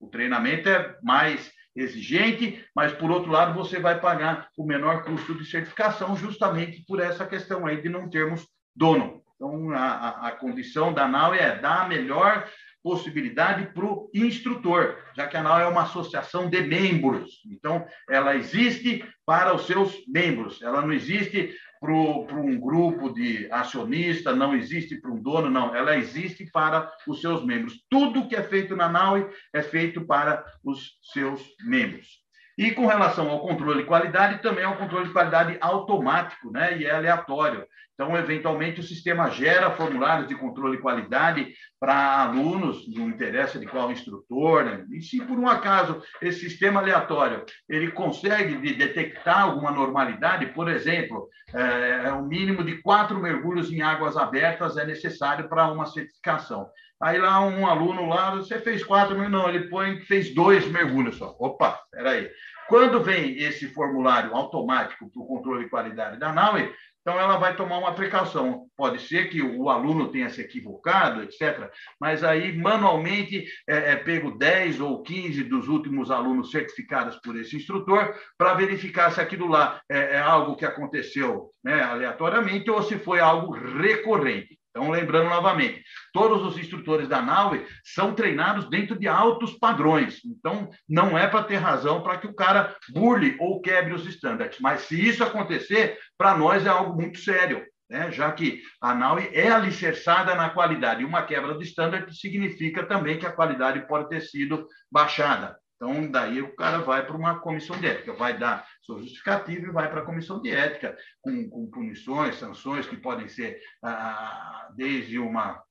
O 0.00 0.08
treinamento 0.08 0.66
é 0.70 0.96
mais 1.02 1.52
exigente, 1.76 2.64
mas 2.74 2.90
por 2.94 3.10
outro 3.10 3.30
lado 3.30 3.52
você 3.52 3.78
vai 3.78 4.00
pagar 4.00 4.48
o 4.56 4.64
menor 4.64 5.04
custo 5.04 5.34
de 5.34 5.44
certificação 5.44 6.16
justamente 6.16 6.82
por 6.86 7.00
essa 7.00 7.26
questão 7.26 7.66
aí 7.66 7.82
de 7.82 7.90
não 7.90 8.08
termos 8.08 8.46
dono. 8.74 9.23
Então 9.34 9.70
a, 9.72 10.28
a, 10.28 10.32
condição 10.32 10.92
da 10.92 11.08
NAU 11.08 11.34
é 11.34 11.58
dar 11.58 11.82
a 11.82 11.88
melhor 11.88 12.48
possibilidade 12.84 13.72
para 13.72 13.86
o 13.86 14.10
instrutor, 14.12 14.98
já 15.16 15.26
que 15.26 15.38
a 15.38 15.40
ANAL 15.40 15.60
é 15.60 15.66
uma 15.66 15.84
associação 15.84 16.50
de 16.50 16.60
membros. 16.60 17.40
Então, 17.50 17.86
ela 18.10 18.36
existe 18.36 19.02
para 19.24 19.54
os 19.54 19.66
seus 19.66 19.96
membros, 20.06 20.60
ela 20.60 20.82
não 20.82 20.92
existe 20.92 21.56
para 21.80 21.92
um 21.94 22.60
grupo 22.60 23.12
de 23.12 23.50
acionista, 23.50 24.36
não 24.36 24.54
existe 24.54 25.00
para 25.00 25.10
um 25.10 25.20
dono, 25.20 25.50
não, 25.50 25.74
ela 25.74 25.96
existe 25.96 26.44
para 26.52 26.92
os 27.08 27.22
seus 27.22 27.44
membros. 27.44 27.82
Tudo 27.88 28.28
que 28.28 28.36
é 28.36 28.42
feito 28.42 28.76
na 28.76 28.88
NAUE 28.88 29.30
é 29.54 29.62
feito 29.62 30.06
para 30.06 30.44
os 30.62 30.98
seus 31.12 31.42
membros. 31.64 32.23
E 32.56 32.70
com 32.70 32.86
relação 32.86 33.28
ao 33.30 33.40
controle 33.40 33.82
de 33.82 33.88
qualidade, 33.88 34.40
também 34.40 34.64
é 34.64 34.68
um 34.68 34.76
controle 34.76 35.06
de 35.06 35.12
qualidade 35.12 35.58
automático 35.60 36.50
né? 36.52 36.78
e 36.78 36.84
é 36.84 36.94
aleatório. 36.94 37.66
Então, 37.94 38.16
eventualmente, 38.16 38.80
o 38.80 38.84
sistema 38.84 39.30
gera 39.30 39.70
formulários 39.70 40.28
de 40.28 40.34
controle 40.34 40.76
de 40.76 40.82
qualidade 40.82 41.54
para 41.78 42.22
alunos, 42.22 42.92
não 42.92 43.08
interessa 43.08 43.58
de 43.58 43.66
qual 43.66 43.90
instrutor, 43.90 44.64
né? 44.64 44.84
e 44.90 45.00
se 45.00 45.20
por 45.20 45.38
um 45.38 45.48
acaso 45.48 46.02
esse 46.20 46.40
sistema 46.40 46.80
aleatório 46.80 47.44
ele 47.68 47.92
consegue 47.92 48.56
detectar 48.74 49.42
alguma 49.42 49.70
normalidade, 49.70 50.46
por 50.46 50.68
exemplo, 50.68 51.28
é, 51.52 52.08
é, 52.08 52.12
o 52.12 52.24
mínimo 52.24 52.64
de 52.64 52.82
quatro 52.82 53.20
mergulhos 53.20 53.70
em 53.70 53.80
águas 53.80 54.16
abertas 54.16 54.76
é 54.76 54.84
necessário 54.84 55.48
para 55.48 55.70
uma 55.70 55.86
certificação. 55.86 56.68
Aí 57.04 57.18
lá 57.18 57.38
um 57.44 57.66
aluno 57.66 58.08
lá, 58.08 58.34
você 58.34 58.58
fez 58.58 58.82
quatro, 58.82 59.28
não, 59.28 59.46
ele 59.46 59.68
põe 59.68 60.00
fez 60.00 60.34
dois 60.34 60.66
mergulhos 60.68 61.16
só. 61.16 61.36
Opa, 61.38 61.78
aí. 61.94 62.30
Quando 62.66 63.02
vem 63.02 63.36
esse 63.36 63.68
formulário 63.74 64.34
automático 64.34 65.10
para 65.10 65.22
o 65.22 65.26
controle 65.26 65.64
de 65.64 65.70
qualidade 65.70 66.18
da 66.18 66.32
NAUE, 66.32 66.72
então, 67.02 67.20
ela 67.20 67.36
vai 67.36 67.54
tomar 67.54 67.76
uma 67.76 67.92
precaução. 67.92 68.64
Pode 68.74 68.98
ser 69.02 69.28
que 69.28 69.42
o 69.42 69.68
aluno 69.68 70.10
tenha 70.10 70.30
se 70.30 70.40
equivocado, 70.40 71.22
etc., 71.22 71.70
mas 72.00 72.24
aí, 72.24 72.56
manualmente, 72.56 73.44
é, 73.68 73.90
é 73.92 73.96
pego 73.96 74.38
10 74.38 74.80
ou 74.80 75.02
15 75.02 75.44
dos 75.44 75.68
últimos 75.68 76.10
alunos 76.10 76.50
certificados 76.50 77.16
por 77.16 77.36
esse 77.36 77.54
instrutor 77.56 78.14
para 78.38 78.54
verificar 78.54 79.12
se 79.12 79.20
aquilo 79.20 79.46
lá 79.46 79.82
é, 79.90 80.14
é 80.14 80.18
algo 80.18 80.56
que 80.56 80.64
aconteceu 80.64 81.50
né, 81.62 81.82
aleatoriamente 81.82 82.70
ou 82.70 82.82
se 82.82 82.98
foi 82.98 83.20
algo 83.20 83.52
recorrente. 83.52 84.58
Então, 84.76 84.90
lembrando 84.90 85.30
novamente, 85.30 85.84
todos 86.12 86.42
os 86.42 86.58
instrutores 86.58 87.06
da 87.06 87.22
NAUE 87.22 87.64
são 87.84 88.12
treinados 88.12 88.68
dentro 88.68 88.98
de 88.98 89.06
altos 89.06 89.52
padrões. 89.52 90.20
Então, 90.24 90.68
não 90.88 91.16
é 91.16 91.28
para 91.28 91.44
ter 91.44 91.58
razão 91.58 92.02
para 92.02 92.18
que 92.18 92.26
o 92.26 92.34
cara 92.34 92.74
burle 92.90 93.36
ou 93.38 93.60
quebre 93.60 93.94
os 93.94 94.04
estándares. 94.04 94.58
Mas, 94.58 94.82
se 94.82 95.00
isso 95.00 95.22
acontecer, 95.22 95.96
para 96.18 96.36
nós 96.36 96.66
é 96.66 96.68
algo 96.68 97.00
muito 97.00 97.20
sério, 97.20 97.64
né? 97.88 98.10
já 98.10 98.32
que 98.32 98.62
a 98.80 98.92
NAUE 98.96 99.30
é 99.32 99.48
alicerçada 99.48 100.34
na 100.34 100.50
qualidade. 100.50 101.02
E 101.02 101.06
uma 101.06 101.22
quebra 101.22 101.56
de 101.56 101.62
estándarde 101.62 102.12
significa 102.16 102.84
também 102.84 103.16
que 103.16 103.26
a 103.26 103.32
qualidade 103.32 103.86
pode 103.86 104.08
ter 104.08 104.22
sido 104.22 104.66
baixada. 104.90 105.56
Então, 105.76 106.10
daí 106.10 106.40
o 106.40 106.54
cara 106.54 106.78
vai 106.78 107.04
para 107.04 107.16
uma 107.16 107.40
comissão 107.40 107.78
de 107.78 107.86
ética, 107.86 108.12
vai 108.12 108.38
dar 108.38 108.66
sua 108.80 109.00
justificativa 109.00 109.66
e 109.66 109.72
vai 109.72 109.90
para 109.90 110.00
a 110.00 110.04
comissão 110.04 110.40
de 110.40 110.50
ética, 110.50 110.96
com, 111.20 111.48
com 111.48 111.70
punições, 111.70 112.36
sanções 112.36 112.86
que 112.86 112.96
podem 112.96 113.28
ser 113.28 113.60
ah, 113.82 114.68
desde 114.76 115.18
uma, 115.18 115.62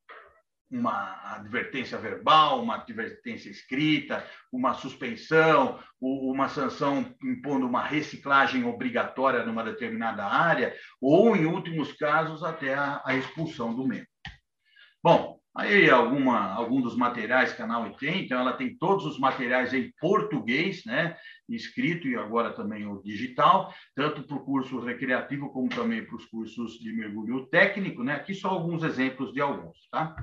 uma 0.69 1.35
advertência 1.35 1.97
verbal, 1.97 2.61
uma 2.61 2.75
advertência 2.75 3.49
escrita, 3.49 4.25
uma 4.51 4.73
suspensão, 4.73 5.79
uma 6.01 6.49
sanção 6.49 7.15
impondo 7.23 7.65
uma 7.65 7.83
reciclagem 7.83 8.65
obrigatória 8.65 9.45
numa 9.45 9.63
determinada 9.63 10.25
área, 10.25 10.75
ou, 10.99 11.35
em 11.35 11.45
últimos 11.45 11.93
casos, 11.93 12.43
até 12.43 12.73
a 12.75 13.15
expulsão 13.15 13.73
do 13.73 13.87
membro. 13.87 14.07
Bom, 15.01 15.42
Aí 15.55 15.87
alguma, 15.87 16.51
algum 16.53 16.81
dos 16.81 16.95
materiais 16.95 17.53
que 17.53 17.61
a 17.61 17.67
Naui 17.67 17.95
tem, 17.99 18.25
então 18.25 18.39
ela 18.39 18.53
tem 18.53 18.75
todos 18.75 19.05
os 19.05 19.19
materiais 19.19 19.71
em 19.71 19.93
português, 19.99 20.83
né, 20.83 21.15
escrito 21.47 22.07
e 22.07 22.15
agora 22.15 22.51
também 22.51 22.87
o 22.87 23.01
digital, 23.03 23.71
tanto 23.95 24.23
para 24.23 24.37
o 24.37 24.43
curso 24.43 24.79
recreativo 24.79 25.51
como 25.51 25.69
também 25.69 26.03
para 26.03 26.15
os 26.15 26.25
cursos 26.25 26.79
de 26.79 26.91
mergulho 26.91 27.45
técnico, 27.47 28.03
né? 28.03 28.15
Aqui 28.15 28.33
só 28.33 28.49
alguns 28.49 28.81
exemplos 28.81 29.31
de 29.31 29.41
alguns, 29.41 29.87
tá? 29.91 30.15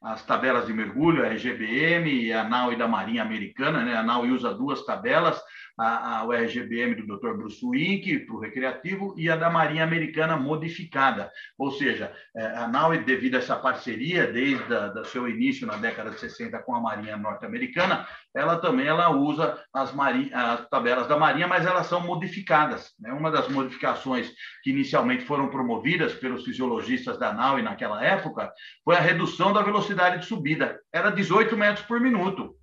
as 0.00 0.24
tabelas 0.24 0.66
de 0.66 0.72
mergulho, 0.72 1.24
a 1.24 1.28
RGBM 1.28 2.08
e 2.08 2.32
a 2.32 2.44
NAU 2.44 2.72
e 2.72 2.76
da 2.76 2.86
Marinha 2.86 3.22
Americana, 3.22 3.84
né? 3.84 3.96
A 3.96 4.02
NAU 4.02 4.26
usa 4.26 4.54
duas 4.54 4.84
tabelas, 4.84 5.40
a, 5.78 6.18
a, 6.18 6.24
o 6.24 6.32
RGBM 6.32 6.96
do 6.96 7.16
Dr. 7.16 7.34
Bruce 7.34 7.64
Wink 7.64 8.18
para 8.20 8.34
o 8.34 8.40
recreativo 8.40 9.14
e 9.16 9.30
a 9.30 9.36
da 9.36 9.48
Marinha 9.48 9.84
Americana 9.84 10.36
modificada. 10.36 11.30
Ou 11.56 11.70
seja, 11.70 12.12
é, 12.36 12.46
a 12.46 12.66
NAU, 12.66 12.98
devido 13.04 13.36
a 13.36 13.38
essa 13.38 13.54
parceria, 13.54 14.26
desde 14.26 14.74
o 14.74 15.04
seu 15.04 15.28
início 15.28 15.66
na 15.66 15.76
década 15.76 16.10
de 16.10 16.18
60 16.18 16.58
com 16.62 16.74
a 16.74 16.80
Marinha 16.80 17.16
norte-americana, 17.16 18.06
ela 18.34 18.56
também 18.56 18.86
ela 18.86 19.10
usa 19.10 19.62
as, 19.72 19.94
as, 20.32 20.68
tabelas 20.68 21.06
da 21.06 21.16
Marinha, 21.16 21.46
mas 21.46 21.64
elas 21.64 21.86
são 21.86 22.00
modificadas. 22.00 22.92
Né? 22.98 23.12
Uma 23.12 23.30
das 23.30 23.48
modificações 23.48 24.32
que 24.62 24.70
inicialmente 24.70 25.24
foram 25.24 25.48
promovidas 25.48 26.12
pelos 26.14 26.44
fisiologistas 26.44 27.18
da 27.18 27.32
NAU 27.32 27.62
naquela 27.62 28.04
época 28.04 28.52
foi 28.84 28.96
a 28.96 29.00
redução 29.00 29.52
da 29.52 29.62
velocidade 29.62 30.20
de 30.20 30.26
subida. 30.26 30.80
Era 30.92 31.10
18 31.10 31.56
metros 31.56 31.86
por 31.86 32.00
minuto. 32.00 32.54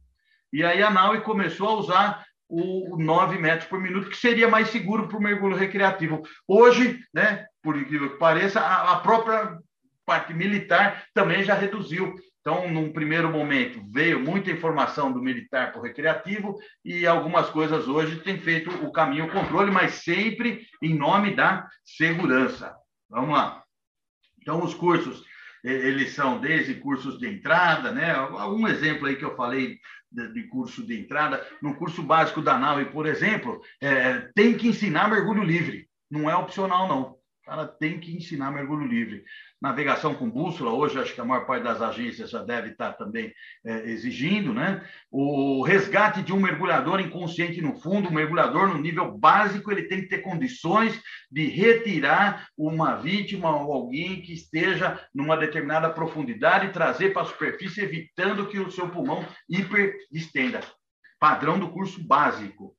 E 0.52 0.64
aí 0.64 0.82
a 0.82 0.90
NAU 0.90 1.22
começou 1.22 1.70
a 1.70 1.76
usar 1.76 2.26
o 2.48 2.98
9 2.98 3.38
metros 3.38 3.68
por 3.68 3.80
minuto, 3.80 4.10
que 4.10 4.18
seria 4.18 4.48
mais 4.48 4.70
seguro 4.70 5.08
para 5.08 5.18
o 5.18 5.22
mergulho 5.22 5.56
recreativo. 5.56 6.22
Hoje, 6.48 7.00
né, 7.14 7.46
por 7.62 7.76
incrível 7.76 8.12
que 8.12 8.20
pareça, 8.20 8.60
a, 8.60 8.94
a 8.94 9.00
própria 9.00 9.58
parte 10.06 10.34
militar 10.34 11.06
também 11.14 11.44
já 11.44 11.56
reduziu. 11.56 12.16
Então, 12.40 12.70
num 12.70 12.94
primeiro 12.94 13.32
momento, 13.32 13.82
veio 13.92 14.20
muita 14.20 14.52
informação 14.52 15.12
do 15.12 15.20
militar 15.20 15.72
para 15.72 15.82
o 15.82 15.84
recreativo 15.84 16.56
e 16.84 17.08
algumas 17.08 17.50
coisas 17.50 17.88
hoje 17.88 18.20
têm 18.20 18.40
feito 18.40 18.70
o 18.86 18.92
caminho 18.92 19.32
controle, 19.32 19.72
mas 19.72 19.96
sempre 19.96 20.68
em 20.80 20.94
nome 20.94 21.36
da 21.36 21.68
segurança. 21.84 22.76
Vamos 23.10 23.32
lá. 23.32 23.64
Então, 24.40 24.64
os 24.64 24.76
cursos, 24.76 25.24
eles 25.64 26.14
são 26.14 26.40
desde 26.40 26.76
cursos 26.76 27.18
de 27.18 27.28
entrada, 27.28 27.92
né? 27.92 28.12
Algum 28.14 28.68
exemplo 28.68 29.08
aí 29.08 29.16
que 29.16 29.26
eu 29.26 29.36
falei 29.36 29.80
de, 30.16 30.44
curso 30.48 30.86
de 30.86 31.00
entrada. 31.00 31.46
No 31.62 31.76
curso 31.76 32.02
básico 32.02 32.42
da 32.42 32.58
nave, 32.58 32.86
por 32.86 33.06
exemplo, 33.06 33.62
é, 33.82 34.30
tem 34.34 34.56
que 34.56 34.68
ensinar 34.68 35.10
mergulho 35.10 35.44
livre. 35.44 35.88
Não 36.10 36.30
é 36.30 36.36
opcional, 36.36 36.88
não. 36.88 37.18
O 37.46 37.50
cara 37.52 37.68
tem 37.68 38.00
que 38.00 38.12
ensinar 38.12 38.50
mergulho 38.50 38.88
livre. 38.88 39.24
Navegação 39.62 40.16
com 40.16 40.28
bússola, 40.28 40.72
hoje 40.72 40.98
acho 40.98 41.14
que 41.14 41.22
a 41.22 41.26
maior 41.26 41.46
parte 41.46 41.62
das 41.62 41.80
agências 41.80 42.32
já 42.32 42.42
deve 42.42 42.70
estar 42.70 42.94
também 42.94 43.32
é, 43.64 43.88
exigindo, 43.92 44.52
né? 44.52 44.84
O 45.12 45.62
resgate 45.62 46.24
de 46.24 46.34
um 46.34 46.40
mergulhador 46.40 47.00
inconsciente 47.00 47.62
no 47.62 47.80
fundo, 47.80 48.10
o 48.10 48.12
mergulhador 48.12 48.70
no 48.70 48.80
nível 48.80 49.16
básico, 49.16 49.72
ele 49.72 49.84
tem 49.84 50.02
que 50.02 50.08
ter 50.08 50.24
condições 50.24 51.00
de 51.32 51.46
retirar 51.46 52.48
uma 52.58 52.96
vítima 52.96 53.56
ou 53.56 53.72
alguém 53.72 54.24
que 54.24 54.34
esteja 54.34 55.00
numa 55.14 55.38
determinada 55.38 55.92
profundidade 55.92 56.66
e 56.66 56.74
trazer 56.74 57.14
para 57.14 57.22
a 57.22 57.26
superfície, 57.26 57.82
evitando 57.82 58.48
que 58.48 58.58
o 58.58 58.72
seu 58.72 58.90
pulmão 58.90 59.24
hiperdistenda. 59.48 60.62
Padrão 61.20 61.60
do 61.60 61.70
curso 61.70 62.04
básico. 62.04 62.76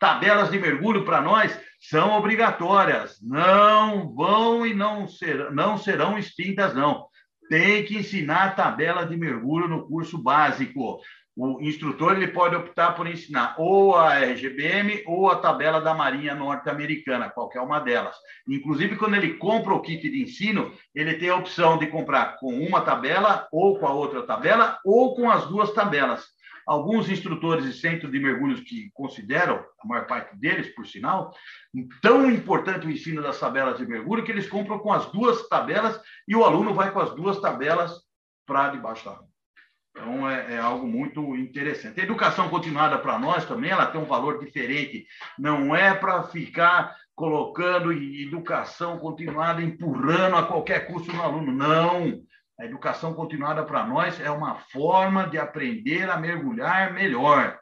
Tabelas 0.00 0.50
de 0.50 0.58
mergulho 0.58 1.04
para 1.04 1.20
nós 1.20 1.60
são 1.78 2.16
obrigatórias, 2.16 3.18
não 3.22 4.14
vão 4.14 4.66
e 4.66 4.72
não, 4.72 5.06
ser, 5.06 5.52
não 5.52 5.76
serão 5.76 6.18
extintas, 6.18 6.74
não. 6.74 7.06
Tem 7.50 7.84
que 7.84 7.98
ensinar 7.98 8.44
a 8.44 8.50
tabela 8.50 9.04
de 9.04 9.14
mergulho 9.14 9.68
no 9.68 9.86
curso 9.86 10.16
básico. 10.16 11.00
O 11.36 11.60
instrutor 11.60 12.16
ele 12.16 12.28
pode 12.28 12.56
optar 12.56 12.92
por 12.92 13.06
ensinar 13.06 13.54
ou 13.58 13.94
a 13.94 14.18
RGBM 14.18 15.04
ou 15.06 15.30
a 15.30 15.36
tabela 15.36 15.82
da 15.82 15.92
Marinha 15.92 16.34
Norte-Americana, 16.34 17.28
qualquer 17.28 17.60
uma 17.60 17.78
delas. 17.78 18.16
Inclusive, 18.48 18.96
quando 18.96 19.16
ele 19.16 19.34
compra 19.34 19.74
o 19.74 19.82
kit 19.82 20.08
de 20.08 20.22
ensino, 20.22 20.72
ele 20.94 21.14
tem 21.16 21.28
a 21.28 21.36
opção 21.36 21.76
de 21.76 21.86
comprar 21.88 22.36
com 22.38 22.54
uma 22.54 22.80
tabela, 22.80 23.46
ou 23.52 23.78
com 23.78 23.86
a 23.86 23.92
outra 23.92 24.22
tabela, 24.22 24.78
ou 24.82 25.14
com 25.14 25.30
as 25.30 25.46
duas 25.46 25.72
tabelas. 25.72 26.39
Alguns 26.66 27.08
instrutores 27.08 27.64
e 27.64 27.72
centros 27.72 28.10
de 28.10 28.18
mergulhos 28.18 28.60
que 28.60 28.90
consideram, 28.92 29.64
a 29.82 29.86
maior 29.86 30.06
parte 30.06 30.36
deles, 30.36 30.74
por 30.74 30.86
sinal, 30.86 31.34
tão 32.02 32.30
importante 32.30 32.86
o 32.86 32.90
ensino 32.90 33.22
das 33.22 33.38
tabelas 33.38 33.78
de 33.78 33.86
mergulho 33.86 34.24
que 34.24 34.30
eles 34.30 34.48
compram 34.48 34.78
com 34.78 34.92
as 34.92 35.10
duas 35.12 35.48
tabelas 35.48 36.00
e 36.26 36.36
o 36.36 36.44
aluno 36.44 36.74
vai 36.74 36.92
com 36.92 37.00
as 37.00 37.14
duas 37.14 37.40
tabelas 37.40 37.92
para 38.46 38.70
debaixo 38.70 39.04
da. 39.04 39.20
Então, 39.90 40.28
é, 40.30 40.54
é, 40.54 40.58
algo 40.58 40.86
muito 40.86 41.36
interessante. 41.36 42.00
A 42.00 42.04
educação 42.04 42.48
continuada 42.48 42.98
para 42.98 43.18
nós 43.18 43.44
também, 43.44 43.70
ela 43.70 43.86
tem 43.86 44.00
um 44.00 44.06
valor 44.06 44.38
diferente. 44.38 45.06
Não 45.38 45.74
é 45.74 45.94
para 45.94 46.22
ficar 46.24 46.96
colocando 47.14 47.92
educação 47.92 48.98
continuada, 48.98 49.62
empurrando 49.62 50.36
a 50.36 50.46
qualquer 50.46 50.86
custo 50.86 51.12
no 51.12 51.22
aluno. 51.22 51.52
Não. 51.52 52.22
A 52.60 52.66
educação 52.66 53.14
continuada 53.14 53.64
para 53.64 53.86
nós 53.86 54.20
é 54.20 54.30
uma 54.30 54.54
forma 54.54 55.26
de 55.26 55.38
aprender 55.38 56.10
a 56.10 56.18
mergulhar 56.18 56.92
melhor. 56.92 57.58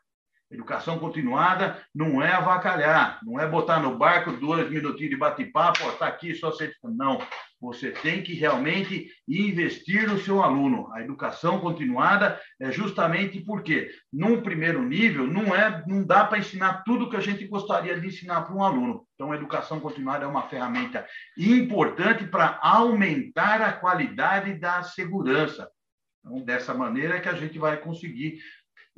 Educação 0.50 0.98
continuada 0.98 1.78
não 1.94 2.22
é 2.22 2.32
avacalhar, 2.32 3.20
não 3.22 3.38
é 3.38 3.46
botar 3.46 3.80
no 3.80 3.98
barco 3.98 4.32
dois 4.32 4.70
minutinhos 4.70 5.10
de 5.10 5.16
bate-papo, 5.16 5.86
está 5.90 6.06
aqui 6.06 6.34
só 6.34 6.50
você. 6.50 6.72
Não. 6.84 7.18
Você 7.60 7.90
tem 7.90 8.22
que 8.22 8.34
realmente 8.34 9.10
investir 9.28 10.08
no 10.08 10.18
seu 10.18 10.42
aluno. 10.42 10.90
A 10.92 11.02
educação 11.02 11.60
continuada 11.60 12.40
é 12.60 12.70
justamente 12.70 13.40
porque, 13.40 13.90
num 14.12 14.40
primeiro 14.40 14.82
nível, 14.82 15.26
não 15.26 15.54
é, 15.54 15.82
não 15.86 16.04
dá 16.04 16.24
para 16.24 16.38
ensinar 16.38 16.84
tudo 16.84 17.10
que 17.10 17.16
a 17.16 17.20
gente 17.20 17.46
gostaria 17.46 17.98
de 17.98 18.06
ensinar 18.06 18.42
para 18.42 18.54
um 18.54 18.62
aluno. 18.62 19.04
Então, 19.14 19.32
a 19.32 19.36
educação 19.36 19.80
continuada 19.80 20.24
é 20.24 20.28
uma 20.28 20.48
ferramenta 20.48 21.04
importante 21.36 22.24
para 22.26 22.58
aumentar 22.62 23.60
a 23.60 23.72
qualidade 23.72 24.54
da 24.54 24.82
segurança. 24.84 25.68
Então, 26.20 26.44
dessa 26.44 26.72
maneira 26.74 27.16
é 27.16 27.20
que 27.20 27.28
a 27.28 27.34
gente 27.34 27.58
vai 27.58 27.76
conseguir 27.78 28.38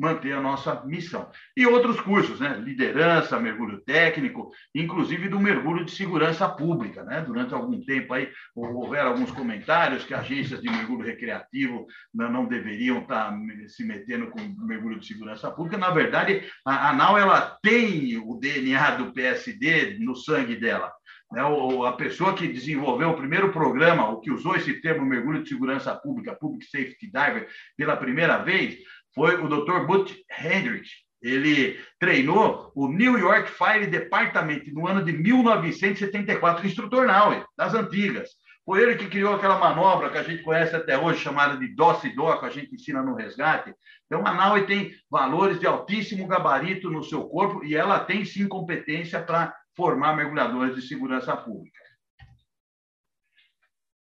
manter 0.00 0.32
a 0.32 0.40
nossa 0.40 0.82
missão. 0.86 1.30
E 1.54 1.66
outros 1.66 2.00
cursos, 2.00 2.40
né? 2.40 2.56
Liderança, 2.58 3.38
mergulho 3.38 3.82
técnico, 3.82 4.50
inclusive 4.74 5.28
do 5.28 5.38
mergulho 5.38 5.84
de 5.84 5.90
segurança 5.90 6.48
pública, 6.48 7.04
né? 7.04 7.20
Durante 7.20 7.52
algum 7.52 7.78
tempo 7.84 8.14
aí 8.14 8.30
houveram 8.56 9.10
alguns 9.10 9.30
comentários 9.30 10.02
que 10.04 10.14
agências 10.14 10.62
de 10.62 10.70
mergulho 10.70 11.04
recreativo 11.04 11.86
não, 12.14 12.46
deveriam 12.46 13.00
estar 13.00 13.38
se 13.68 13.84
metendo 13.84 14.28
com 14.30 14.40
mergulho 14.64 14.98
de 14.98 15.06
segurança 15.06 15.50
pública. 15.50 15.76
Na 15.76 15.90
verdade, 15.90 16.50
a, 16.64 16.88
a 16.88 16.92
NAU 16.94 17.18
ela 17.18 17.58
tem 17.62 18.16
o 18.16 18.36
DNA 18.36 18.96
do 18.96 19.12
PSD 19.12 19.98
no 19.98 20.16
sangue 20.16 20.56
dela. 20.56 20.90
Né, 21.32 21.42
a 21.86 21.92
pessoa 21.92 22.34
que 22.34 22.48
desenvolveu 22.48 23.10
o 23.10 23.16
primeiro 23.16 23.52
programa, 23.52 24.08
o 24.08 24.20
que 24.20 24.32
usou 24.32 24.56
esse 24.56 24.80
termo 24.80 25.06
mergulho 25.06 25.42
de 25.42 25.48
segurança 25.48 25.94
pública, 25.94 26.34
Public 26.34 26.64
Safety 26.66 27.06
Diver, 27.06 27.48
pela 27.76 27.96
primeira 27.96 28.38
vez, 28.38 28.78
foi 29.14 29.36
o 29.36 29.48
Dr. 29.48 29.86
Butch 29.86 30.14
Hendricks. 30.38 30.90
Ele 31.22 31.78
treinou 31.98 32.72
o 32.74 32.88
New 32.88 33.18
York 33.18 33.50
Fire 33.50 33.86
Department 33.86 34.62
no 34.72 34.86
ano 34.86 35.04
de 35.04 35.12
1974, 35.12 36.66
instrutor 36.66 37.06
não, 37.06 37.44
das 37.56 37.74
antigas. 37.74 38.30
Foi 38.64 38.82
ele 38.82 38.96
que 38.96 39.08
criou 39.08 39.34
aquela 39.34 39.58
manobra 39.58 40.10
que 40.10 40.18
a 40.18 40.22
gente 40.22 40.42
conhece 40.42 40.76
até 40.76 40.96
hoje, 40.96 41.20
chamada 41.20 41.56
de 41.56 41.74
DOS-DO, 41.74 42.38
que 42.38 42.46
a 42.46 42.50
gente 42.50 42.74
ensina 42.74 43.02
no 43.02 43.14
resgate. 43.14 43.74
Então, 44.06 44.26
a 44.26 44.32
NAUE 44.32 44.66
tem 44.66 44.94
valores 45.10 45.58
de 45.58 45.66
altíssimo 45.66 46.26
gabarito 46.26 46.90
no 46.90 47.02
seu 47.02 47.28
corpo 47.28 47.64
e 47.64 47.74
ela 47.74 48.00
tem, 48.00 48.24
sim, 48.24 48.46
competência 48.46 49.22
para 49.22 49.54
formar 49.76 50.14
mergulhadores 50.14 50.74
de 50.74 50.82
segurança 50.82 51.36
pública. 51.36 51.80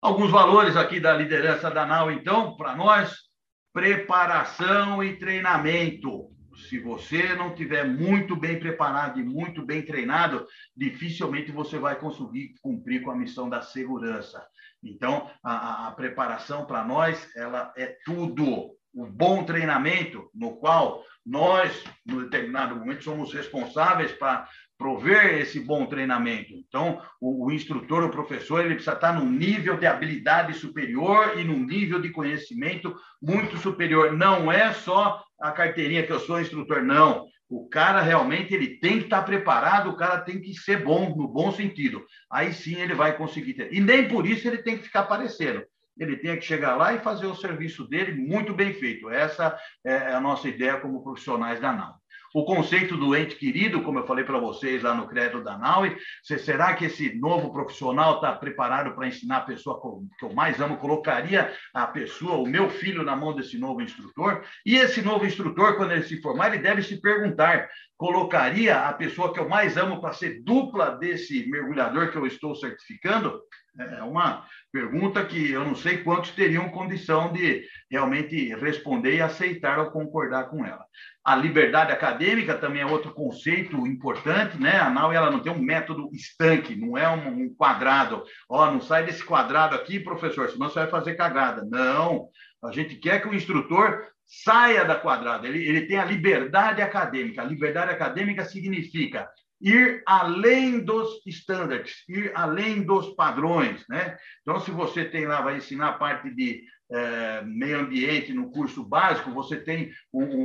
Alguns 0.00 0.30
valores 0.30 0.76
aqui 0.76 1.00
da 1.00 1.12
liderança 1.12 1.70
da 1.70 1.86
NAU, 1.86 2.10
então, 2.10 2.56
para 2.56 2.74
nós 2.74 3.31
preparação 3.72 5.02
e 5.02 5.16
treinamento. 5.16 6.30
Se 6.68 6.78
você 6.78 7.34
não 7.34 7.54
tiver 7.54 7.84
muito 7.84 8.36
bem 8.36 8.58
preparado 8.58 9.18
e 9.18 9.24
muito 9.24 9.64
bem 9.64 9.82
treinado, 9.82 10.46
dificilmente 10.76 11.50
você 11.50 11.78
vai 11.78 11.98
conseguir 11.98 12.54
cumprir 12.60 13.02
com 13.02 13.10
a 13.10 13.16
missão 13.16 13.48
da 13.48 13.62
segurança. 13.62 14.46
Então, 14.82 15.30
a, 15.42 15.88
a 15.88 15.90
preparação 15.92 16.66
para 16.66 16.84
nós, 16.84 17.30
ela 17.34 17.72
é 17.76 17.96
tudo. 18.04 18.76
O 18.94 19.06
bom 19.06 19.44
treinamento, 19.44 20.28
no 20.34 20.56
qual 20.56 21.02
nós, 21.24 21.82
no 22.04 22.22
determinado 22.24 22.76
momento, 22.76 23.04
somos 23.04 23.32
responsáveis 23.32 24.12
para 24.12 24.46
prover 24.82 25.38
esse 25.38 25.60
bom 25.60 25.86
treinamento. 25.86 26.52
Então, 26.54 27.00
o, 27.20 27.46
o, 27.46 27.52
instrutor, 27.52 28.02
o 28.02 28.10
professor, 28.10 28.64
ele 28.64 28.74
precisa 28.74 28.96
estar 28.96 29.12
num 29.12 29.30
nível 29.30 29.76
de 29.76 29.86
habilidade 29.86 30.54
superior 30.54 31.38
e 31.38 31.44
num 31.44 31.64
nível 31.64 32.00
de 32.00 32.10
conhecimento 32.10 32.96
muito 33.22 33.56
superior. 33.56 34.12
Não 34.12 34.50
é 34.50 34.72
só 34.72 35.22
a 35.40 35.52
carteirinha 35.52 36.04
que 36.04 36.12
eu 36.12 36.18
sou 36.18 36.40
instrutor, 36.40 36.82
não. 36.82 37.26
O 37.48 37.68
cara 37.68 38.00
realmente 38.00 38.52
ele 38.52 38.78
tem 38.78 38.98
que 38.98 39.04
estar 39.04 39.22
preparado, 39.22 39.90
o 39.90 39.96
cara 39.96 40.18
tem 40.18 40.40
que 40.40 40.52
ser 40.52 40.82
bom, 40.82 41.14
no 41.14 41.28
bom 41.28 41.52
sentido. 41.52 42.04
Aí 42.28 42.52
sim 42.52 42.80
ele 42.80 42.94
vai 42.94 43.16
conseguir 43.16 43.54
ter. 43.54 43.72
E 43.72 43.78
nem 43.78 44.08
por 44.08 44.26
isso 44.26 44.48
ele 44.48 44.58
tem 44.58 44.76
que 44.76 44.84
ficar 44.84 45.00
aparecendo. 45.00 45.62
Ele 45.96 46.16
tem 46.16 46.36
que 46.36 46.44
chegar 46.44 46.74
lá 46.74 46.92
e 46.92 46.98
fazer 46.98 47.26
o 47.26 47.36
serviço 47.36 47.86
dele 47.86 48.12
muito 48.20 48.52
bem 48.52 48.74
feito. 48.74 49.08
Essa 49.10 49.56
é 49.86 50.12
a 50.12 50.20
nossa 50.20 50.48
ideia 50.48 50.80
como 50.80 51.04
profissionais 51.04 51.60
da 51.60 51.72
NAU. 51.72 52.01
O 52.34 52.44
conceito 52.44 52.96
do 52.96 53.14
ente 53.14 53.36
querido, 53.36 53.82
como 53.82 53.98
eu 53.98 54.06
falei 54.06 54.24
para 54.24 54.38
vocês 54.38 54.82
lá 54.82 54.94
no 54.94 55.06
crédito 55.06 55.42
da 55.42 55.58
NAUI. 55.58 55.96
Será 56.22 56.74
que 56.74 56.86
esse 56.86 57.14
novo 57.14 57.52
profissional 57.52 58.16
está 58.16 58.32
preparado 58.32 58.94
para 58.94 59.06
ensinar 59.06 59.38
a 59.38 59.42
pessoa 59.42 59.80
que 60.18 60.24
eu 60.24 60.32
mais 60.32 60.60
amo? 60.60 60.76
Colocaria 60.76 61.52
a 61.74 61.86
pessoa, 61.86 62.38
o 62.38 62.46
meu 62.46 62.70
filho, 62.70 63.02
na 63.02 63.14
mão 63.14 63.34
desse 63.34 63.58
novo 63.58 63.82
instrutor? 63.82 64.42
E 64.64 64.76
esse 64.76 65.02
novo 65.02 65.26
instrutor, 65.26 65.76
quando 65.76 65.92
ele 65.92 66.02
se 66.02 66.20
formar, 66.20 66.48
ele 66.48 66.62
deve 66.62 66.82
se 66.82 67.00
perguntar: 67.00 67.68
colocaria 68.02 68.88
a 68.88 68.92
pessoa 68.92 69.32
que 69.32 69.38
eu 69.38 69.48
mais 69.48 69.76
amo 69.76 70.00
para 70.00 70.12
ser 70.12 70.42
dupla 70.42 70.90
desse 70.90 71.48
mergulhador 71.48 72.10
que 72.10 72.18
eu 72.18 72.26
estou 72.26 72.52
certificando? 72.52 73.40
É 73.78 74.02
uma 74.02 74.44
pergunta 74.72 75.24
que 75.24 75.52
eu 75.52 75.64
não 75.64 75.76
sei 75.76 75.98
quantos 75.98 76.32
teriam 76.32 76.68
condição 76.70 77.32
de 77.32 77.64
realmente 77.88 78.52
responder 78.56 79.14
e 79.14 79.22
aceitar 79.22 79.78
ou 79.78 79.92
concordar 79.92 80.50
com 80.50 80.66
ela. 80.66 80.84
A 81.24 81.36
liberdade 81.36 81.92
acadêmica 81.92 82.58
também 82.58 82.82
é 82.82 82.86
outro 82.86 83.14
conceito 83.14 83.86
importante, 83.86 84.58
né? 84.58 84.80
A 84.80 84.90
NAU 84.90 85.12
ela 85.12 85.30
não 85.30 85.38
tem 85.38 85.52
um 85.52 85.62
método 85.62 86.10
estanque, 86.12 86.74
não 86.74 86.98
é 86.98 87.08
um, 87.08 87.54
quadrado. 87.54 88.24
Ó, 88.50 88.64
oh, 88.66 88.72
não 88.72 88.80
sai 88.80 89.06
desse 89.06 89.24
quadrado 89.24 89.76
aqui, 89.76 90.00
professor, 90.00 90.50
senão 90.50 90.68
você 90.68 90.80
vai 90.80 90.88
fazer 90.90 91.14
cagada. 91.14 91.64
Não, 91.70 92.26
a 92.64 92.72
gente 92.72 92.96
quer 92.96 93.22
que 93.22 93.28
o 93.28 93.34
instrutor 93.34 94.04
saia 94.32 94.84
da 94.84 94.94
quadrada, 94.94 95.46
ele, 95.46 95.62
ele 95.68 95.82
tem 95.82 95.98
a 95.98 96.04
liberdade 96.04 96.80
acadêmica. 96.80 97.42
A 97.42 97.44
liberdade 97.44 97.90
acadêmica 97.90 98.44
significa 98.46 99.28
ir 99.60 100.02
além 100.06 100.80
dos 100.80 101.24
estándares, 101.26 102.02
ir 102.08 102.32
além 102.34 102.82
dos 102.82 103.14
padrões, 103.14 103.84
né? 103.88 104.16
Então, 104.40 104.58
se 104.58 104.70
você 104.70 105.04
tem 105.04 105.26
lá, 105.26 105.42
vai 105.42 105.58
ensinar 105.58 105.90
a 105.90 105.92
parte 105.92 106.34
de 106.34 106.64
é, 106.90 107.42
meio 107.44 107.80
ambiente 107.80 108.32
no 108.32 108.50
curso 108.50 108.82
básico, 108.82 109.30
você 109.30 109.56
tem 109.56 109.92
um, 110.12 110.24
um, 110.24 110.44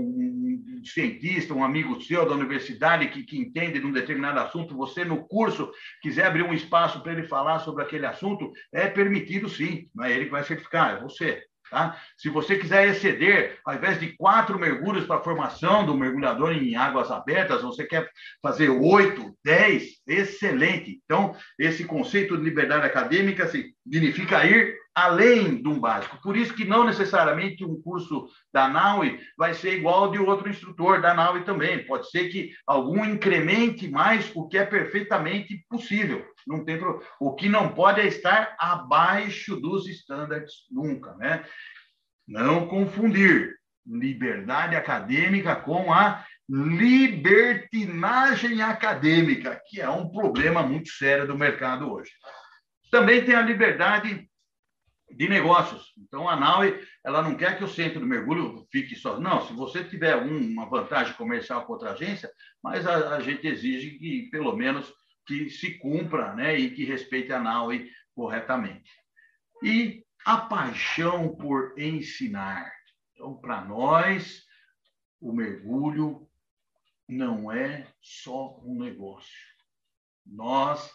um, 0.80 0.86
cientista, 0.86 1.54
um 1.54 1.64
amigo 1.64 2.02
seu 2.02 2.28
da 2.28 2.36
universidade 2.36 3.10
que, 3.10 3.24
que 3.24 3.38
entende 3.38 3.80
de 3.80 3.86
um 3.86 3.92
determinado 3.92 4.40
assunto, 4.40 4.76
você 4.76 5.04
no 5.04 5.28
curso 5.28 5.72
quiser 6.02 6.26
abrir 6.26 6.44
um 6.44 6.54
espaço 6.54 7.02
para 7.02 7.14
ele 7.14 7.28
falar 7.28 7.60
sobre 7.60 7.84
aquele 7.84 8.06
assunto, 8.06 8.52
é 8.72 8.88
permitido 8.88 9.50
sim, 9.50 9.90
não 9.96 10.06
é 10.06 10.14
ele 10.14 10.26
que 10.26 10.32
vai 10.32 10.44
certificar, 10.44 10.98
é 10.98 11.02
você. 11.02 11.44
Tá? 11.70 11.98
Se 12.18 12.30
você 12.30 12.58
quiser 12.58 12.88
exceder, 12.88 13.60
ao 13.66 13.76
invés 13.76 14.00
de 14.00 14.16
quatro 14.16 14.58
mergulhos 14.58 15.06
para 15.06 15.18
a 15.18 15.24
formação 15.24 15.86
do 15.86 15.96
mergulhador 15.96 16.52
em 16.52 16.76
águas 16.76 17.12
abertas, 17.12 17.62
você 17.62 17.86
quer 17.86 18.10
fazer 18.42 18.70
oito, 18.70 19.36
dez, 19.44 20.02
excelente. 20.08 21.00
Então, 21.04 21.36
esse 21.60 21.84
conceito 21.84 22.38
de 22.38 22.44
liberdade 22.44 22.86
acadêmica 22.86 23.48
significa 23.48 24.46
ir 24.46 24.78
além 24.98 25.62
de 25.62 25.68
um 25.68 25.80
básico. 25.80 26.20
Por 26.24 26.36
isso 26.36 26.56
que 26.56 26.66
não 26.66 26.84
necessariamente 26.84 27.64
um 27.64 27.80
curso 27.80 28.28
da 28.52 28.68
NAUI 28.68 29.20
vai 29.38 29.54
ser 29.54 29.78
igual 29.78 30.06
ao 30.06 30.12
de 30.12 30.18
outro 30.18 30.50
instrutor 30.50 31.00
da 31.02 31.14
NAUI 31.14 31.44
também. 31.44 31.86
Pode 31.86 32.10
ser 32.10 32.30
que 32.30 32.52
algum 32.66 33.06
incremente 33.06 33.88
mais, 33.88 34.32
o 34.34 34.48
que 34.48 34.58
é 34.58 34.66
perfeitamente 34.66 35.64
possível. 35.70 36.26
Não 36.48 36.64
tem 36.64 36.80
pro... 36.80 37.04
O 37.20 37.36
que 37.36 37.50
não 37.50 37.74
pode 37.74 38.00
é 38.02 38.08
estar 38.08 38.56
abaixo 38.58 39.60
dos 39.60 39.88
estándares 39.88 40.52
nunca, 40.72 41.14
né? 41.16 41.46
Não 42.28 42.68
confundir 42.68 43.56
liberdade 43.86 44.76
acadêmica 44.76 45.56
com 45.56 45.94
a 45.94 46.26
libertinagem 46.50 48.62
acadêmica, 48.62 49.62
que 49.68 49.82
é 49.82 49.90
um 49.90 50.10
problema 50.10 50.64
muito 50.64 50.90
sério 50.90 51.28
do 51.28 51.38
mercado 51.38 51.92
hoje. 51.92 52.12
Também 52.90 53.24
tem 53.24 53.36
a 53.36 53.42
liberdade 53.42 54.28
de 55.12 55.30
negócios. 55.30 55.94
Então, 55.98 56.28
a 56.28 56.36
NAUE, 56.36 56.82
ela 57.06 57.22
não 57.22 57.36
quer 57.36 57.58
que 57.58 57.64
o 57.64 57.68
centro 57.68 58.00
de 58.00 58.06
mergulho 58.06 58.66
fique 58.72 58.96
só. 58.96 59.20
Não, 59.20 59.46
se 59.46 59.54
você 59.54 59.84
tiver 59.84 60.16
uma 60.16 60.70
vantagem 60.70 61.14
comercial 61.14 61.66
com 61.66 61.74
outra 61.74 61.92
agência, 61.92 62.30
mas 62.64 62.86
a, 62.86 63.16
a 63.16 63.22
gente 63.22 63.48
exige 63.48 63.92
que, 63.92 64.30
pelo 64.32 64.56
menos, 64.56 64.92
que 65.28 65.50
se 65.50 65.78
cumpra 65.78 66.34
né, 66.34 66.58
e 66.58 66.72
que 66.72 66.86
respeite 66.86 67.34
a 67.34 67.40
NAUE 67.40 67.92
corretamente. 68.16 68.90
E 69.62 70.04
a 70.26 70.38
paixão 70.38 71.36
por 71.36 71.78
ensinar. 71.78 72.72
Então, 73.14 73.36
para 73.36 73.64
nós, 73.64 74.44
o 75.20 75.34
mergulho 75.34 76.28
não 77.08 77.52
é 77.52 77.88
só 78.02 78.60
um 78.64 78.80
negócio. 78.80 79.38
Nós 80.26 80.90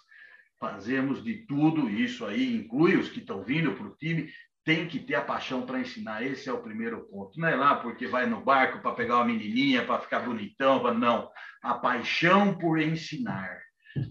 fazemos 0.58 1.22
de 1.22 1.46
tudo 1.46 1.90
isso 1.90 2.24
aí, 2.24 2.54
inclui 2.54 2.96
os 2.96 3.10
que 3.10 3.18
estão 3.18 3.42
vindo 3.42 3.74
para 3.74 3.86
o 3.86 3.96
time, 3.96 4.32
tem 4.64 4.86
que 4.86 5.00
ter 5.00 5.16
a 5.16 5.24
paixão 5.24 5.66
para 5.66 5.80
ensinar. 5.80 6.22
Esse 6.22 6.48
é 6.48 6.52
o 6.52 6.62
primeiro 6.62 7.08
ponto. 7.08 7.38
Não 7.38 7.48
é 7.48 7.56
lá 7.56 7.76
porque 7.76 8.06
vai 8.06 8.26
no 8.26 8.44
barco 8.44 8.80
para 8.80 8.94
pegar 8.94 9.16
uma 9.16 9.24
menininha, 9.24 9.84
para 9.84 10.00
ficar 10.00 10.20
bonitão, 10.20 10.82
não. 10.94 11.30
A 11.62 11.74
paixão 11.74 12.56
por 12.56 12.80
ensinar 12.80 13.61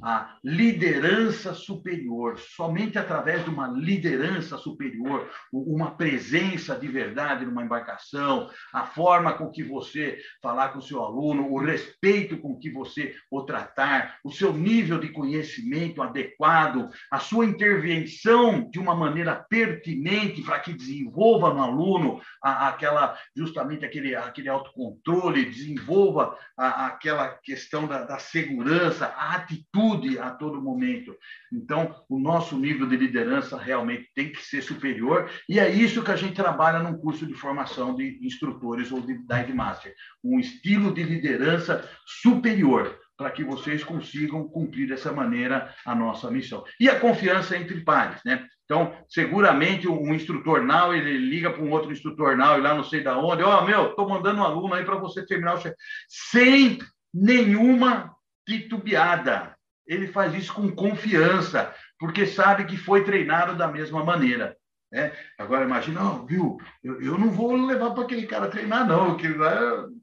a 0.01 0.37
liderança 0.43 1.53
superior. 1.53 2.37
Somente 2.39 2.97
através 2.97 3.43
de 3.43 3.49
uma 3.49 3.67
liderança 3.67 4.57
superior, 4.57 5.29
uma 5.51 5.91
presença 5.91 6.75
de 6.75 6.87
verdade 6.87 7.45
numa 7.45 7.63
embarcação, 7.63 8.49
a 8.73 8.85
forma 8.85 9.33
com 9.33 9.49
que 9.49 9.63
você 9.63 10.17
falar 10.41 10.69
com 10.69 10.79
o 10.79 10.81
seu 10.81 11.03
aluno, 11.03 11.51
o 11.51 11.59
respeito 11.59 12.37
com 12.37 12.57
que 12.57 12.69
você 12.71 13.15
o 13.29 13.43
tratar, 13.43 14.17
o 14.23 14.31
seu 14.31 14.53
nível 14.53 14.99
de 14.99 15.09
conhecimento 15.09 16.01
adequado, 16.01 16.89
a 17.09 17.19
sua 17.19 17.45
intervenção 17.45 18.69
de 18.69 18.79
uma 18.79 18.95
maneira 18.95 19.35
pertinente 19.35 20.41
para 20.41 20.59
que 20.59 20.73
desenvolva 20.73 21.53
no 21.53 21.61
aluno 21.61 22.21
aquela 22.41 23.17
justamente 23.35 23.85
aquele, 23.85 24.15
aquele 24.15 24.49
autocontrole, 24.49 25.45
desenvolva 25.45 26.37
aquela 26.57 27.29
questão 27.29 27.87
da, 27.87 28.03
da 28.03 28.19
segurança, 28.19 29.07
a 29.17 29.35
atitude 29.35 29.70
atitude 29.71 30.19
a 30.19 30.29
todo 30.31 30.61
momento. 30.61 31.15
Então, 31.51 31.95
o 32.09 32.19
nosso 32.19 32.57
nível 32.57 32.87
de 32.87 32.97
liderança 32.97 33.57
realmente 33.57 34.09
tem 34.13 34.31
que 34.31 34.41
ser 34.41 34.61
superior, 34.61 35.29
e 35.47 35.59
é 35.59 35.69
isso 35.69 36.03
que 36.03 36.11
a 36.11 36.15
gente 36.15 36.35
trabalha 36.35 36.79
num 36.79 36.97
curso 36.97 37.25
de 37.25 37.33
formação 37.33 37.95
de 37.95 38.19
instrutores 38.21 38.91
ou 38.91 39.01
de 39.01 39.17
Dive 39.25 39.53
Master. 39.53 39.93
Um 40.23 40.39
estilo 40.39 40.93
de 40.93 41.03
liderança 41.03 41.89
superior, 42.05 42.99
para 43.17 43.31
que 43.31 43.43
vocês 43.43 43.83
consigam 43.83 44.47
cumprir 44.47 44.87
dessa 44.87 45.11
maneira 45.11 45.73
a 45.85 45.93
nossa 45.93 46.29
missão. 46.31 46.63
E 46.79 46.89
a 46.89 46.99
confiança 46.99 47.55
entre 47.55 47.81
pares, 47.81 48.19
né? 48.25 48.45
Então, 48.65 48.95
seguramente 49.09 49.87
um 49.87 50.13
instrutor 50.13 50.63
now, 50.63 50.93
ele 50.93 51.17
liga 51.17 51.51
para 51.51 51.61
um 51.61 51.71
outro 51.71 51.91
instrutor 51.91 52.35
now, 52.35 52.57
e 52.57 52.61
lá 52.61 52.73
não 52.73 52.83
sei 52.83 53.03
da 53.03 53.17
onde, 53.17 53.43
ó, 53.43 53.61
oh, 53.61 53.65
meu, 53.65 53.89
estou 53.89 54.09
mandando 54.09 54.41
um 54.41 54.43
aluno 54.43 54.73
aí 54.73 54.83
para 54.83 54.95
você 54.95 55.25
terminar 55.25 55.55
o 55.55 55.61
sem 56.07 56.79
nenhuma 57.13 58.15
titubeada 58.47 59.55
ele 59.91 60.07
faz 60.07 60.33
isso 60.33 60.53
com 60.53 60.71
confiança, 60.71 61.75
porque 61.99 62.25
sabe 62.25 62.63
que 62.63 62.77
foi 62.77 63.03
treinado 63.03 63.57
da 63.57 63.67
mesma 63.67 64.05
maneira. 64.05 64.55
Né? 64.89 65.11
Agora, 65.37 65.65
imagina, 65.65 66.01
oh, 66.01 66.25
viu, 66.25 66.57
eu, 66.81 67.01
eu, 67.01 67.17
não 67.17 67.29
vou 67.29 67.53
levar 67.53 67.91
para 67.91 68.03
aquele 68.03 68.25
cara 68.25 68.47
treinar, 68.47 68.87
não, 68.87 69.17
que 69.17 69.27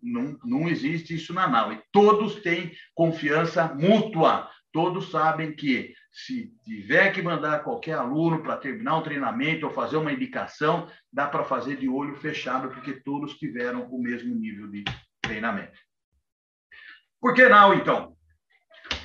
não, 0.02 0.38
não 0.44 0.68
existe 0.68 1.14
isso 1.14 1.32
na 1.32 1.48
nau. 1.48 1.72
E 1.72 1.80
todos 1.90 2.36
têm 2.42 2.70
confiança 2.94 3.72
mútua, 3.74 4.46
todos 4.72 5.10
sabem 5.10 5.56
que 5.56 5.94
se 6.12 6.52
tiver 6.64 7.10
que 7.12 7.22
mandar 7.22 7.64
qualquer 7.64 7.94
aluno 7.94 8.42
para 8.42 8.58
terminar 8.58 8.98
um 8.98 9.02
treinamento 9.02 9.66
ou 9.66 9.72
fazer 9.72 9.96
uma 9.96 10.12
indicação, 10.12 10.86
dá 11.10 11.26
para 11.26 11.44
fazer 11.44 11.76
de 11.76 11.88
olho 11.88 12.14
fechado, 12.16 12.68
porque 12.68 12.92
todos 12.92 13.38
tiveram 13.38 13.88
o 13.90 14.02
mesmo 14.02 14.34
nível 14.34 14.68
de 14.68 14.84
treinamento. 15.22 15.78
Por 17.20 17.32
que 17.32 17.48
não, 17.48 17.72
então? 17.72 18.17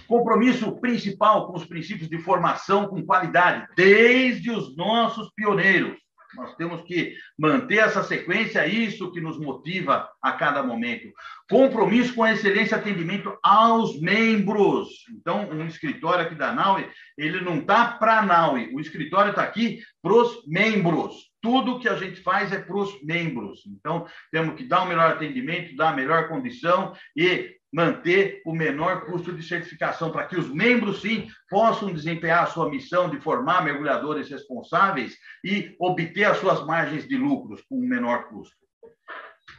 Compromisso 0.07 0.79
principal 0.79 1.47
com 1.47 1.57
os 1.57 1.65
princípios 1.65 2.09
de 2.09 2.17
formação 2.19 2.87
com 2.87 3.05
qualidade, 3.05 3.67
desde 3.75 4.51
os 4.51 4.75
nossos 4.75 5.31
pioneiros. 5.35 5.97
Nós 6.35 6.55
temos 6.55 6.81
que 6.83 7.15
manter 7.37 7.77
essa 7.77 8.03
sequência, 8.03 8.65
isso 8.67 9.11
que 9.11 9.21
nos 9.21 9.39
motiva 9.39 10.09
a 10.21 10.31
cada 10.31 10.63
momento. 10.63 11.11
Compromisso 11.49 12.15
com 12.15 12.23
a 12.23 12.31
excelência 12.31 12.77
atendimento 12.77 13.37
aos 13.43 13.99
membros. 14.01 14.89
Então, 15.11 15.49
um 15.49 15.67
escritório 15.67 16.25
aqui 16.25 16.35
da 16.35 16.51
NAUE, 16.51 16.89
ele 17.17 17.41
não 17.41 17.59
está 17.59 17.85
para 17.85 18.19
a 18.19 18.25
NAUE, 18.25 18.73
o 18.73 18.79
escritório 18.79 19.29
está 19.29 19.43
aqui 19.43 19.79
para 20.01 20.13
os 20.13 20.45
membros. 20.47 21.31
Tudo 21.41 21.79
que 21.79 21.89
a 21.89 21.95
gente 21.95 22.21
faz 22.21 22.51
é 22.51 22.59
para 22.59 22.77
os 22.77 23.03
membros. 23.03 23.61
Então, 23.67 24.07
temos 24.31 24.55
que 24.55 24.63
dar 24.63 24.81
o 24.81 24.85
um 24.85 24.87
melhor 24.87 25.11
atendimento, 25.11 25.75
dar 25.75 25.89
a 25.89 25.95
melhor 25.95 26.29
condição 26.29 26.93
e 27.15 27.57
manter 27.73 28.41
o 28.45 28.53
menor 28.53 29.05
custo 29.05 29.33
de 29.33 29.41
certificação, 29.41 30.11
para 30.11 30.27
que 30.27 30.37
os 30.37 30.47
membros, 30.47 31.01
sim, 31.01 31.27
possam 31.49 31.91
desempenhar 31.91 32.43
a 32.43 32.47
sua 32.47 32.69
missão 32.69 33.09
de 33.09 33.19
formar 33.19 33.63
mergulhadores 33.63 34.29
responsáveis 34.29 35.17
e 35.43 35.75
obter 35.79 36.25
as 36.25 36.37
suas 36.37 36.63
margens 36.65 37.07
de 37.07 37.17
lucros 37.17 37.63
com 37.67 37.77
um 37.77 37.87
menor 37.87 38.29
custo. 38.29 38.55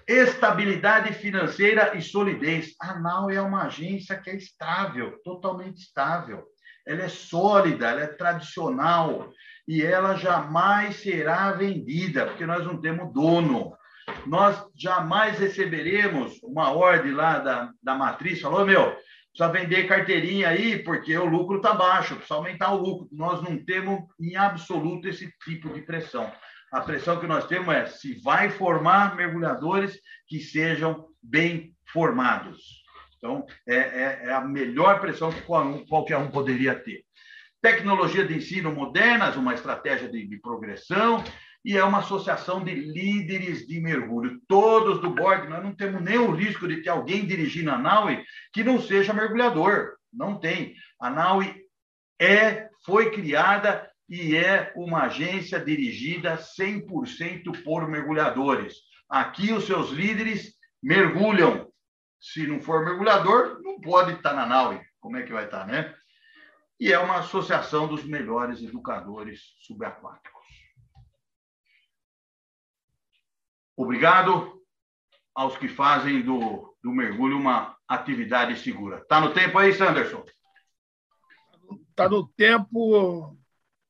Estabilidade 0.06 1.12
financeira 1.14 1.96
e 1.96 2.02
solidez. 2.02 2.74
A 2.80 3.00
NAU 3.00 3.30
é 3.30 3.40
uma 3.40 3.64
agência 3.64 4.16
que 4.18 4.30
é 4.30 4.36
estável, 4.36 5.18
totalmente 5.24 5.78
estável. 5.78 6.44
Ela 6.86 7.02
é 7.02 7.08
sólida, 7.08 7.88
ela 7.88 8.02
é 8.02 8.06
tradicional 8.06 9.30
e 9.66 9.82
ela 9.82 10.14
jamais 10.14 10.96
será 10.96 11.52
vendida, 11.52 12.26
porque 12.26 12.46
nós 12.46 12.64
não 12.64 12.80
temos 12.80 13.12
dono. 13.12 13.72
Nós 14.26 14.62
jamais 14.74 15.38
receberemos 15.38 16.38
uma 16.42 16.70
ordem 16.72 17.12
lá 17.12 17.38
da, 17.38 17.70
da 17.82 17.94
matriz, 17.94 18.40
falou, 18.40 18.64
meu, 18.64 18.96
precisa 19.34 19.48
vender 19.48 19.88
carteirinha 19.88 20.48
aí, 20.48 20.82
porque 20.82 21.16
o 21.16 21.24
lucro 21.24 21.56
está 21.56 21.74
baixo, 21.74 22.14
precisa 22.14 22.36
aumentar 22.36 22.72
o 22.72 22.80
lucro. 22.80 23.08
Nós 23.12 23.42
não 23.42 23.62
temos 23.64 24.00
em 24.20 24.36
absoluto 24.36 25.08
esse 25.08 25.30
tipo 25.44 25.72
de 25.72 25.82
pressão. 25.82 26.30
A 26.72 26.80
pressão 26.80 27.20
que 27.20 27.26
nós 27.26 27.46
temos 27.46 27.74
é 27.74 27.86
se 27.86 28.20
vai 28.22 28.50
formar 28.50 29.16
mergulhadores 29.16 29.98
que 30.26 30.40
sejam 30.40 31.06
bem 31.22 31.74
formados. 31.92 32.82
Então, 33.18 33.46
é, 33.66 33.76
é, 33.76 34.20
é 34.24 34.32
a 34.32 34.40
melhor 34.40 35.00
pressão 35.00 35.32
que 35.32 35.40
qualquer 35.88 36.18
um 36.18 36.30
poderia 36.30 36.74
ter. 36.74 37.04
Tecnologia 37.62 38.26
de 38.26 38.36
ensino 38.36 38.72
modernas, 38.72 39.36
uma 39.36 39.54
estratégia 39.54 40.08
de, 40.08 40.26
de 40.26 40.36
progressão, 40.38 41.24
e 41.64 41.78
é 41.78 41.82
uma 41.82 42.00
associação 42.00 42.62
de 42.62 42.74
líderes 42.74 43.66
de 43.66 43.80
mergulho. 43.80 44.38
Todos 44.46 45.00
do 45.00 45.10
board, 45.10 45.48
nós 45.48 45.62
não 45.62 45.74
temos 45.74 46.02
o 46.02 46.32
risco 46.32 46.68
de 46.68 46.82
ter 46.82 46.90
alguém 46.90 47.24
dirigindo 47.24 47.70
a 47.70 47.78
NAUI 47.78 48.22
que 48.52 48.62
não 48.62 48.80
seja 48.80 49.14
mergulhador. 49.14 49.94
Não 50.12 50.38
tem. 50.38 50.74
A 51.00 51.08
NAUI 51.08 51.62
é, 52.20 52.68
foi 52.84 53.10
criada 53.10 53.90
e 54.08 54.36
é 54.36 54.72
uma 54.76 55.04
agência 55.04 55.58
dirigida 55.58 56.36
100% 56.36 57.64
por 57.64 57.88
mergulhadores. 57.88 58.74
Aqui 59.08 59.50
os 59.52 59.64
seus 59.64 59.90
líderes 59.90 60.54
mergulham. 60.82 61.66
Se 62.20 62.46
não 62.46 62.60
for 62.60 62.84
mergulhador, 62.84 63.60
não 63.62 63.80
pode 63.80 64.12
estar 64.12 64.34
na 64.34 64.44
NAUI. 64.44 64.80
Como 65.00 65.16
é 65.16 65.22
que 65.22 65.32
vai 65.32 65.46
estar, 65.46 65.66
né? 65.66 65.94
E 66.78 66.92
é 66.92 66.98
uma 66.98 67.20
associação 67.20 67.86
dos 67.86 68.04
melhores 68.04 68.62
educadores 68.62 69.54
subaquáticos. 69.60 70.33
Obrigado 73.76 74.60
aos 75.34 75.56
que 75.56 75.68
fazem 75.68 76.22
do, 76.22 76.74
do 76.82 76.92
mergulho 76.92 77.36
uma 77.36 77.76
atividade 77.88 78.58
segura. 78.58 78.98
Está 78.98 79.20
no 79.20 79.32
tempo 79.32 79.58
aí, 79.58 79.72
Sanderson? 79.74 80.24
Está 81.90 82.08
no 82.08 82.26
tempo 82.28 83.36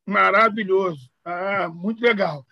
maravilhoso. 0.07 1.11
Ah, 1.25 1.69
muito 1.69 2.03
legal. 2.03 2.45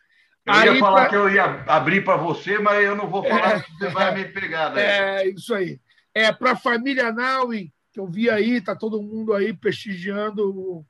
Eu 0.44 0.52
aí, 0.52 0.66
ia 0.66 0.78
falar 0.80 1.00
pra... 1.02 1.08
que 1.08 1.16
eu 1.16 1.30
ia 1.30 1.44
abrir 1.66 2.04
para 2.04 2.16
você, 2.16 2.58
mas 2.58 2.84
eu 2.84 2.96
não 2.96 3.08
vou 3.08 3.22
falar 3.22 3.56
é, 3.56 3.60
que 3.60 3.72
você 3.72 3.88
vai 3.88 4.14
me 4.14 4.24
pegar. 4.26 4.70
Né? 4.70 4.82
É, 4.82 5.28
isso 5.28 5.54
aí. 5.54 5.80
É, 6.14 6.32
para 6.32 6.52
a 6.52 6.56
família 6.56 7.12
Naui, 7.12 7.72
que 7.92 8.00
eu 8.00 8.06
vi 8.06 8.28
aí, 8.28 8.56
está 8.56 8.74
todo 8.74 9.02
mundo 9.02 9.32
aí 9.32 9.52
prestigiando 9.52 10.50
o, 10.50 10.86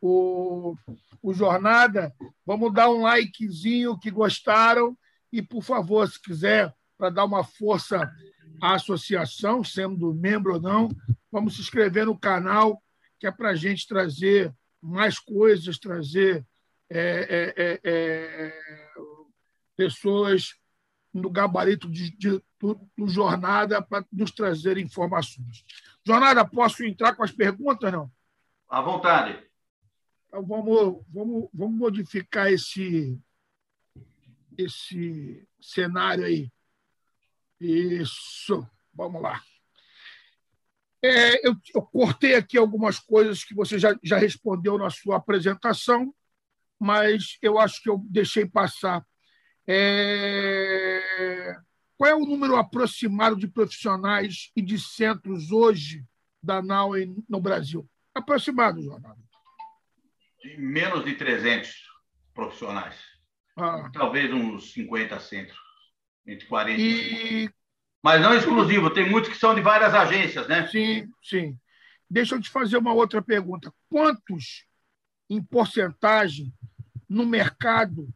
o, 0.00 0.76
o 1.22 1.34
Jornada. 1.34 2.14
Vamos 2.46 2.72
dar 2.72 2.88
um 2.88 3.02
likezinho 3.02 3.98
que 3.98 4.10
gostaram 4.10 4.96
e, 5.34 5.42
por 5.42 5.64
favor, 5.64 6.08
se 6.08 6.20
quiser, 6.20 6.72
para 6.96 7.10
dar 7.10 7.24
uma 7.24 7.42
força 7.42 8.08
à 8.62 8.74
associação, 8.74 9.64
sendo 9.64 10.14
membro 10.14 10.54
ou 10.54 10.60
não, 10.60 10.88
vamos 11.30 11.56
se 11.56 11.60
inscrever 11.60 12.06
no 12.06 12.16
canal, 12.16 12.80
que 13.18 13.26
é 13.26 13.32
para 13.32 13.50
a 13.50 13.54
gente 13.56 13.88
trazer 13.88 14.54
mais 14.80 15.18
coisas, 15.18 15.76
trazer 15.76 16.46
é, 16.88 17.52
é, 17.56 17.64
é, 17.64 17.80
é 17.84 18.52
pessoas 19.76 20.54
no 21.12 21.28
gabarito 21.28 21.90
de, 21.90 22.16
de, 22.16 22.40
do, 22.60 22.80
do 22.96 23.08
Jornada 23.08 23.82
para 23.82 24.06
nos 24.12 24.30
trazer 24.30 24.78
informações. 24.78 25.64
Jornada, 26.06 26.44
posso 26.44 26.84
entrar 26.84 27.16
com 27.16 27.24
as 27.24 27.32
perguntas, 27.32 27.92
não? 27.92 28.08
À 28.68 28.80
vontade. 28.80 29.42
Então, 30.28 30.44
vamos, 30.46 31.04
vamos, 31.08 31.48
vamos 31.52 31.76
modificar 31.76 32.52
esse, 32.52 33.18
esse 34.58 35.46
cenário 35.60 36.24
aí. 36.24 36.50
Isso, 37.60 38.66
vamos 38.92 39.22
lá. 39.22 39.40
É, 41.02 41.46
eu, 41.46 41.54
eu, 41.74 41.82
cortei 41.82 42.34
aqui 42.34 42.56
algumas 42.56 42.98
coisas 42.98 43.44
que 43.44 43.54
você 43.54 43.78
já, 43.78 43.94
já 44.02 44.16
respondeu 44.16 44.78
na 44.78 44.88
sua 44.88 45.16
apresentação, 45.16 46.14
mas 46.80 47.36
eu 47.42 47.58
acho 47.58 47.82
que 47.82 47.90
eu 47.90 48.02
deixei 48.08 48.46
passar. 48.46 49.04
É, 49.66 51.56
qual 51.96 52.10
é 52.10 52.14
o 52.14 52.26
número 52.26 52.56
aproximado 52.56 53.36
de 53.36 53.46
profissionais 53.46 54.50
e 54.56 54.62
de 54.62 54.78
centros 54.78 55.52
hoje 55.52 56.04
da 56.42 56.62
NAU 56.62 56.92
no 57.28 57.40
Brasil? 57.40 57.88
Aproximado, 58.14 58.82
Jornal. 58.82 59.16
Menos 60.56 61.04
de 61.04 61.14
300 61.16 61.70
profissionais. 62.34 63.13
Ah. 63.56 63.88
Talvez 63.92 64.32
uns 64.32 64.72
50 64.72 65.18
centros, 65.20 65.58
entre 66.26 66.46
40 66.46 66.80
e 66.80 67.18
50. 67.48 67.54
Mas 68.02 68.20
não 68.20 68.34
exclusivo, 68.34 68.90
tem 68.90 69.08
muitos 69.08 69.30
que 69.30 69.38
são 69.38 69.54
de 69.54 69.62
várias 69.62 69.94
agências, 69.94 70.46
né? 70.46 70.66
Sim, 70.68 71.08
sim. 71.22 71.58
Deixa 72.10 72.34
eu 72.34 72.40
te 72.40 72.50
fazer 72.50 72.76
uma 72.76 72.92
outra 72.92 73.22
pergunta. 73.22 73.72
Quantos, 73.88 74.66
em 75.30 75.42
porcentagem, 75.42 76.52
no 77.08 77.24
mercado, 77.24 78.06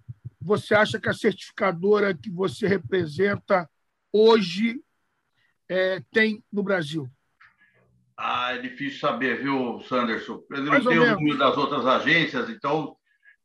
você 0.41 0.75
acha 0.75 1.01
que 1.01 1.09
a 1.09 1.15
certificadora 1.15 2.15
que 2.15 2.31
você 2.31 2.69
representa 2.69 3.69
hoje 4.13 4.81
é, 5.69 6.03
tem 6.13 6.45
no 6.53 6.63
Brasil? 6.63 7.09
Ah, 8.17 8.53
é 8.53 8.59
difícil 8.59 8.99
saber, 8.99 9.43
viu, 9.43 9.81
Sanderson? 9.89 10.43
Eu 10.51 10.65
não 10.65 10.85
tenho 10.85 11.03
o 11.03 11.15
número 11.15 11.39
das 11.39 11.57
outras 11.57 11.87
agências, 11.87 12.51
então 12.51 12.97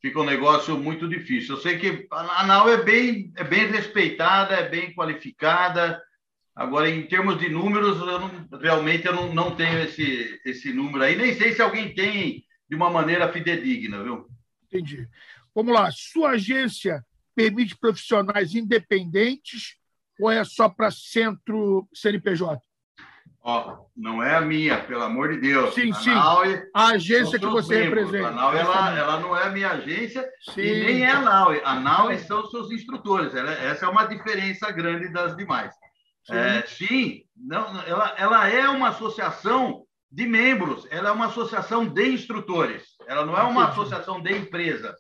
fica 0.04 0.20
um 0.20 0.26
negócio 0.26 0.78
muito 0.78 1.08
difícil. 1.08 1.56
Eu 1.56 1.62
sei 1.62 1.80
que 1.80 2.06
a 2.12 2.42
ANAL 2.42 2.70
é 2.70 2.84
bem, 2.84 3.32
é 3.38 3.44
bem 3.44 3.72
respeitada, 3.72 4.54
é 4.54 4.68
bem 4.68 4.94
qualificada. 4.94 6.04
Agora, 6.54 6.90
em 6.90 7.08
termos 7.08 7.40
de 7.40 7.48
números, 7.48 7.98
eu 8.00 8.20
não, 8.20 8.60
realmente 8.60 9.08
eu 9.08 9.14
não, 9.14 9.34
não 9.34 9.56
tenho 9.56 9.80
esse, 9.80 10.42
esse 10.44 10.74
número 10.74 11.06
aí. 11.06 11.16
Nem 11.16 11.34
sei 11.36 11.54
se 11.54 11.62
alguém 11.62 11.96
tem 11.96 12.44
de 12.70 12.76
uma 12.76 12.90
maneira 12.90 13.32
fidedigna, 13.32 14.04
viu? 14.04 14.28
Entendi. 14.66 15.08
Vamos 15.56 15.74
lá. 15.74 15.90
Sua 15.90 16.32
agência 16.32 17.04
permite 17.34 17.78
profissionais 17.78 18.54
independentes 18.54 19.78
ou 20.20 20.30
é 20.30 20.44
só 20.44 20.68
para 20.68 20.92
centro 20.92 21.88
CNPJ? 21.94 22.62
Ó, 23.46 23.78
não 23.96 24.24
é 24.24 24.36
a 24.36 24.42
minha, 24.42 24.82
pelo 24.82 25.04
amor 25.04 25.34
de 25.34 25.42
Deus. 25.42 25.76
Sim, 25.76 25.92
a 25.92 25.96
sim. 25.96 26.12
A 26.74 26.88
agência 26.88 27.38
que 27.38 27.46
você 27.46 27.82
membros. 27.82 28.06
representa. 28.06 28.30
A 28.30 28.32
Naue, 28.32 28.58
ela, 28.58 28.98
ela 28.98 29.20
não 29.20 29.36
é 29.36 29.44
a 29.44 29.50
minha 29.50 29.72
agência 29.72 30.26
sim. 30.54 30.62
e 30.62 30.84
nem 30.86 31.04
é 31.04 31.12
a 31.12 31.20
Naue. 31.20 31.62
A 31.66 31.76
Naue 31.76 32.18
são 32.20 32.46
seus 32.50 32.72
instrutores. 32.72 33.36
Ela, 33.36 33.52
essa 33.52 33.86
é 33.86 33.90
uma 33.90 34.06
diferença 34.06 34.72
grande 34.72 35.12
das 35.12 35.36
demais. 35.36 35.74
Sim, 36.26 36.36
é, 36.36 36.64
sim 36.66 37.24
não, 37.36 37.82
ela, 37.84 38.16
ela 38.18 38.48
é 38.48 38.70
uma 38.70 38.90
associação 38.90 39.84
de 40.10 40.26
membros, 40.26 40.88
ela 40.92 41.10
é 41.10 41.12
uma 41.12 41.26
associação 41.26 41.86
de 41.86 42.08
instrutores. 42.14 42.84
Ela 43.08 43.26
não 43.26 43.38
é 43.38 43.44
uma 43.44 43.70
associação 43.70 44.22
de 44.22 44.32
empresas. 44.32 44.96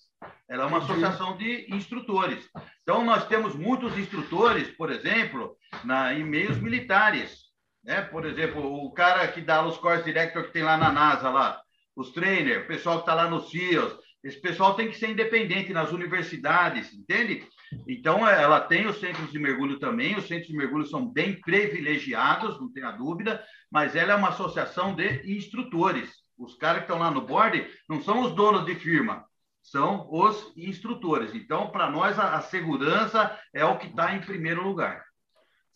Ela 0.50 0.64
é 0.64 0.68
uma 0.68 0.80
associação 0.80 1.38
de 1.38 1.68
instrutores. 1.74 2.50
Então, 2.82 3.06
nós 3.06 3.26
temos 3.28 3.56
muitos 3.56 3.98
instrutores, 3.98 4.70
por 4.72 4.91
exemplo, 4.91 5.56
na, 5.84 6.14
em 6.14 6.24
meios 6.24 6.58
militares. 6.58 7.43
Né? 7.84 8.02
Por 8.02 8.26
exemplo, 8.26 8.86
o 8.86 8.92
cara 8.92 9.28
que 9.28 9.42
dá 9.42 9.66
os 9.66 9.78
course 9.78 10.04
director 10.04 10.44
que 10.44 10.54
tem 10.54 10.64
lá 10.64 10.78
na 10.78 10.92
NASA, 10.92 11.30
lá, 11.30 11.62
os 11.96 12.12
trainers, 12.12 12.64
o 12.64 12.68
pessoal 12.68 12.98
que 12.98 13.02
está 13.04 13.14
lá 13.14 13.30
no 13.30 13.42
CIOS, 13.42 13.98
esse 14.24 14.40
pessoal 14.40 14.74
tem 14.74 14.90
que 14.90 14.98
ser 14.98 15.10
independente 15.10 15.74
nas 15.74 15.92
universidades, 15.92 16.94
entende? 16.94 17.46
Então, 17.86 18.26
ela 18.28 18.62
tem 18.62 18.88
os 18.88 19.00
centros 19.00 19.30
de 19.32 19.38
mergulho 19.38 19.80
também, 19.80 20.16
os 20.16 20.28
centros 20.28 20.48
de 20.48 20.56
mergulho 20.56 20.86
são 20.86 21.06
bem 21.06 21.42
privilegiados, 21.42 22.60
não 22.60 22.72
tenha 22.72 22.92
dúvida, 22.92 23.44
mas 23.70 23.98
ela 23.98 24.14
é 24.14 24.16
uma 24.16 24.30
associação 24.30 24.96
de 24.96 25.30
instrutores. 25.30 26.10
Os 26.38 26.56
caras 26.56 26.80
que 26.80 26.84
estão 26.86 27.00
lá 27.00 27.12
no 27.12 27.22
board 27.22 27.68
não 27.90 28.02
são 28.02 28.22
os 28.22 28.34
donos 28.34 28.66
de 28.66 28.76
firma, 28.76 29.26
são 29.62 30.08
os 30.10 30.54
instrutores. 30.56 31.36
Então, 31.36 31.70
para 31.70 31.92
nós, 31.92 32.18
a, 32.18 32.40
segurança 32.42 33.38
é 33.54 33.66
o 33.66 33.78
que 33.78 33.88
está 33.88 34.16
em 34.16 34.22
primeiro 34.22 34.64
lugar 34.64 35.04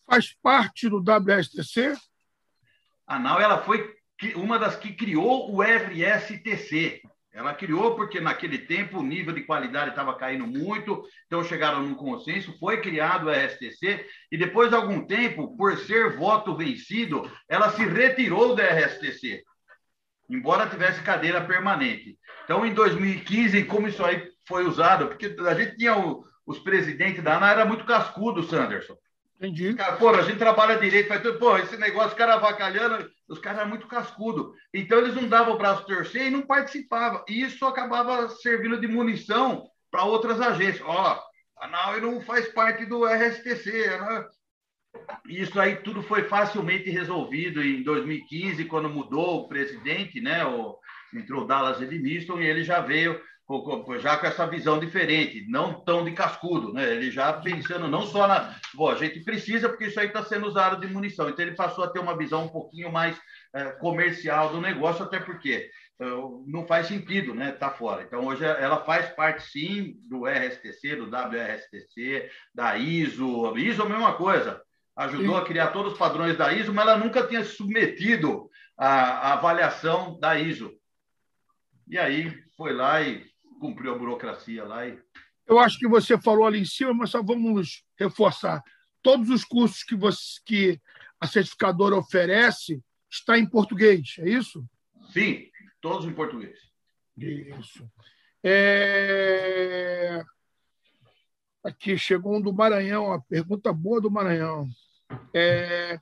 faz 0.07 0.33
parte 0.41 0.89
do 0.89 0.97
WSTC? 0.99 1.95
A 3.05 3.19
NAU 3.19 3.39
ela 3.39 3.59
foi 3.59 3.93
uma 4.35 4.57
das 4.57 4.75
que 4.77 4.93
criou 4.93 5.53
o 5.53 5.61
RSTC. 5.61 7.01
Ela 7.33 7.53
criou 7.53 7.95
porque 7.95 8.19
naquele 8.19 8.57
tempo 8.57 8.97
o 8.97 9.03
nível 9.03 9.31
de 9.31 9.43
qualidade 9.43 9.91
estava 9.91 10.15
caindo 10.15 10.47
muito, 10.47 11.03
então 11.27 11.43
chegaram 11.43 11.83
num 11.83 11.93
consenso, 11.93 12.57
foi 12.57 12.81
criado 12.81 13.27
o 13.27 13.29
RSTC 13.29 14.07
e 14.31 14.37
depois 14.37 14.69
de 14.69 14.75
algum 14.75 15.05
tempo, 15.05 15.55
por 15.55 15.77
ser 15.77 16.17
voto 16.17 16.55
vencido, 16.55 17.29
ela 17.47 17.69
se 17.73 17.85
retirou 17.85 18.55
do 18.55 18.61
RSTC, 18.61 19.43
embora 20.27 20.67
tivesse 20.67 21.03
cadeira 21.03 21.45
permanente. 21.45 22.17
Então, 22.43 22.65
em 22.65 22.73
2015, 22.73 23.65
como 23.65 23.87
isso 23.87 24.03
aí 24.03 24.31
foi 24.47 24.65
usado, 24.65 25.07
porque 25.07 25.35
a 25.47 25.53
gente 25.53 25.77
tinha 25.77 25.95
o, 25.95 26.25
os 26.43 26.57
presidentes 26.57 27.21
da 27.21 27.37
ANA, 27.37 27.51
era 27.51 27.65
muito 27.65 27.85
cascudo, 27.85 28.41
Sanderson. 28.41 28.97
Entendi. 29.39 29.75
Cara, 29.75 29.97
pô, 29.97 30.09
a 30.09 30.23
gente 30.23 30.39
trabalha 30.39 30.79
direito, 30.79 31.13
tudo. 31.21 31.37
Pô, 31.37 31.57
esse 31.57 31.77
negócio, 31.77 32.09
os 32.09 32.13
caras 32.15 32.35
avacalhando, 32.35 33.09
os 33.27 33.37
caras 33.37 33.59
eram 33.59 33.69
muito 33.69 33.87
cascudo. 33.87 34.53
Então, 34.73 34.97
eles 34.97 35.13
não 35.13 35.27
davam 35.27 35.53
o 35.53 35.57
braço 35.57 35.85
torcer 35.85 36.27
e 36.27 36.31
não 36.31 36.41
participavam. 36.41 37.23
E 37.27 37.41
isso 37.41 37.63
acabava 37.65 38.29
servindo 38.29 38.79
de 38.79 38.87
munição 38.87 39.67
para 39.91 40.05
outras 40.05 40.41
agências. 40.41 40.81
Ó, 40.85 41.21
A 41.59 41.67
NAUI 41.67 42.01
não 42.01 42.19
faz 42.21 42.47
parte 42.47 42.85
do 42.85 43.05
RSTC. 43.05 43.97
Né? 43.99 44.25
Isso 45.27 45.59
aí 45.59 45.75
tudo 45.77 46.01
foi 46.01 46.23
facilmente 46.23 46.89
resolvido 46.89 47.63
em 47.63 47.83
2015, 47.83 48.65
quando 48.65 48.89
mudou 48.89 49.41
o 49.41 49.47
presidente, 49.47 50.19
né? 50.19 50.43
O, 50.45 50.77
entrou 51.13 51.45
Dallas 51.45 51.81
Edmiston 51.81 52.39
e 52.39 52.47
ele 52.47 52.63
já 52.63 52.79
veio 52.79 53.21
já 53.99 54.17
com 54.17 54.27
essa 54.27 54.45
visão 54.45 54.77
diferente, 54.77 55.45
não 55.47 55.73
tão 55.73 56.03
de 56.03 56.11
cascudo, 56.11 56.73
né? 56.73 56.91
Ele 56.91 57.09
já 57.09 57.31
pensando 57.31 57.87
não 57.87 58.01
só 58.01 58.27
na, 58.27 58.53
bom, 58.73 58.89
a 58.89 58.95
gente 58.95 59.21
precisa 59.21 59.69
porque 59.69 59.85
isso 59.85 59.99
aí 59.99 60.07
está 60.07 60.21
sendo 60.21 60.47
usado 60.47 60.81
de 60.81 60.91
munição, 60.91 61.29
então 61.29 61.45
ele 61.45 61.55
passou 61.55 61.85
a 61.85 61.89
ter 61.89 61.99
uma 61.99 62.17
visão 62.17 62.43
um 62.43 62.49
pouquinho 62.49 62.91
mais 62.91 63.17
é, 63.55 63.71
comercial 63.71 64.49
do 64.49 64.59
negócio, 64.59 65.05
até 65.05 65.17
porque 65.17 65.69
é, 65.99 66.05
não 66.45 66.67
faz 66.67 66.87
sentido, 66.87 67.33
né? 67.33 67.53
Tá 67.53 67.69
fora. 67.69 68.03
Então 68.03 68.25
hoje 68.25 68.43
ela 68.43 68.83
faz 68.83 69.09
parte 69.15 69.43
sim 69.43 69.95
do 70.09 70.25
RSTC, 70.25 70.97
do 70.97 71.05
WRSTC, 71.09 72.29
da 72.53 72.77
ISO, 72.77 73.47
a 73.47 73.57
ISO 73.57 73.81
é 73.81 73.85
a 73.85 73.89
mesma 73.89 74.13
coisa. 74.15 74.61
Ajudou 74.93 75.35
sim. 75.35 75.41
a 75.41 75.45
criar 75.45 75.67
todos 75.67 75.93
os 75.93 75.97
padrões 75.97 76.37
da 76.37 76.51
ISO, 76.51 76.73
mas 76.73 76.85
ela 76.85 76.97
nunca 76.97 77.25
tinha 77.25 77.45
submetido 77.45 78.49
à, 78.77 79.29
à 79.29 79.33
avaliação 79.33 80.19
da 80.19 80.37
ISO. 80.37 80.73
E 81.87 81.97
aí 81.97 82.35
foi 82.57 82.73
lá 82.73 83.01
e 83.01 83.25
cumpriu 83.59 83.93
a 83.93 83.97
burocracia 83.97 84.63
lá. 84.63 84.87
E... 84.87 84.99
Eu 85.45 85.59
acho 85.59 85.79
que 85.79 85.87
você 85.87 86.17
falou 86.17 86.45
ali 86.45 86.59
em 86.59 86.65
cima, 86.65 86.93
mas 86.93 87.09
só 87.09 87.21
vamos 87.21 87.83
reforçar. 87.97 88.61
Todos 89.01 89.29
os 89.29 89.43
cursos 89.43 89.83
que, 89.83 89.95
você, 89.95 90.41
que 90.45 90.81
a 91.19 91.27
certificadora 91.27 91.95
oferece 91.95 92.81
está 93.09 93.37
em 93.37 93.45
português, 93.45 94.15
é 94.19 94.29
isso? 94.29 94.65
Sim, 95.11 95.49
todos 95.79 96.05
em 96.05 96.13
português. 96.13 96.59
Isso. 97.17 97.89
É... 98.43 100.23
Aqui 101.63 101.97
chegou 101.97 102.35
um 102.35 102.41
do 102.41 102.53
Maranhão, 102.53 103.11
a 103.11 103.21
pergunta 103.21 103.73
boa 103.73 103.99
do 103.99 104.11
Maranhão. 104.11 104.67
É... 105.33 105.99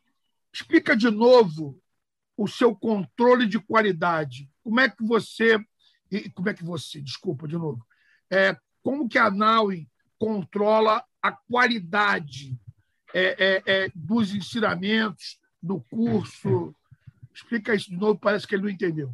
Explica 0.51 0.95
de 0.95 1.09
novo 1.09 1.79
o 2.37 2.47
seu 2.47 2.75
controle 2.75 3.45
de 3.45 3.59
qualidade. 3.59 4.49
Como 4.63 4.79
é 4.79 4.89
que 4.89 5.03
você 5.03 5.57
e 6.11 6.29
como 6.29 6.49
é 6.49 6.53
que 6.53 6.63
você, 6.63 7.01
desculpa 7.01 7.47
de 7.47 7.55
novo, 7.55 7.85
é, 8.29 8.57
como 8.83 9.09
que 9.09 9.17
a 9.17 9.29
Naui 9.29 9.87
controla 10.19 11.03
a 11.21 11.31
qualidade 11.31 12.57
é, 13.13 13.35
é, 13.37 13.63
é, 13.65 13.91
dos 13.93 14.33
ensinamentos, 14.33 15.39
do 15.61 15.79
curso? 15.81 16.73
Explica 17.33 17.73
isso 17.73 17.89
de 17.89 17.97
novo, 17.97 18.19
parece 18.19 18.47
que 18.47 18.55
ele 18.55 18.63
não 18.63 18.69
entendeu. 18.69 19.13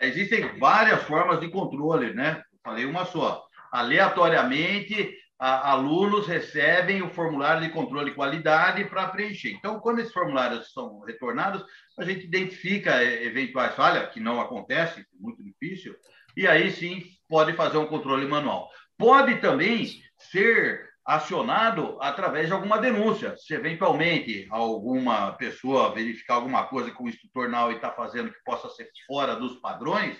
Existem 0.00 0.58
várias 0.58 1.02
formas 1.04 1.38
de 1.38 1.48
controle, 1.48 2.12
né? 2.12 2.42
Falei 2.64 2.84
uma 2.84 3.04
só. 3.04 3.46
Aleatoriamente, 3.70 5.16
a, 5.42 5.72
alunos 5.72 6.28
recebem 6.28 7.02
o 7.02 7.10
formulário 7.10 7.62
de 7.62 7.70
controle 7.70 8.10
de 8.10 8.16
qualidade 8.16 8.84
para 8.84 9.08
preencher. 9.08 9.50
Então, 9.50 9.80
quando 9.80 9.98
esses 9.98 10.12
formulários 10.12 10.72
são 10.72 11.00
retornados, 11.00 11.64
a 11.98 12.04
gente 12.04 12.24
identifica 12.24 13.02
é, 13.02 13.24
eventuais 13.24 13.74
falhas, 13.74 14.08
que 14.12 14.20
não 14.20 14.40
acontece, 14.40 15.04
muito 15.18 15.42
difícil, 15.42 15.96
e 16.36 16.46
aí 16.46 16.70
sim 16.70 17.02
pode 17.28 17.54
fazer 17.54 17.76
um 17.76 17.88
controle 17.88 18.24
manual. 18.24 18.70
Pode 18.96 19.40
também 19.40 19.88
ser 20.16 20.88
acionado 21.04 21.98
através 22.00 22.46
de 22.46 22.52
alguma 22.52 22.78
denúncia. 22.78 23.34
Se 23.36 23.52
eventualmente 23.52 24.46
alguma 24.48 25.32
pessoa 25.32 25.92
verificar 25.92 26.34
alguma 26.34 26.68
coisa 26.68 26.92
que 26.92 27.02
o 27.02 27.08
instrutor 27.08 27.48
não 27.48 27.72
está 27.72 27.90
fazendo 27.90 28.32
que 28.32 28.44
possa 28.44 28.68
ser 28.68 28.88
fora 29.08 29.34
dos 29.34 29.56
padrões, 29.56 30.16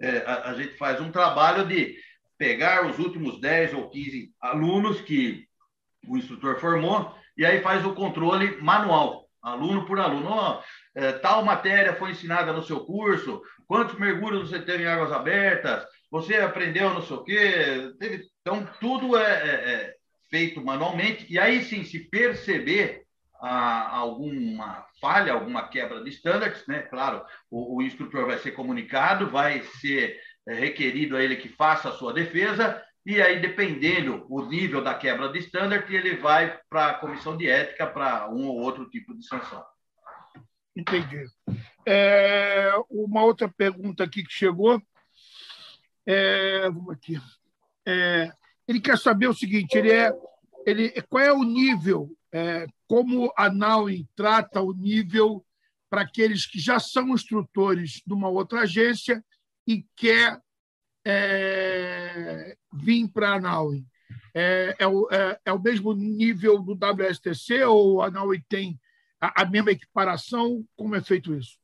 é, 0.00 0.24
a, 0.26 0.50
a 0.50 0.54
gente 0.54 0.76
faz 0.76 1.00
um 1.00 1.12
trabalho 1.12 1.64
de 1.64 1.96
pegar 2.38 2.86
os 2.86 2.98
últimos 2.98 3.40
10 3.40 3.74
ou 3.74 3.88
15 3.88 4.32
alunos 4.40 5.00
que 5.00 5.46
o 6.08 6.16
instrutor 6.16 6.58
formou 6.60 7.14
e 7.36 7.44
aí 7.44 7.60
faz 7.60 7.84
o 7.84 7.94
controle 7.94 8.60
manual, 8.60 9.28
aluno 9.42 9.86
por 9.86 9.98
aluno. 9.98 10.30
Oh, 10.30 10.62
é, 10.94 11.12
tal 11.12 11.44
matéria 11.44 11.94
foi 11.94 12.12
ensinada 12.12 12.52
no 12.52 12.62
seu 12.62 12.80
curso, 12.80 13.42
quantos 13.66 13.98
mergulhos 13.98 14.50
você 14.50 14.60
teve 14.60 14.84
em 14.84 14.86
águas 14.86 15.12
abertas, 15.12 15.84
você 16.10 16.36
aprendeu 16.36 16.94
não 16.94 17.02
sei 17.02 17.16
o 17.16 17.24
quê. 17.24 17.92
Teve... 17.98 18.24
Então, 18.40 18.68
tudo 18.80 19.16
é, 19.16 19.22
é, 19.22 19.72
é, 19.72 19.94
feito 20.30 20.62
manualmente 20.62 21.26
e 21.28 21.38
aí 21.38 21.64
sim, 21.64 21.82
se 21.84 22.08
perceber 22.08 23.02
ah, 23.40 23.96
alguma 23.96 24.86
falha, 25.00 25.32
alguma 25.32 25.68
quebra 25.68 26.02
de 26.02 26.10
standards, 26.10 26.64
né? 26.66 26.82
Claro, 26.82 27.22
o, 27.50 27.76
o 27.76 27.82
instrutor 27.82 28.26
vai 28.26 28.38
ser 28.38 28.52
comunicado, 28.52 29.28
vai 29.28 29.62
ser 29.80 30.18
é 30.46 30.54
requerido 30.54 31.16
a 31.16 31.22
ele 31.22 31.36
que 31.36 31.48
faça 31.48 31.88
a 31.88 31.92
sua 31.92 32.12
defesa, 32.12 32.82
e 33.06 33.20
aí, 33.20 33.38
dependendo 33.38 34.24
o 34.30 34.46
nível 34.46 34.82
da 34.82 34.94
quebra 34.94 35.28
de 35.28 35.38
standard, 35.40 35.94
ele 35.94 36.16
vai 36.16 36.58
para 36.70 36.86
a 36.86 36.94
comissão 36.94 37.36
de 37.36 37.46
ética 37.46 37.86
para 37.86 38.30
um 38.30 38.46
ou 38.46 38.60
outro 38.60 38.88
tipo 38.88 39.14
de 39.14 39.26
sanção. 39.26 39.62
Entendi. 40.74 41.26
É, 41.86 42.72
uma 42.88 43.22
outra 43.22 43.46
pergunta 43.48 44.04
aqui 44.04 44.24
que 44.24 44.32
chegou. 44.32 44.82
É, 46.06 46.62
vamos 46.70 46.94
aqui. 46.94 47.20
É, 47.86 48.32
ele 48.66 48.80
quer 48.80 48.96
saber 48.98 49.28
o 49.28 49.34
seguinte: 49.34 49.76
ele 49.76 49.92
é, 49.92 50.10
ele, 50.64 50.90
qual 51.02 51.22
é 51.22 51.32
o 51.32 51.44
nível, 51.44 52.10
é, 52.32 52.66
como 52.88 53.30
a 53.36 53.50
Nauin 53.50 54.08
trata 54.16 54.62
o 54.62 54.72
nível 54.72 55.44
para 55.90 56.00
aqueles 56.00 56.46
que 56.46 56.58
já 56.58 56.80
são 56.80 57.10
instrutores 57.10 58.02
de 58.04 58.14
uma 58.14 58.28
outra 58.28 58.62
agência 58.62 59.22
e 59.66 59.86
quer 59.96 60.40
é, 61.04 62.56
vir 62.72 63.08
para 63.08 63.34
a 63.34 63.40
Naui? 63.40 63.84
É, 64.34 64.74
é, 64.78 64.86
o, 64.86 65.08
é, 65.10 65.38
é, 65.44 65.52
o 65.52 65.60
mesmo 65.60 65.92
nível 65.94 66.58
do 66.60 66.72
WSTC 66.72 67.64
ou 67.64 68.02
a 68.02 68.10
Naui 68.10 68.42
tem 68.48 68.78
a, 69.20 69.42
a 69.42 69.44
mesma 69.44 69.70
equiparação? 69.70 70.64
Como 70.76 70.94
é 70.96 71.00
feito 71.00 71.34
isso? 71.34 71.56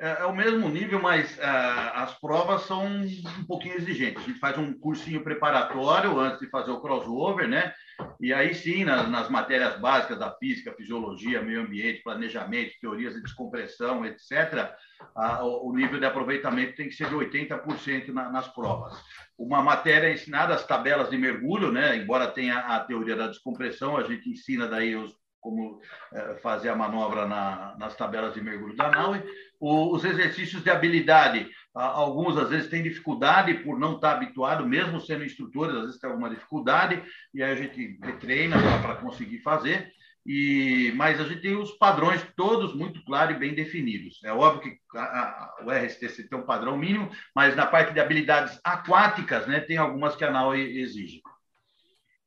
É, 0.00 0.22
é 0.22 0.24
o 0.24 0.34
mesmo 0.34 0.66
nível, 0.68 1.00
mas 1.00 1.36
uh, 1.36 1.92
as 1.94 2.14
provas 2.14 2.62
são 2.62 2.86
um 2.86 3.44
pouquinho 3.46 3.74
exigentes. 3.74 4.22
A 4.22 4.26
gente 4.26 4.38
faz 4.38 4.56
um 4.56 4.72
cursinho 4.72 5.22
preparatório 5.22 6.18
antes 6.18 6.40
de 6.40 6.48
fazer 6.48 6.70
o 6.70 6.80
crossover, 6.80 7.46
né? 7.46 7.74
E 8.20 8.32
aí 8.32 8.54
sim, 8.54 8.84
nas, 8.84 9.08
nas 9.08 9.28
matérias 9.28 9.78
básicas 9.78 10.18
da 10.18 10.30
física, 10.32 10.74
fisiologia, 10.74 11.42
meio 11.42 11.62
ambiente, 11.62 12.02
planejamento, 12.02 12.72
teorias 12.80 13.14
de 13.14 13.22
descompressão, 13.22 14.04
etc., 14.04 14.72
a, 15.14 15.44
o 15.44 15.72
nível 15.74 15.98
de 15.98 16.06
aproveitamento 16.06 16.76
tem 16.76 16.88
que 16.88 16.94
ser 16.94 17.08
de 17.08 17.14
80% 17.14 18.08
na, 18.08 18.30
nas 18.30 18.48
provas. 18.48 18.94
Uma 19.38 19.62
matéria 19.62 20.12
ensinada, 20.12 20.54
as 20.54 20.66
tabelas 20.66 21.10
de 21.10 21.16
mergulho, 21.16 21.72
né? 21.72 21.96
embora 21.96 22.26
tenha 22.26 22.58
a 22.58 22.80
teoria 22.80 23.16
da 23.16 23.28
descompressão, 23.28 23.96
a 23.96 24.02
gente 24.02 24.28
ensina 24.28 24.66
daí 24.66 24.94
os, 24.94 25.14
como 25.40 25.80
é, 26.12 26.34
fazer 26.36 26.68
a 26.68 26.76
manobra 26.76 27.26
na, 27.26 27.74
nas 27.78 27.96
tabelas 27.96 28.34
de 28.34 28.42
mergulho 28.42 28.76
da 28.76 28.90
NAUE. 28.90 29.22
os 29.60 30.04
exercícios 30.04 30.62
de 30.62 30.70
habilidade, 30.70 31.48
alguns 31.74 32.36
às 32.36 32.48
vezes 32.48 32.68
têm 32.68 32.82
dificuldade 32.82 33.54
por 33.54 33.78
não 33.78 33.94
estar 33.94 34.12
habituado, 34.12 34.66
mesmo 34.66 35.00
sendo 35.00 35.24
instrutores, 35.24 35.74
às 35.74 35.82
vezes 35.82 36.00
tem 36.00 36.10
alguma 36.10 36.30
dificuldade, 36.30 37.02
e 37.32 37.42
aí 37.42 37.52
a 37.52 37.56
gente 37.56 37.98
treina 38.20 38.56
para 38.82 38.96
conseguir 38.96 39.38
fazer. 39.40 39.92
E, 40.26 40.92
mas 40.96 41.18
a 41.18 41.24
gente 41.24 41.40
tem 41.40 41.56
os 41.56 41.72
padrões 41.72 42.22
todos 42.36 42.74
muito 42.74 43.02
claros 43.04 43.34
e 43.34 43.38
bem 43.38 43.54
definidos. 43.54 44.22
É 44.22 44.32
óbvio 44.32 44.62
que 44.62 44.98
a, 44.98 45.02
a, 45.02 45.64
o 45.64 45.70
RSTC 45.70 46.28
tem 46.28 46.38
um 46.38 46.44
padrão 46.44 46.76
mínimo, 46.76 47.10
mas 47.34 47.56
na 47.56 47.66
parte 47.66 47.94
de 47.94 48.00
habilidades 48.00 48.60
aquáticas, 48.62 49.46
né, 49.46 49.60
tem 49.60 49.78
algumas 49.78 50.14
que 50.14 50.24
a 50.24 50.30
NAU 50.30 50.54
exige. 50.54 51.22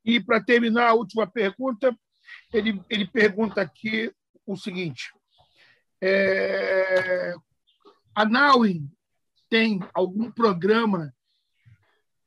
E 0.03 0.19
para 0.19 0.43
terminar, 0.43 0.89
a 0.89 0.93
última 0.93 1.27
pergunta, 1.27 1.95
ele, 2.51 2.81
ele 2.89 3.07
pergunta 3.07 3.61
aqui 3.61 4.11
o 4.45 4.57
seguinte: 4.57 5.11
é, 6.01 7.35
a 8.15 8.25
NAUI 8.25 8.81
tem 9.53 9.79
algum 9.93 10.31
programa 10.31 11.13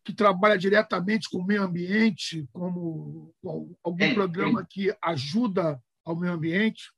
que 0.05 0.15
trabalha 0.15 0.57
diretamente 0.57 1.29
com 1.29 1.39
o 1.39 1.45
meio 1.45 1.65
ambiente, 1.65 2.49
como 2.53 3.35
algum 3.83 3.99
tem, 3.99 4.15
programa 4.15 4.61
tem. 4.61 4.67
que 4.71 4.97
ajuda 5.03 5.83
ao 6.05 6.15
meio 6.15 6.35
ambiente? 6.35 6.93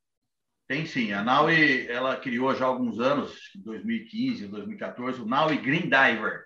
Tem 0.67 0.85
sim. 0.85 1.13
A 1.13 1.23
NAUI 1.23 1.87
ela 1.87 2.15
criou 2.15 2.53
já 2.53 2.65
há 2.65 2.67
alguns 2.67 2.99
anos, 2.99 3.39
2015, 3.55 4.45
2014, 4.49 5.19
o 5.19 5.25
NAUI 5.25 5.57
Green 5.57 5.89
Diver. 5.89 6.45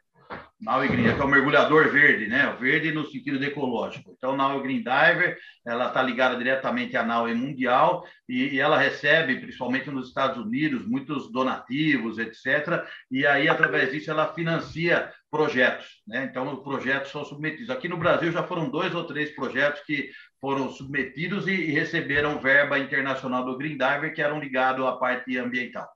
Naui 0.64 0.88
Green, 0.88 1.04
que 1.04 1.22
é 1.22 1.24
o 1.24 1.28
mergulhador 1.28 1.90
verde, 1.90 2.28
né? 2.28 2.54
O 2.54 2.58
verde 2.58 2.92
no 2.92 3.06
sentido 3.06 3.44
ecológico. 3.44 4.14
Então, 4.18 4.36
Naui 4.36 4.64
Green 4.64 4.78
Diver, 4.78 5.38
ela 5.66 5.88
está 5.88 6.02
ligada 6.02 6.38
diretamente 6.38 6.96
à 6.96 7.04
Naui 7.04 7.34
Mundial 7.34 8.06
e, 8.30 8.56
e, 8.56 8.60
ela 8.60 8.78
recebe, 8.78 9.42
principalmente 9.42 9.92
nos 9.92 10.08
Estados 10.08 10.38
Unidos, 10.38 10.88
muitos 10.88 11.32
donativos, 11.32 12.18
etc. 12.18 12.86
E 13.12 13.26
aí, 13.26 13.50
através 13.50 13.92
disso, 13.92 14.10
ela 14.10 14.34
financia 14.34 15.12
projetos, 15.30 16.02
né? 16.08 16.24
Então, 16.24 16.54
os 16.54 16.64
projetos 16.64 17.12
são 17.12 17.26
submetidos. 17.26 17.70
Aqui 17.70 17.90
no 17.90 17.98
Brasil 17.98 18.32
já 18.32 18.44
foram 18.44 18.70
dois 18.70 18.96
ou 18.96 19.04
três 19.04 19.36
projetos 19.36 19.82
que 19.82 20.12
foram 20.40 20.70
submetidos 20.70 21.48
e, 21.48 21.52
e 21.52 21.72
receberam 21.72 22.40
verba 22.40 22.80
internacional 22.80 23.44
do 23.44 23.58
Green 23.58 23.78
Diver, 23.78 24.14
que 24.14 24.22
eram 24.22 24.40
ligados 24.40 24.86
à 24.86 24.94
parte 24.94 25.38
ambiental. 25.38 25.90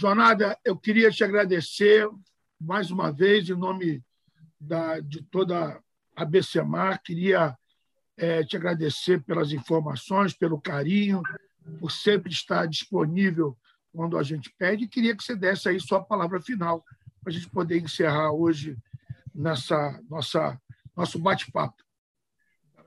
Jornada, 0.00 0.58
eu 0.64 0.78
queria 0.78 1.10
te 1.10 1.22
agradecer 1.22 2.08
mais 2.58 2.90
uma 2.90 3.12
vez, 3.12 3.50
em 3.50 3.54
nome 3.54 4.02
da, 4.58 4.98
de 4.98 5.22
toda 5.24 5.78
a 6.16 6.24
BCMAR. 6.24 7.02
Queria 7.02 7.54
é, 8.16 8.42
te 8.42 8.56
agradecer 8.56 9.22
pelas 9.22 9.52
informações, 9.52 10.32
pelo 10.32 10.58
carinho, 10.58 11.22
por 11.78 11.92
sempre 11.92 12.32
estar 12.32 12.64
disponível 12.64 13.54
quando 13.92 14.16
a 14.16 14.22
gente 14.22 14.50
pede. 14.56 14.84
E 14.84 14.88
queria 14.88 15.14
que 15.14 15.22
você 15.22 15.36
desse 15.36 15.68
aí 15.68 15.78
sua 15.78 16.02
palavra 16.02 16.40
final 16.40 16.82
para 17.22 17.30
a 17.30 17.34
gente 17.34 17.50
poder 17.50 17.78
encerrar 17.78 18.32
hoje 18.32 18.78
nessa 19.34 20.00
nossa 20.08 20.58
nosso 20.96 21.18
bate-papo. 21.18 21.84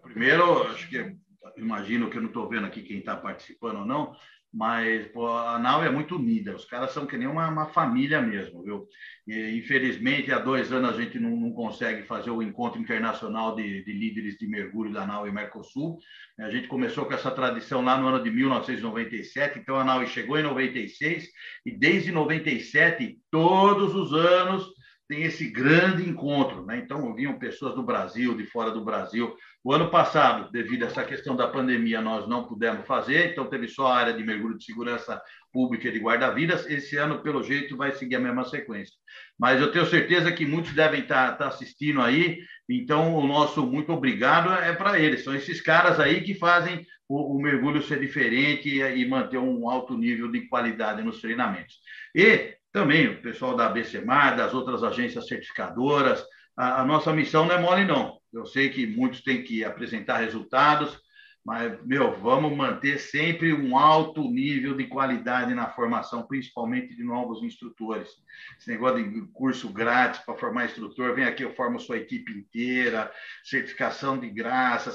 Primeiro, 0.02 0.64
acho 0.64 0.90
que 0.90 1.16
imagino 1.58 2.10
que 2.10 2.18
eu 2.18 2.22
não 2.22 2.30
estou 2.30 2.50
vendo 2.50 2.66
aqui 2.66 2.82
quem 2.82 2.98
está 2.98 3.16
participando 3.16 3.82
ou 3.82 3.86
não, 3.86 4.16
mas 4.54 5.08
pô, 5.08 5.28
a 5.28 5.58
Nau 5.58 5.84
é 5.84 5.90
muito 5.90 6.16
unida, 6.16 6.56
os 6.56 6.66
caras 6.66 6.92
são 6.92 7.08
que 7.08 7.18
nem 7.18 7.28
uma, 7.28 7.48
uma 7.48 7.66
família 7.70 8.22
mesmo, 8.22 8.62
viu? 8.62 8.88
E, 9.28 9.58
infelizmente, 9.58 10.32
há 10.32 10.38
dois 10.38 10.72
anos 10.72 10.92
a 10.92 11.02
gente 11.02 11.18
não, 11.18 11.32
não 11.32 11.52
consegue 11.52 12.04
fazer 12.04 12.30
o 12.30 12.44
encontro 12.44 12.80
internacional 12.80 13.56
de, 13.56 13.84
de, 13.84 13.92
líderes 13.92 14.38
de 14.38 14.48
mergulho 14.48 14.94
da 14.94 15.08
Nau 15.08 15.28
e 15.28 15.32
Mercosul. 15.32 15.98
A 16.40 16.52
gente 16.52 16.68
começou 16.68 17.06
com 17.06 17.14
essa 17.14 17.32
tradição 17.32 17.82
lá 17.82 17.98
no 17.98 18.08
ano 18.08 18.24
de 18.24 18.30
1997, 18.30 19.58
então 19.58 19.76
a 19.76 19.84
Nau 19.84 20.06
chegou 20.06 20.38
em 20.38 20.44
96, 20.44 21.28
e 21.66 21.72
desde 21.72 22.12
97, 22.12 23.18
todos 23.32 23.96
os 23.96 24.14
anos, 24.14 24.72
tem 25.08 25.24
esse 25.24 25.50
grande 25.50 26.08
encontro. 26.08 26.66
Né? 26.66 26.78
Então, 26.78 27.14
vinham 27.14 27.38
pessoas 27.38 27.76
do 27.76 27.84
Brasil, 27.84 28.36
de 28.36 28.46
fora 28.46 28.72
do 28.72 28.84
Brasil. 28.84 29.36
O 29.64 29.72
ano 29.72 29.90
passado, 29.90 30.52
devido 30.52 30.84
a 30.84 30.88
essa 30.88 31.04
questão 31.04 31.36
da 31.36 31.48
pandemia, 31.48 32.02
nós 32.02 32.28
não 32.28 32.46
pudemos 32.46 32.86
fazer, 32.86 33.32
então 33.32 33.46
teve 33.46 33.68
só 33.68 33.88
a 33.88 33.96
área 33.96 34.14
de 34.14 34.24
mergulho 34.24 34.58
de 34.58 34.66
segurança 34.66 35.22
pública 35.52 35.88
e 35.88 35.92
de 35.92 36.00
guarda-vidas. 36.00 36.66
Esse 36.70 36.98
ano, 36.98 37.22
pelo 37.22 37.44
jeito, 37.44 37.78
vai 37.78 37.92
seguir 37.92 38.16
a 38.16 38.20
mesma 38.20 38.44
sequência. 38.44 38.96
Mas 39.40 39.62
eu 39.62 39.72
tenho 39.72 39.86
certeza 39.86 40.32
que 40.32 40.46
muitos 40.46 40.74
devem 40.74 41.02
estar, 41.02 41.34
estar 41.34 41.48
assistindo 41.48 42.02
aí, 42.02 42.40
então 42.68 43.16
o 43.16 43.26
nosso 43.26 43.66
muito 43.66 43.94
obrigado 43.94 44.52
é 44.52 44.74
para 44.74 45.00
eles. 45.00 45.24
São 45.24 45.36
esses 45.36 45.62
caras 45.62 46.00
aí 46.00 46.22
que 46.22 46.34
fazem 46.34 46.86
o, 47.08 47.38
o 47.38 47.42
mergulho 47.42 47.82
ser 47.84 48.00
diferente 48.00 48.70
e, 48.70 48.82
e 48.82 49.08
manter 49.08 49.38
um 49.38 49.70
alto 49.70 49.98
nível 49.98 50.32
de 50.32 50.48
qualidade 50.48 51.04
nos 51.04 51.22
treinamentos. 51.22 51.80
E 52.16 52.56
também 52.74 53.08
o 53.08 53.22
pessoal 53.22 53.56
da 53.56 53.70
BCMAR, 53.70 54.36
das 54.36 54.54
outras 54.54 54.84
agências 54.84 55.28
certificadoras. 55.28 56.26
A, 56.58 56.82
a, 56.82 56.86
nossa 56.86 57.14
missão 57.14 57.46
não 57.46 57.56
é 57.56 57.62
mole, 57.62 57.86
não. 57.86 58.18
Eu 58.34 58.48
sei 58.48 58.70
que 58.70 58.88
muitos 58.88 59.22
têm 59.22 59.44
que 59.44 59.64
apresentar 59.64 60.18
resultados, 60.18 61.00
mas, 61.46 61.78
meu, 61.86 62.14
vamos 62.20 62.56
manter 62.56 62.98
sempre 62.98 63.54
um 63.54 63.78
alto 63.78 64.24
nível 64.24 64.76
de 64.76 64.88
qualidade 64.88 65.54
na 65.54 65.70
formação, 65.70 66.26
principalmente 66.26 66.96
de 66.96 67.04
novos 67.04 67.44
instrutores. 67.44 68.10
Esse 68.58 68.72
negócio 68.72 69.08
de 69.08 69.22
curso 69.34 69.70
grátis 69.72 70.22
para 70.22 70.38
formar 70.38 70.66
instrutor, 70.66 71.14
vem 71.14 71.26
aqui, 71.26 71.44
eu 71.44 71.54
formo 71.54 71.80
sua 71.80 71.98
equipe 71.98 72.32
inteira, 72.32 73.12
certificação 73.44 74.18
de 74.18 74.30
graça, 74.30 74.92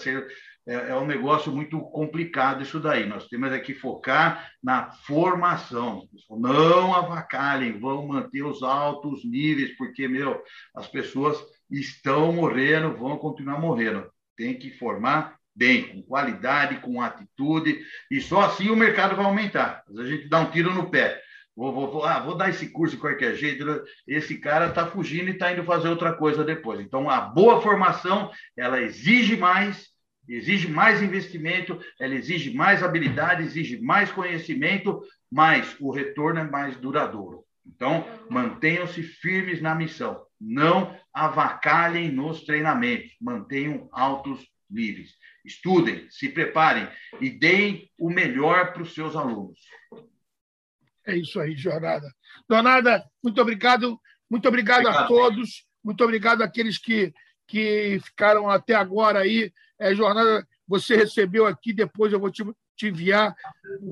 é, 0.68 0.90
é 0.90 0.94
um 0.94 1.06
negócio 1.06 1.50
muito 1.50 1.80
complicado 1.80 2.62
isso 2.62 2.78
daí. 2.78 3.06
Nós 3.06 3.26
temos 3.26 3.50
é 3.50 3.58
que 3.58 3.74
focar 3.74 4.50
na 4.62 4.90
formação. 4.90 6.02
Não 6.30 6.94
avacalhem, 6.94 7.80
vão 7.80 8.06
manter 8.06 8.42
os 8.42 8.62
altos 8.62 9.24
níveis, 9.24 9.74
porque, 9.78 10.06
meu, 10.06 10.40
as 10.76 10.86
pessoas 10.86 11.42
estão 11.70 12.32
morrendo, 12.32 12.96
vão 12.96 13.16
continuar 13.16 13.58
morrendo. 13.58 14.06
Tem 14.36 14.58
que 14.58 14.70
formar 14.78 15.38
bem, 15.56 15.88
com 15.88 16.02
qualidade, 16.02 16.80
com 16.80 17.02
atitude, 17.02 17.80
e 18.08 18.20
só 18.20 18.42
assim 18.42 18.70
o 18.70 18.76
mercado 18.76 19.16
vai 19.16 19.24
aumentar. 19.24 19.82
A 19.98 20.04
gente 20.04 20.28
dá 20.28 20.38
um 20.38 20.50
tiro 20.50 20.72
no 20.72 20.88
pé. 20.88 21.20
Vou, 21.56 21.72
vou, 21.72 21.90
vou, 21.90 22.04
ah, 22.04 22.20
vou 22.20 22.36
dar 22.36 22.50
esse 22.50 22.68
curso 22.68 22.94
de 22.94 23.00
qualquer 23.00 23.34
jeito. 23.34 23.64
Esse 24.06 24.38
cara 24.38 24.68
está 24.68 24.86
fugindo 24.86 25.28
e 25.28 25.32
está 25.32 25.52
indo 25.52 25.64
fazer 25.64 25.88
outra 25.88 26.12
coisa 26.12 26.44
depois. 26.44 26.78
Então, 26.78 27.10
a 27.10 27.20
boa 27.20 27.60
formação, 27.60 28.30
ela 28.56 28.80
exige 28.80 29.36
mais, 29.36 29.88
exige 30.28 30.68
mais 30.68 31.02
investimento, 31.02 31.80
ela 31.98 32.14
exige 32.14 32.54
mais 32.54 32.82
habilidade, 32.82 33.42
exige 33.42 33.80
mais 33.80 34.10
conhecimento, 34.12 35.02
mas 35.30 35.76
o 35.80 35.90
retorno 35.90 36.40
é 36.40 36.44
mais 36.44 36.76
duradouro. 36.76 37.44
Então, 37.66 38.04
mantenham-se 38.30 39.02
firmes 39.02 39.60
na 39.60 39.74
missão, 39.74 40.24
não 40.40 40.98
avacalhem 41.12 42.10
nos 42.10 42.44
treinamentos, 42.44 43.12
mantenham 43.20 43.88
altos 43.92 44.46
níveis. 44.70 45.14
Estudem, 45.44 46.06
se 46.10 46.28
preparem 46.28 46.88
e 47.20 47.30
deem 47.30 47.90
o 47.98 48.10
melhor 48.10 48.72
para 48.72 48.82
os 48.82 48.94
seus 48.94 49.16
alunos. 49.16 49.58
É 51.06 51.16
isso 51.16 51.40
aí, 51.40 51.56
Jornada. 51.56 52.06
Donada, 52.48 53.04
muito 53.22 53.40
obrigado. 53.40 53.98
Muito 54.30 54.46
obrigado, 54.46 54.80
obrigado. 54.80 55.04
a 55.04 55.06
todos. 55.06 55.66
Muito 55.82 56.04
obrigado 56.04 56.42
àqueles 56.42 56.78
que, 56.78 57.12
que 57.46 57.98
ficaram 58.04 58.48
até 58.50 58.74
agora 58.74 59.20
aí 59.20 59.50
é, 59.78 59.94
jornada 59.94 60.46
você 60.66 60.96
recebeu 60.96 61.46
aqui, 61.46 61.72
depois 61.72 62.12
eu 62.12 62.20
vou 62.20 62.30
te, 62.30 62.44
te 62.76 62.88
enviar 62.88 63.34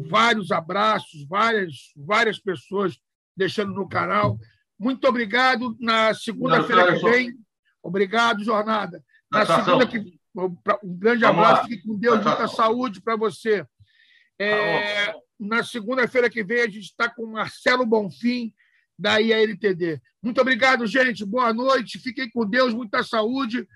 vários 0.08 0.52
abraços, 0.52 1.26
várias, 1.26 1.92
várias 1.96 2.38
pessoas 2.38 2.98
deixando 3.36 3.72
no 3.72 3.88
canal. 3.88 4.38
Muito 4.78 5.06
obrigado. 5.08 5.76
Na 5.80 6.12
segunda-feira 6.12 6.94
que 6.94 7.10
vem, 7.10 7.34
obrigado, 7.82 8.44
jornada. 8.44 9.02
Na 9.30 9.46
segunda 9.46 9.86
que 9.86 9.98
um 10.84 10.98
grande 10.98 11.24
abraço, 11.24 11.66
fique 11.66 11.86
com 11.86 11.98
Deus, 11.98 12.22
muita 12.22 12.46
saúde 12.46 13.00
para 13.00 13.16
você. 13.16 13.66
É, 14.38 15.14
na 15.40 15.64
segunda-feira 15.64 16.28
que 16.28 16.44
vem, 16.44 16.60
a 16.60 16.66
gente 16.66 16.80
está 16.80 17.08
com 17.08 17.26
Marcelo 17.26 17.86
Bonfim, 17.86 18.52
da 18.98 19.18
IALTD. 19.18 20.00
Muito 20.22 20.40
obrigado, 20.40 20.86
gente. 20.86 21.24
Boa 21.24 21.52
noite. 21.52 21.98
Fiquem 21.98 22.30
com 22.30 22.48
Deus, 22.48 22.72
muita 22.72 23.02
saúde. 23.02 23.66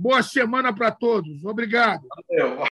Boa 0.00 0.22
semana 0.22 0.72
para 0.72 0.92
todos. 0.92 1.44
Obrigado. 1.44 2.06
Valeu. 2.28 2.62